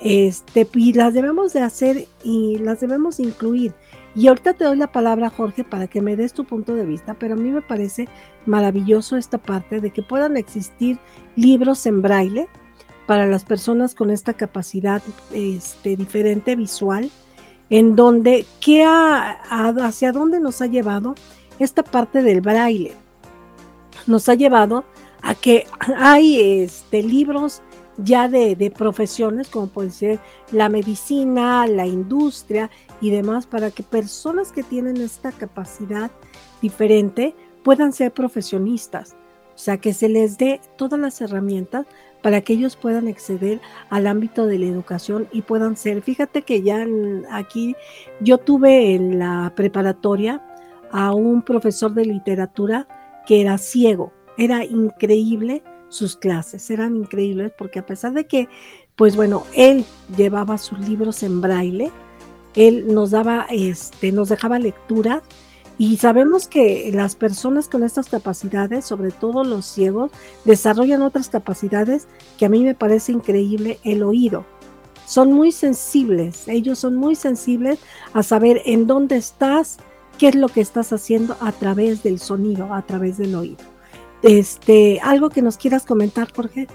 este, 0.00 0.66
y 0.74 0.92
las 0.94 1.12
debemos 1.12 1.52
de 1.52 1.60
hacer 1.60 2.08
y 2.24 2.58
las 2.58 2.80
debemos 2.80 3.20
incluir. 3.20 3.74
Y 4.14 4.26
ahorita 4.26 4.54
te 4.54 4.64
doy 4.64 4.76
la 4.76 4.90
palabra, 4.90 5.30
Jorge, 5.30 5.62
para 5.62 5.86
que 5.86 6.00
me 6.00 6.16
des 6.16 6.32
tu 6.32 6.44
punto 6.44 6.74
de 6.74 6.84
vista, 6.84 7.14
pero 7.14 7.34
a 7.34 7.36
mí 7.36 7.50
me 7.50 7.62
parece 7.62 8.08
maravilloso 8.44 9.16
esta 9.16 9.38
parte 9.38 9.80
de 9.80 9.90
que 9.90 10.02
puedan 10.02 10.36
existir 10.36 10.98
libros 11.36 11.86
en 11.86 12.02
braille 12.02 12.48
para 13.06 13.26
las 13.26 13.44
personas 13.44 13.94
con 13.94 14.10
esta 14.10 14.34
capacidad 14.34 15.02
este, 15.32 15.96
diferente 15.96 16.56
visual, 16.56 17.10
en 17.68 17.94
donde, 17.94 18.46
¿qué 18.60 18.84
¿hacia 18.84 20.12
dónde 20.12 20.40
nos 20.40 20.60
ha 20.60 20.66
llevado 20.66 21.14
esta 21.60 21.84
parte 21.84 22.22
del 22.22 22.40
braille? 22.40 22.94
Nos 24.06 24.28
ha 24.28 24.34
llevado 24.34 24.84
a 25.22 25.34
que 25.34 25.66
hay 25.96 26.62
este, 26.62 27.02
libros 27.02 27.62
ya 28.04 28.28
de, 28.28 28.72
profesiones 28.76 29.48
como 29.48 29.68
puede 29.68 29.90
ser 29.90 30.20
la 30.52 30.68
medicina, 30.68 31.66
la 31.66 31.86
industria 31.86 32.70
y 33.00 33.10
demás, 33.10 33.46
para 33.46 33.70
que 33.70 33.82
personas 33.82 34.52
que 34.52 34.62
tienen 34.62 34.98
esta 34.98 35.32
capacidad 35.32 36.10
diferente 36.60 37.34
puedan 37.62 37.92
ser 37.92 38.12
profesionistas. 38.12 39.16
O 39.54 39.58
sea, 39.62 39.78
que 39.78 39.92
se 39.92 40.08
les 40.08 40.38
dé 40.38 40.60
todas 40.76 40.98
las 40.98 41.20
herramientas 41.20 41.86
para 42.22 42.40
que 42.40 42.54
ellos 42.54 42.76
puedan 42.76 43.08
acceder 43.08 43.60
al 43.88 44.06
ámbito 44.06 44.46
de 44.46 44.58
la 44.58 44.66
educación 44.66 45.28
y 45.32 45.42
puedan 45.42 45.76
ser. 45.76 46.02
Fíjate 46.02 46.42
que 46.42 46.62
ya 46.62 46.86
aquí 47.30 47.74
yo 48.20 48.38
tuve 48.38 48.94
en 48.94 49.18
la 49.18 49.52
preparatoria 49.56 50.42
a 50.90 51.12
un 51.12 51.42
profesor 51.42 51.92
de 51.94 52.04
literatura 52.04 52.86
que 53.26 53.40
era 53.40 53.58
ciego. 53.58 54.12
Era 54.36 54.64
increíble 54.64 55.62
sus 55.88 56.16
clases, 56.16 56.70
eran 56.70 56.96
increíbles 56.96 57.52
porque 57.56 57.80
a 57.80 57.86
pesar 57.86 58.12
de 58.12 58.26
que, 58.26 58.48
pues 58.96 59.16
bueno, 59.16 59.44
él 59.54 59.84
llevaba 60.16 60.56
sus 60.56 60.78
libros 60.80 61.22
en 61.22 61.40
braille, 61.40 61.90
él 62.54 62.92
nos 62.92 63.10
daba, 63.10 63.46
este, 63.50 64.12
nos 64.12 64.28
dejaba 64.28 64.58
lectura 64.58 65.22
Y 65.78 65.96
sabemos 65.96 66.46
que 66.46 66.90
las 66.92 67.16
personas 67.16 67.68
con 67.68 67.82
estas 67.84 68.10
capacidades, 68.10 68.84
sobre 68.84 69.12
todo 69.12 69.44
los 69.44 69.64
ciegos, 69.64 70.10
desarrollan 70.44 71.00
otras 71.00 71.30
capacidades 71.30 72.06
que 72.38 72.44
a 72.44 72.50
mí 72.50 72.62
me 72.62 72.74
parece 72.74 73.12
increíble, 73.12 73.78
el 73.82 74.02
oído. 74.02 74.44
Son 75.06 75.32
muy 75.32 75.52
sensibles, 75.52 76.48
ellos 76.48 76.78
son 76.78 76.96
muy 76.96 77.14
sensibles 77.14 77.78
a 78.12 78.22
saber 78.22 78.60
en 78.66 78.86
dónde 78.86 79.16
estás, 79.16 79.78
qué 80.18 80.28
es 80.28 80.34
lo 80.34 80.48
que 80.48 80.60
estás 80.60 80.92
haciendo 80.92 81.36
a 81.40 81.50
través 81.50 82.02
del 82.02 82.18
sonido, 82.18 82.74
a 82.74 82.82
través 82.82 83.16
del 83.16 83.34
oído. 83.34 83.64
Este, 84.22 85.00
algo 85.02 85.30
que 85.30 85.40
nos 85.40 85.56
quieras 85.56 85.86
comentar, 85.86 86.30
Jorge. 86.32 86.68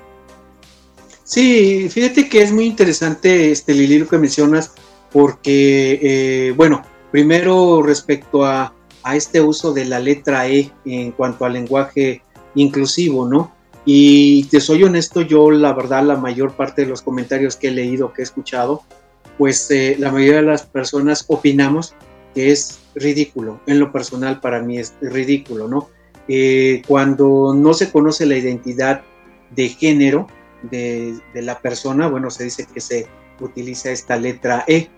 Sí, 1.23 1.89
fíjate 1.89 2.27
que 2.27 2.41
es 2.41 2.51
muy 2.51 2.65
interesante 2.65 3.51
este 3.51 3.73
Lili 3.73 4.05
que 4.05 4.17
mencionas, 4.17 4.73
porque 5.15 5.97
eh, 6.01 6.53
bueno, 6.57 6.81
primero 7.09 7.81
respecto 7.81 8.43
a, 8.43 8.73
a, 9.01 9.15
este 9.15 9.39
uso 9.39 9.71
de 9.71 9.85
la 9.85 9.97
letra 9.97 10.49
E 10.49 10.69
en 10.83 11.13
cuanto 11.13 11.45
al 11.45 11.53
lenguaje 11.53 12.21
inclusivo, 12.53 13.25
¿no? 13.25 13.55
Y 13.85 14.43
te 14.51 14.59
soy 14.59 14.83
honesto, 14.83 15.21
yo 15.21 15.51
la 15.51 15.71
verdad 15.71 16.03
la 16.03 16.17
mayor 16.17 16.51
parte 16.51 16.81
de 16.81 16.89
los 16.89 17.01
comentarios 17.01 17.55
que 17.55 17.69
he 17.69 17.71
leído, 17.71 18.11
que 18.11 18.23
he 18.23 18.25
escuchado, 18.25 18.81
pues 19.37 19.71
eh, 19.71 19.95
la 19.97 20.11
mayoría 20.11 20.41
de 20.41 20.47
las 20.47 20.63
personas 20.63 21.23
opinamos 21.29 21.95
que 22.33 22.51
es 22.51 22.79
ridículo. 22.93 23.61
En 23.67 23.79
lo 23.79 23.93
personal 23.93 24.41
para 24.41 24.61
mí 24.61 24.79
es 24.79 24.95
ridículo, 24.99 25.69
¿no? 25.69 25.87
Eh, 26.27 26.81
cuando 26.89 27.53
no 27.55 27.73
se 27.73 27.89
conoce 27.89 28.25
la 28.25 28.35
identidad 28.35 29.01
de 29.55 29.69
género 29.69 30.27
de, 30.63 31.21
la 31.35 31.57
persona, 31.59 32.09
bueno, 32.09 32.29
se 32.29 32.43
dice 32.43 32.67
que 32.73 32.81
se 32.81 33.07
utiliza 33.39 33.91
esta 33.91 34.17
letra 34.17 34.65
E. 34.67 34.89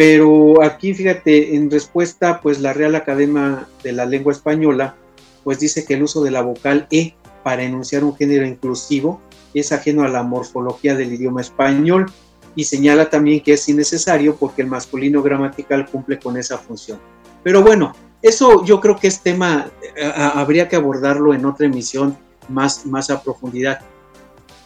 Pero 0.00 0.62
aquí, 0.62 0.94
fíjate, 0.94 1.54
en 1.56 1.70
respuesta, 1.70 2.40
pues 2.40 2.58
la 2.58 2.72
Real 2.72 2.94
Academia 2.94 3.68
de 3.82 3.92
la 3.92 4.06
Lengua 4.06 4.32
Española, 4.32 4.96
pues 5.44 5.60
dice 5.60 5.84
que 5.84 5.92
el 5.92 6.04
uso 6.04 6.24
de 6.24 6.30
la 6.30 6.40
vocal 6.40 6.86
E 6.90 7.12
para 7.44 7.64
enunciar 7.64 8.02
un 8.04 8.16
género 8.16 8.46
inclusivo 8.46 9.20
es 9.52 9.72
ajeno 9.72 10.02
a 10.02 10.08
la 10.08 10.22
morfología 10.22 10.94
del 10.94 11.12
idioma 11.12 11.42
español 11.42 12.10
y 12.56 12.64
señala 12.64 13.10
también 13.10 13.42
que 13.42 13.52
es 13.52 13.68
innecesario 13.68 14.36
porque 14.36 14.62
el 14.62 14.68
masculino 14.68 15.22
gramatical 15.22 15.86
cumple 15.90 16.18
con 16.18 16.38
esa 16.38 16.56
función. 16.56 16.98
Pero 17.42 17.62
bueno, 17.62 17.94
eso 18.22 18.64
yo 18.64 18.80
creo 18.80 18.96
que 18.96 19.08
es 19.08 19.20
tema, 19.20 19.70
eh, 19.82 20.12
habría 20.16 20.66
que 20.66 20.76
abordarlo 20.76 21.34
en 21.34 21.44
otra 21.44 21.66
emisión 21.66 22.16
más, 22.48 22.86
más 22.86 23.10
a 23.10 23.22
profundidad. 23.22 23.80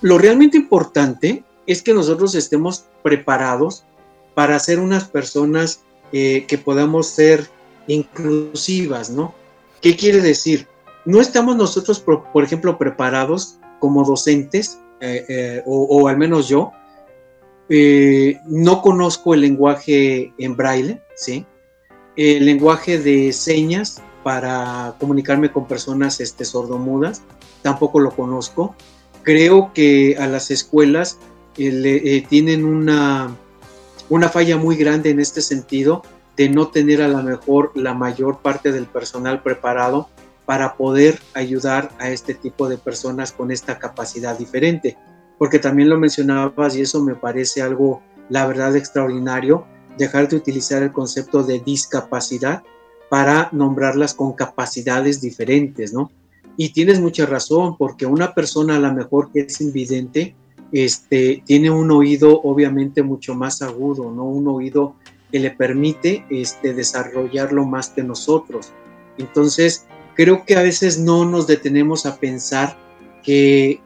Lo 0.00 0.16
realmente 0.16 0.56
importante 0.56 1.42
es 1.66 1.82
que 1.82 1.92
nosotros 1.92 2.36
estemos 2.36 2.84
preparados 3.02 3.84
para 4.34 4.58
ser 4.58 4.80
unas 4.80 5.04
personas 5.04 5.82
eh, 6.12 6.44
que 6.46 6.58
podamos 6.58 7.08
ser 7.08 7.48
inclusivas, 7.86 9.10
¿no? 9.10 9.34
¿Qué 9.80 9.96
quiere 9.96 10.20
decir? 10.20 10.66
No 11.04 11.20
estamos 11.20 11.56
nosotros, 11.56 12.00
por, 12.00 12.44
ejemplo, 12.44 12.78
preparados 12.78 13.58
como 13.78 14.04
docentes, 14.04 14.78
eh, 15.00 15.62
o, 15.66 15.84
o, 15.84 16.08
al 16.08 16.16
menos 16.16 16.48
yo, 16.48 16.72
no 18.46 18.80
conozco 18.80 19.34
el 19.34 19.42
lenguaje 19.42 20.32
en 20.38 20.56
braille, 20.56 21.02
¿sí? 21.14 21.46
el 22.16 22.46
lenguaje 22.46 22.98
de 22.98 23.32
señas 23.32 24.02
para 24.22 24.94
comunicarme 24.98 25.50
con 25.50 25.66
personas 25.66 26.20
este, 26.20 26.44
sordomudas, 26.44 27.22
tampoco 27.62 28.00
lo 28.00 28.10
conozco. 28.10 28.74
Creo 29.22 29.72
que 29.74 30.16
a 30.18 30.26
las 30.26 30.50
escuelas 30.50 31.18
eh, 31.58 32.00
eh, 32.04 32.26
tienen 32.28 32.64
una, 32.64 33.36
una 34.08 34.28
falla 34.28 34.56
muy 34.56 34.76
grande 34.76 35.10
en 35.10 35.20
este 35.20 35.40
sentido 35.40 36.02
de 36.36 36.48
no 36.48 36.68
tener 36.68 37.00
a 37.02 37.08
lo 37.08 37.22
mejor 37.22 37.72
la 37.74 37.94
mayor 37.94 38.40
parte 38.40 38.72
del 38.72 38.86
personal 38.86 39.42
preparado 39.42 40.08
para 40.46 40.76
poder 40.76 41.18
ayudar 41.32 41.90
a 41.98 42.10
este 42.10 42.34
tipo 42.34 42.68
de 42.68 42.76
personas 42.76 43.32
con 43.32 43.50
esta 43.50 43.78
capacidad 43.78 44.36
diferente. 44.36 44.96
Porque 45.38 45.58
también 45.58 45.88
lo 45.88 45.98
mencionabas 45.98 46.76
y 46.76 46.82
eso 46.82 47.02
me 47.02 47.14
parece 47.14 47.62
algo, 47.62 48.02
la 48.28 48.46
verdad, 48.46 48.76
extraordinario, 48.76 49.64
dejar 49.96 50.28
de 50.28 50.36
utilizar 50.36 50.82
el 50.82 50.92
concepto 50.92 51.42
de 51.42 51.60
discapacidad 51.60 52.62
para 53.08 53.48
nombrarlas 53.52 54.14
con 54.14 54.32
capacidades 54.32 55.20
diferentes, 55.20 55.92
¿no? 55.92 56.10
Y 56.56 56.72
tienes 56.72 57.00
mucha 57.00 57.26
razón, 57.26 57.76
porque 57.76 58.06
una 58.06 58.34
persona 58.34 58.76
a 58.76 58.80
lo 58.80 58.92
mejor 58.92 59.30
que 59.32 59.40
es 59.40 59.60
invidente, 59.60 60.36
este, 60.74 61.42
tiene 61.46 61.70
un 61.70 61.90
oído 61.90 62.40
obviamente 62.42 63.02
mucho 63.02 63.34
más 63.34 63.62
agudo, 63.62 64.10
¿no? 64.10 64.24
Un 64.24 64.48
oído 64.48 64.96
que 65.30 65.38
le 65.38 65.50
permite 65.50 66.26
este, 66.30 66.74
desarrollarlo 66.74 67.64
más 67.64 67.90
que 67.90 68.02
nosotros. 68.02 68.72
Entonces, 69.16 69.86
creo 70.16 70.44
que 70.44 70.56
a 70.56 70.62
veces 70.62 70.98
no 70.98 71.24
nos 71.24 71.46
detenemos 71.46 72.06
a 72.06 72.16
pensar 72.18 72.76
que 73.22 73.80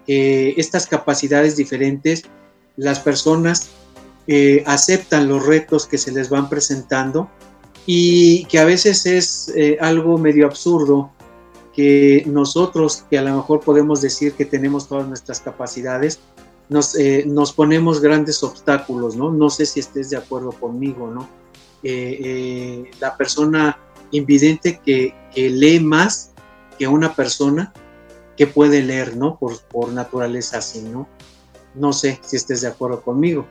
estas 0.56 0.86
capacidades 0.86 1.56
diferentes, 1.56 2.24
las 2.76 2.98
personas 2.98 3.70
eh, 4.30 4.62
aceptan 4.66 5.26
los 5.26 5.46
retos 5.46 5.86
que 5.86 5.96
se 5.96 6.12
les 6.12 6.28
van 6.28 6.50
presentando 6.50 7.30
y 7.86 8.44
que 8.44 8.58
a 8.58 8.66
veces 8.66 9.06
es 9.06 9.50
eh, 9.56 9.78
algo 9.80 10.18
medio 10.18 10.44
absurdo 10.44 11.10
que 11.74 12.24
nosotros, 12.26 13.04
que 13.08 13.16
a 13.16 13.22
lo 13.22 13.34
mejor 13.34 13.60
podemos 13.60 14.02
decir 14.02 14.34
que 14.34 14.44
tenemos 14.44 14.86
todas 14.86 15.08
nuestras 15.08 15.40
capacidades, 15.40 16.20
nos, 16.68 16.94
eh, 16.96 17.24
nos 17.26 17.52
ponemos 17.52 18.00
grandes 18.00 18.42
obstáculos, 18.42 19.16
¿no? 19.16 19.30
No 19.30 19.50
sé 19.50 19.66
si 19.66 19.80
estés 19.80 20.10
de 20.10 20.16
acuerdo 20.16 20.52
conmigo, 20.52 21.10
¿no? 21.10 21.28
la 21.80 23.16
persona 23.16 23.78
invidente 24.10 24.80
que, 24.84 25.14
lee 25.34 25.78
más 25.78 26.32
que 26.76 26.88
una 26.88 27.14
persona 27.14 27.72
que 28.36 28.48
puede 28.48 28.82
leer, 28.82 29.16
¿no? 29.16 29.38
Por, 29.38 29.60
por 29.62 29.92
naturaleza 29.92 30.58
así, 30.58 30.82
¿no? 30.82 31.08
No 31.74 31.92
sé 31.92 32.18
si 32.22 32.36
estés 32.36 32.62
de 32.62 32.68
acuerdo 32.68 33.00
conmigo. 33.02 33.46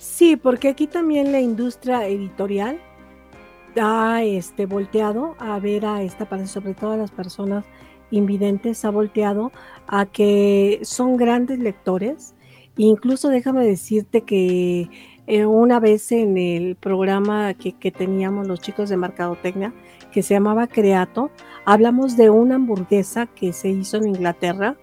Sí, 0.00 0.36
porque 0.36 0.68
aquí 0.68 0.86
también 0.86 1.32
la 1.32 1.40
industria 1.40 2.06
editorial 2.06 2.80
ha 3.80 4.22
este, 4.22 4.66
volteado 4.66 5.36
a 5.38 5.58
ver 5.58 5.86
a 5.86 6.02
esta 6.02 6.28
parte, 6.28 6.46
sobre 6.46 6.74
todo 6.74 6.92
a 6.92 6.96
las 6.96 7.10
personas 7.10 7.64
invidentes, 8.10 8.84
ha 8.84 8.90
volteado 8.90 9.52
a 9.86 10.06
que 10.06 10.80
son 10.82 11.16
grandes 11.16 11.58
lectores. 11.58 12.34
Incluso 12.82 13.28
déjame 13.28 13.66
decirte 13.66 14.22
que 14.22 14.88
eh, 15.26 15.44
una 15.44 15.80
vez 15.80 16.12
en 16.12 16.38
el 16.38 16.76
programa 16.76 17.52
que, 17.52 17.90
teníamos 17.90 18.48
los 18.48 18.58
chicos 18.62 18.88
de 18.88 18.96
Mercadotecnia, 18.96 19.74
que 20.10 20.22
se 20.22 20.32
llamaba 20.32 20.66
Creato, 20.66 21.30
hablamos 21.66 22.16
de 22.16 22.30
una 22.30 22.54
hamburguesa 22.54 23.26
que 23.26 23.52
se 23.52 23.68
hizo 23.68 23.98
en 23.98 24.06
Inglaterra 24.06 24.78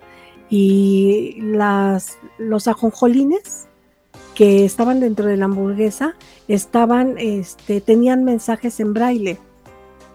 y 0.47 1.39
las, 1.41 2.19
los 2.37 2.67
ajonjolines 2.67 3.67
que 4.35 4.63
estaban 4.63 4.99
dentro 4.99 5.25
de 5.25 5.37
la 5.37 5.45
hamburguesa 5.45 6.13
estaban, 6.47 7.15
este, 7.17 7.81
tenían 7.81 8.23
mensajes 8.23 8.79
en 8.79 8.93
braille. 8.93 9.39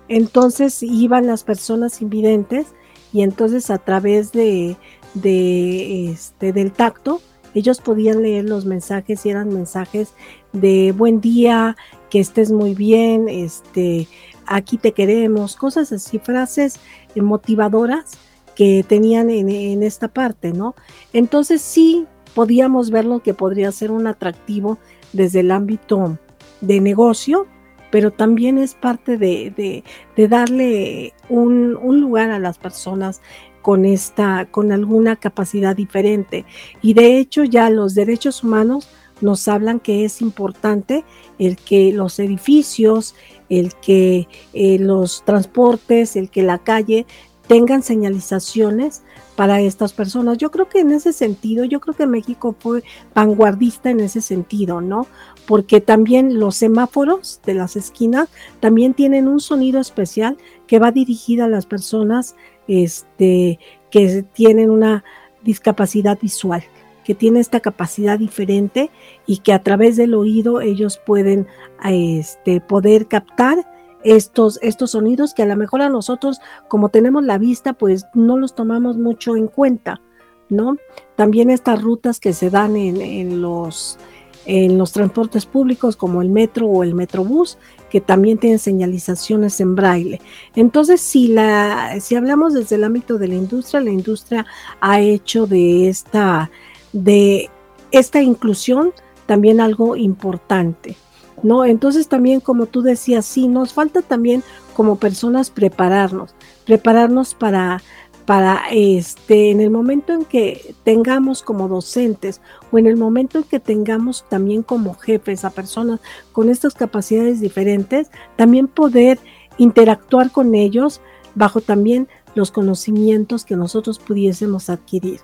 Entonces 0.06 0.84
iban 0.84 1.26
las 1.26 1.42
personas 1.42 2.00
invidentes 2.00 2.68
y 3.12 3.22
entonces 3.22 3.70
a 3.70 3.78
través 3.78 4.30
de, 4.30 4.76
de 5.14 6.10
este, 6.12 6.52
del 6.52 6.70
tacto 6.70 7.20
ellos 7.54 7.80
podían 7.80 8.22
leer 8.22 8.44
los 8.44 8.64
mensajes 8.64 9.24
y 9.26 9.30
eran 9.30 9.48
mensajes 9.48 10.14
de 10.52 10.92
buen 10.92 11.20
día, 11.20 11.76
que 12.10 12.20
estés 12.20 12.52
muy 12.52 12.74
bien, 12.74 13.28
este, 13.28 14.08
aquí 14.46 14.78
te 14.78 14.92
queremos, 14.92 15.56
cosas 15.56 15.92
así, 15.92 16.18
frases 16.18 16.80
motivadoras 17.14 18.12
que 18.54 18.84
tenían 18.86 19.30
en, 19.30 19.48
en 19.48 19.82
esta 19.82 20.08
parte, 20.08 20.52
¿no? 20.52 20.74
Entonces 21.12 21.62
sí, 21.62 22.06
podíamos 22.34 22.90
ver 22.90 23.04
lo 23.04 23.20
que 23.20 23.34
podría 23.34 23.72
ser 23.72 23.90
un 23.90 24.06
atractivo 24.06 24.78
desde 25.12 25.40
el 25.40 25.50
ámbito 25.50 26.18
de 26.60 26.80
negocio, 26.80 27.46
pero 27.90 28.10
también 28.10 28.56
es 28.56 28.74
parte 28.74 29.18
de, 29.18 29.84
darle 30.16 31.12
un, 31.28 31.74
lugar 32.00 32.30
a 32.30 32.38
las 32.38 32.56
personas 32.56 33.20
con 33.62 33.84
esta, 33.84 34.46
con 34.50 34.72
alguna 34.72 35.16
capacidad 35.16 35.74
diferente. 35.74 36.44
Y 36.82 36.94
de 36.94 37.18
hecho 37.18 37.44
ya 37.44 37.70
los 37.70 37.94
derechos 37.94 38.42
humanos 38.42 38.88
nos 39.20 39.48
hablan 39.48 39.80
que 39.80 40.04
es 40.04 40.20
importante 40.20 41.04
el 41.38 41.56
que 41.56 41.92
los 41.92 42.18
edificios, 42.18 43.14
el 43.48 43.74
que 43.74 44.28
eh, 44.52 44.78
los 44.78 45.24
transportes, 45.24 46.16
el 46.16 46.28
que 46.28 46.42
la 46.42 46.58
calle 46.58 47.06
tengan 47.46 47.82
señalizaciones 47.82 49.02
para 49.36 49.60
estas 49.60 49.92
personas. 49.92 50.38
Yo 50.38 50.50
creo 50.50 50.68
que 50.68 50.80
en 50.80 50.92
ese 50.92 51.12
sentido, 51.12 51.64
yo 51.64 51.80
creo 51.80 51.94
que 51.94 52.06
México 52.06 52.54
fue 52.58 52.82
vanguardista 53.14 53.90
en 53.90 54.00
ese 54.00 54.20
sentido, 54.20 54.80
¿no? 54.80 55.06
Porque 55.46 55.80
también 55.80 56.38
los 56.38 56.56
semáforos 56.56 57.40
de 57.44 57.54
las 57.54 57.76
esquinas 57.76 58.28
también 58.60 58.94
tienen 58.94 59.28
un 59.28 59.40
sonido 59.40 59.80
especial 59.80 60.36
que 60.66 60.78
va 60.78 60.92
dirigido 60.92 61.44
a 61.44 61.48
las 61.48 61.66
personas 61.66 62.36
este, 62.68 63.58
que 63.90 64.24
tienen 64.32 64.70
una 64.70 65.04
discapacidad 65.42 66.18
visual 66.20 66.64
que 67.04 67.14
tiene 67.14 67.40
esta 67.40 67.60
capacidad 67.60 68.18
diferente 68.18 68.90
y 69.26 69.38
que 69.38 69.52
a 69.52 69.62
través 69.62 69.96
del 69.96 70.14
oído 70.14 70.60
ellos 70.60 71.00
pueden 71.04 71.46
este, 71.84 72.60
poder 72.60 73.06
captar 73.06 73.66
estos, 74.04 74.58
estos 74.62 74.92
sonidos 74.92 75.34
que 75.34 75.42
a 75.42 75.46
lo 75.46 75.56
mejor 75.56 75.82
a 75.82 75.88
nosotros, 75.88 76.40
como 76.68 76.88
tenemos 76.88 77.24
la 77.24 77.38
vista, 77.38 77.72
pues 77.72 78.06
no 78.14 78.36
los 78.36 78.54
tomamos 78.54 78.96
mucho 78.98 79.36
en 79.36 79.48
cuenta, 79.48 80.00
¿no? 80.48 80.76
También 81.16 81.50
estas 81.50 81.82
rutas 81.82 82.18
que 82.18 82.32
se 82.32 82.50
dan 82.50 82.76
en, 82.76 83.40
los, 83.40 83.98
en 84.44 84.76
los 84.78 84.92
transportes 84.92 85.46
públicos 85.46 85.96
como 85.96 86.20
el 86.20 86.30
metro 86.30 86.66
o 86.66 86.82
el 86.82 86.94
metrobús, 86.94 87.58
que 87.92 88.00
también 88.00 88.38
tienen 88.38 88.58
señalizaciones 88.58 89.60
en 89.60 89.74
braille. 89.74 90.18
Entonces, 90.56 90.98
si, 91.02 91.28
la, 91.28 92.00
si 92.00 92.16
hablamos 92.16 92.54
desde 92.54 92.76
el 92.76 92.84
ámbito 92.84 93.18
de 93.18 93.28
la 93.28 93.34
industria, 93.34 93.82
la 93.82 93.90
industria 93.90 94.46
ha 94.80 94.98
hecho 95.00 95.46
de 95.46 95.90
esta, 95.90 96.50
de 96.94 97.50
esta 97.90 98.22
inclusión 98.22 98.94
también 99.26 99.60
algo 99.60 99.94
importante. 99.94 100.96
¿no? 101.42 101.66
Entonces 101.66 102.08
también, 102.08 102.40
como 102.40 102.64
tú 102.64 102.80
decías, 102.80 103.26
sí, 103.26 103.46
nos 103.46 103.74
falta 103.74 104.00
también 104.00 104.42
como 104.72 104.96
personas 104.96 105.50
prepararnos, 105.50 106.34
prepararnos 106.64 107.34
para, 107.34 107.82
para 108.26 108.62
este, 108.70 109.50
en 109.50 109.60
el 109.60 109.70
momento 109.70 110.12
en 110.12 110.24
que 110.24 110.74
tengamos 110.84 111.42
como 111.42 111.68
docentes 111.68 112.40
o 112.70 112.78
en 112.78 112.86
el 112.86 112.96
momento 112.96 113.38
en 113.38 113.44
que 113.44 113.60
tengamos 113.60 114.24
también 114.28 114.62
como 114.62 114.94
jefes 114.94 115.44
a 115.44 115.50
personas 115.50 116.00
con 116.32 116.48
estas 116.48 116.74
capacidades 116.74 117.40
diferentes, 117.40 118.10
también 118.36 118.68
poder 118.68 119.18
interactuar 119.58 120.30
con 120.30 120.54
ellos 120.54 121.00
bajo 121.34 121.60
también 121.60 122.08
los 122.34 122.50
conocimientos 122.50 123.44
que 123.44 123.56
nosotros 123.56 123.98
pudiésemos 123.98 124.70
adquirir. 124.70 125.20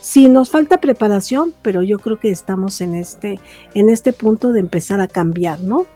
Sí, 0.00 0.28
nos 0.28 0.50
falta 0.50 0.80
preparación, 0.80 1.54
pero 1.62 1.82
yo 1.82 1.98
creo 2.00 2.18
que 2.18 2.30
estamos 2.30 2.80
en 2.80 2.94
este, 2.94 3.38
en 3.74 3.88
este 3.88 4.12
punto 4.12 4.52
de 4.52 4.60
empezar 4.60 5.00
a 5.00 5.06
cambiar, 5.06 5.60
¿no? 5.60 5.86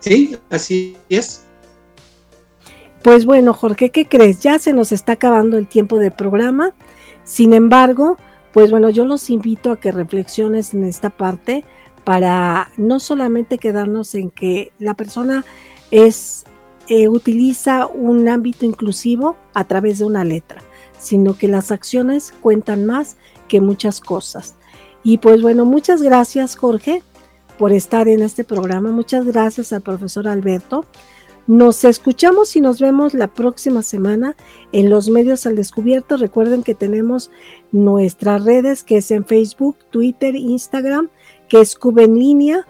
Sí, 0.00 0.36
así 0.50 0.96
es. 1.08 1.44
Pues 3.02 3.24
bueno, 3.24 3.52
Jorge, 3.52 3.90
¿qué 3.90 4.06
crees? 4.06 4.40
Ya 4.40 4.58
se 4.58 4.72
nos 4.72 4.92
está 4.92 5.12
acabando 5.12 5.58
el 5.58 5.66
tiempo 5.66 5.98
de 5.98 6.10
programa. 6.10 6.72
Sin 7.24 7.52
embargo, 7.52 8.16
pues 8.52 8.70
bueno, 8.70 8.90
yo 8.90 9.04
los 9.04 9.30
invito 9.30 9.72
a 9.72 9.80
que 9.80 9.92
reflexiones 9.92 10.74
en 10.74 10.84
esta 10.84 11.10
parte 11.10 11.64
para 12.04 12.70
no 12.76 13.00
solamente 13.00 13.58
quedarnos 13.58 14.14
en 14.14 14.30
que 14.30 14.72
la 14.78 14.94
persona 14.94 15.44
es 15.90 16.44
eh, 16.88 17.08
utiliza 17.08 17.86
un 17.86 18.28
ámbito 18.28 18.66
inclusivo 18.66 19.36
a 19.54 19.64
través 19.64 20.00
de 20.00 20.04
una 20.04 20.24
letra 20.24 20.62
sino 21.02 21.36
que 21.36 21.48
las 21.48 21.72
acciones 21.72 22.32
cuentan 22.40 22.86
más 22.86 23.16
que 23.48 23.60
muchas 23.60 24.00
cosas. 24.00 24.54
Y 25.02 25.18
pues 25.18 25.42
bueno, 25.42 25.64
muchas 25.64 26.00
gracias 26.00 26.56
Jorge 26.56 27.02
por 27.58 27.72
estar 27.72 28.08
en 28.08 28.22
este 28.22 28.44
programa. 28.44 28.90
Muchas 28.92 29.26
gracias 29.26 29.72
al 29.72 29.82
profesor 29.82 30.28
Alberto. 30.28 30.86
Nos 31.46 31.84
escuchamos 31.84 32.54
y 32.54 32.60
nos 32.60 32.80
vemos 32.80 33.14
la 33.14 33.26
próxima 33.26 33.82
semana 33.82 34.36
en 34.70 34.90
los 34.90 35.10
medios 35.10 35.44
al 35.46 35.56
descubierto. 35.56 36.16
Recuerden 36.16 36.62
que 36.62 36.74
tenemos 36.74 37.30
nuestras 37.72 38.44
redes 38.44 38.84
que 38.84 38.98
es 38.98 39.10
en 39.10 39.24
Facebook, 39.24 39.76
Twitter, 39.90 40.36
Instagram, 40.36 41.08
que 41.48 41.60
es 41.60 41.74
Cuba 41.74 42.04
en 42.04 42.18
línea 42.18 42.66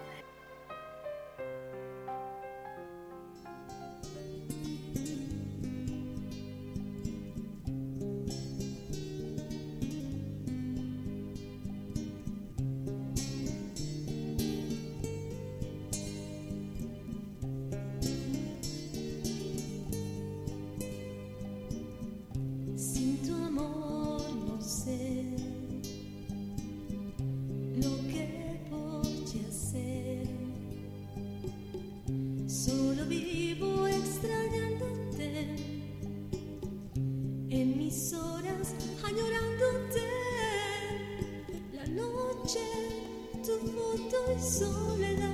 j'ai 42.53 43.43
tout 43.43 43.67
mon 43.67 43.97
temps 44.11 44.33
et 44.35 44.39
sans. 44.39 45.32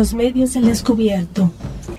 Los 0.00 0.14
medios 0.14 0.56
al 0.56 0.64
descubierto. 0.64 1.52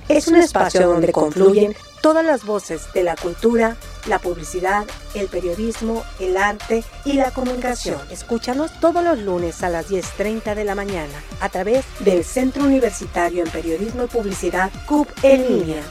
Es 0.09 0.27
un 0.27 0.37
espacio 0.37 0.87
donde 0.87 1.11
confluyen 1.11 1.75
todas 2.01 2.25
las 2.25 2.43
voces 2.43 2.91
de 2.95 3.03
la 3.03 3.15
cultura, 3.15 3.77
la 4.07 4.17
publicidad, 4.17 4.85
el 5.13 5.27
periodismo, 5.27 6.01
el 6.19 6.35
arte 6.35 6.83
y 7.05 7.13
la 7.13 7.29
comunicación. 7.29 7.99
Escúchanos 8.09 8.71
todos 8.79 9.03
los 9.03 9.19
lunes 9.19 9.61
a 9.61 9.69
las 9.69 9.91
10.30 9.91 10.55
de 10.55 10.65
la 10.65 10.73
mañana 10.73 11.13
a 11.41 11.49
través 11.49 11.85
del 11.99 12.23
Centro 12.23 12.63
Universitario 12.63 13.43
en 13.43 13.51
Periodismo 13.51 14.05
y 14.05 14.07
Publicidad 14.07 14.71
CUP 14.87 15.07
en 15.21 15.59
línea 15.59 15.83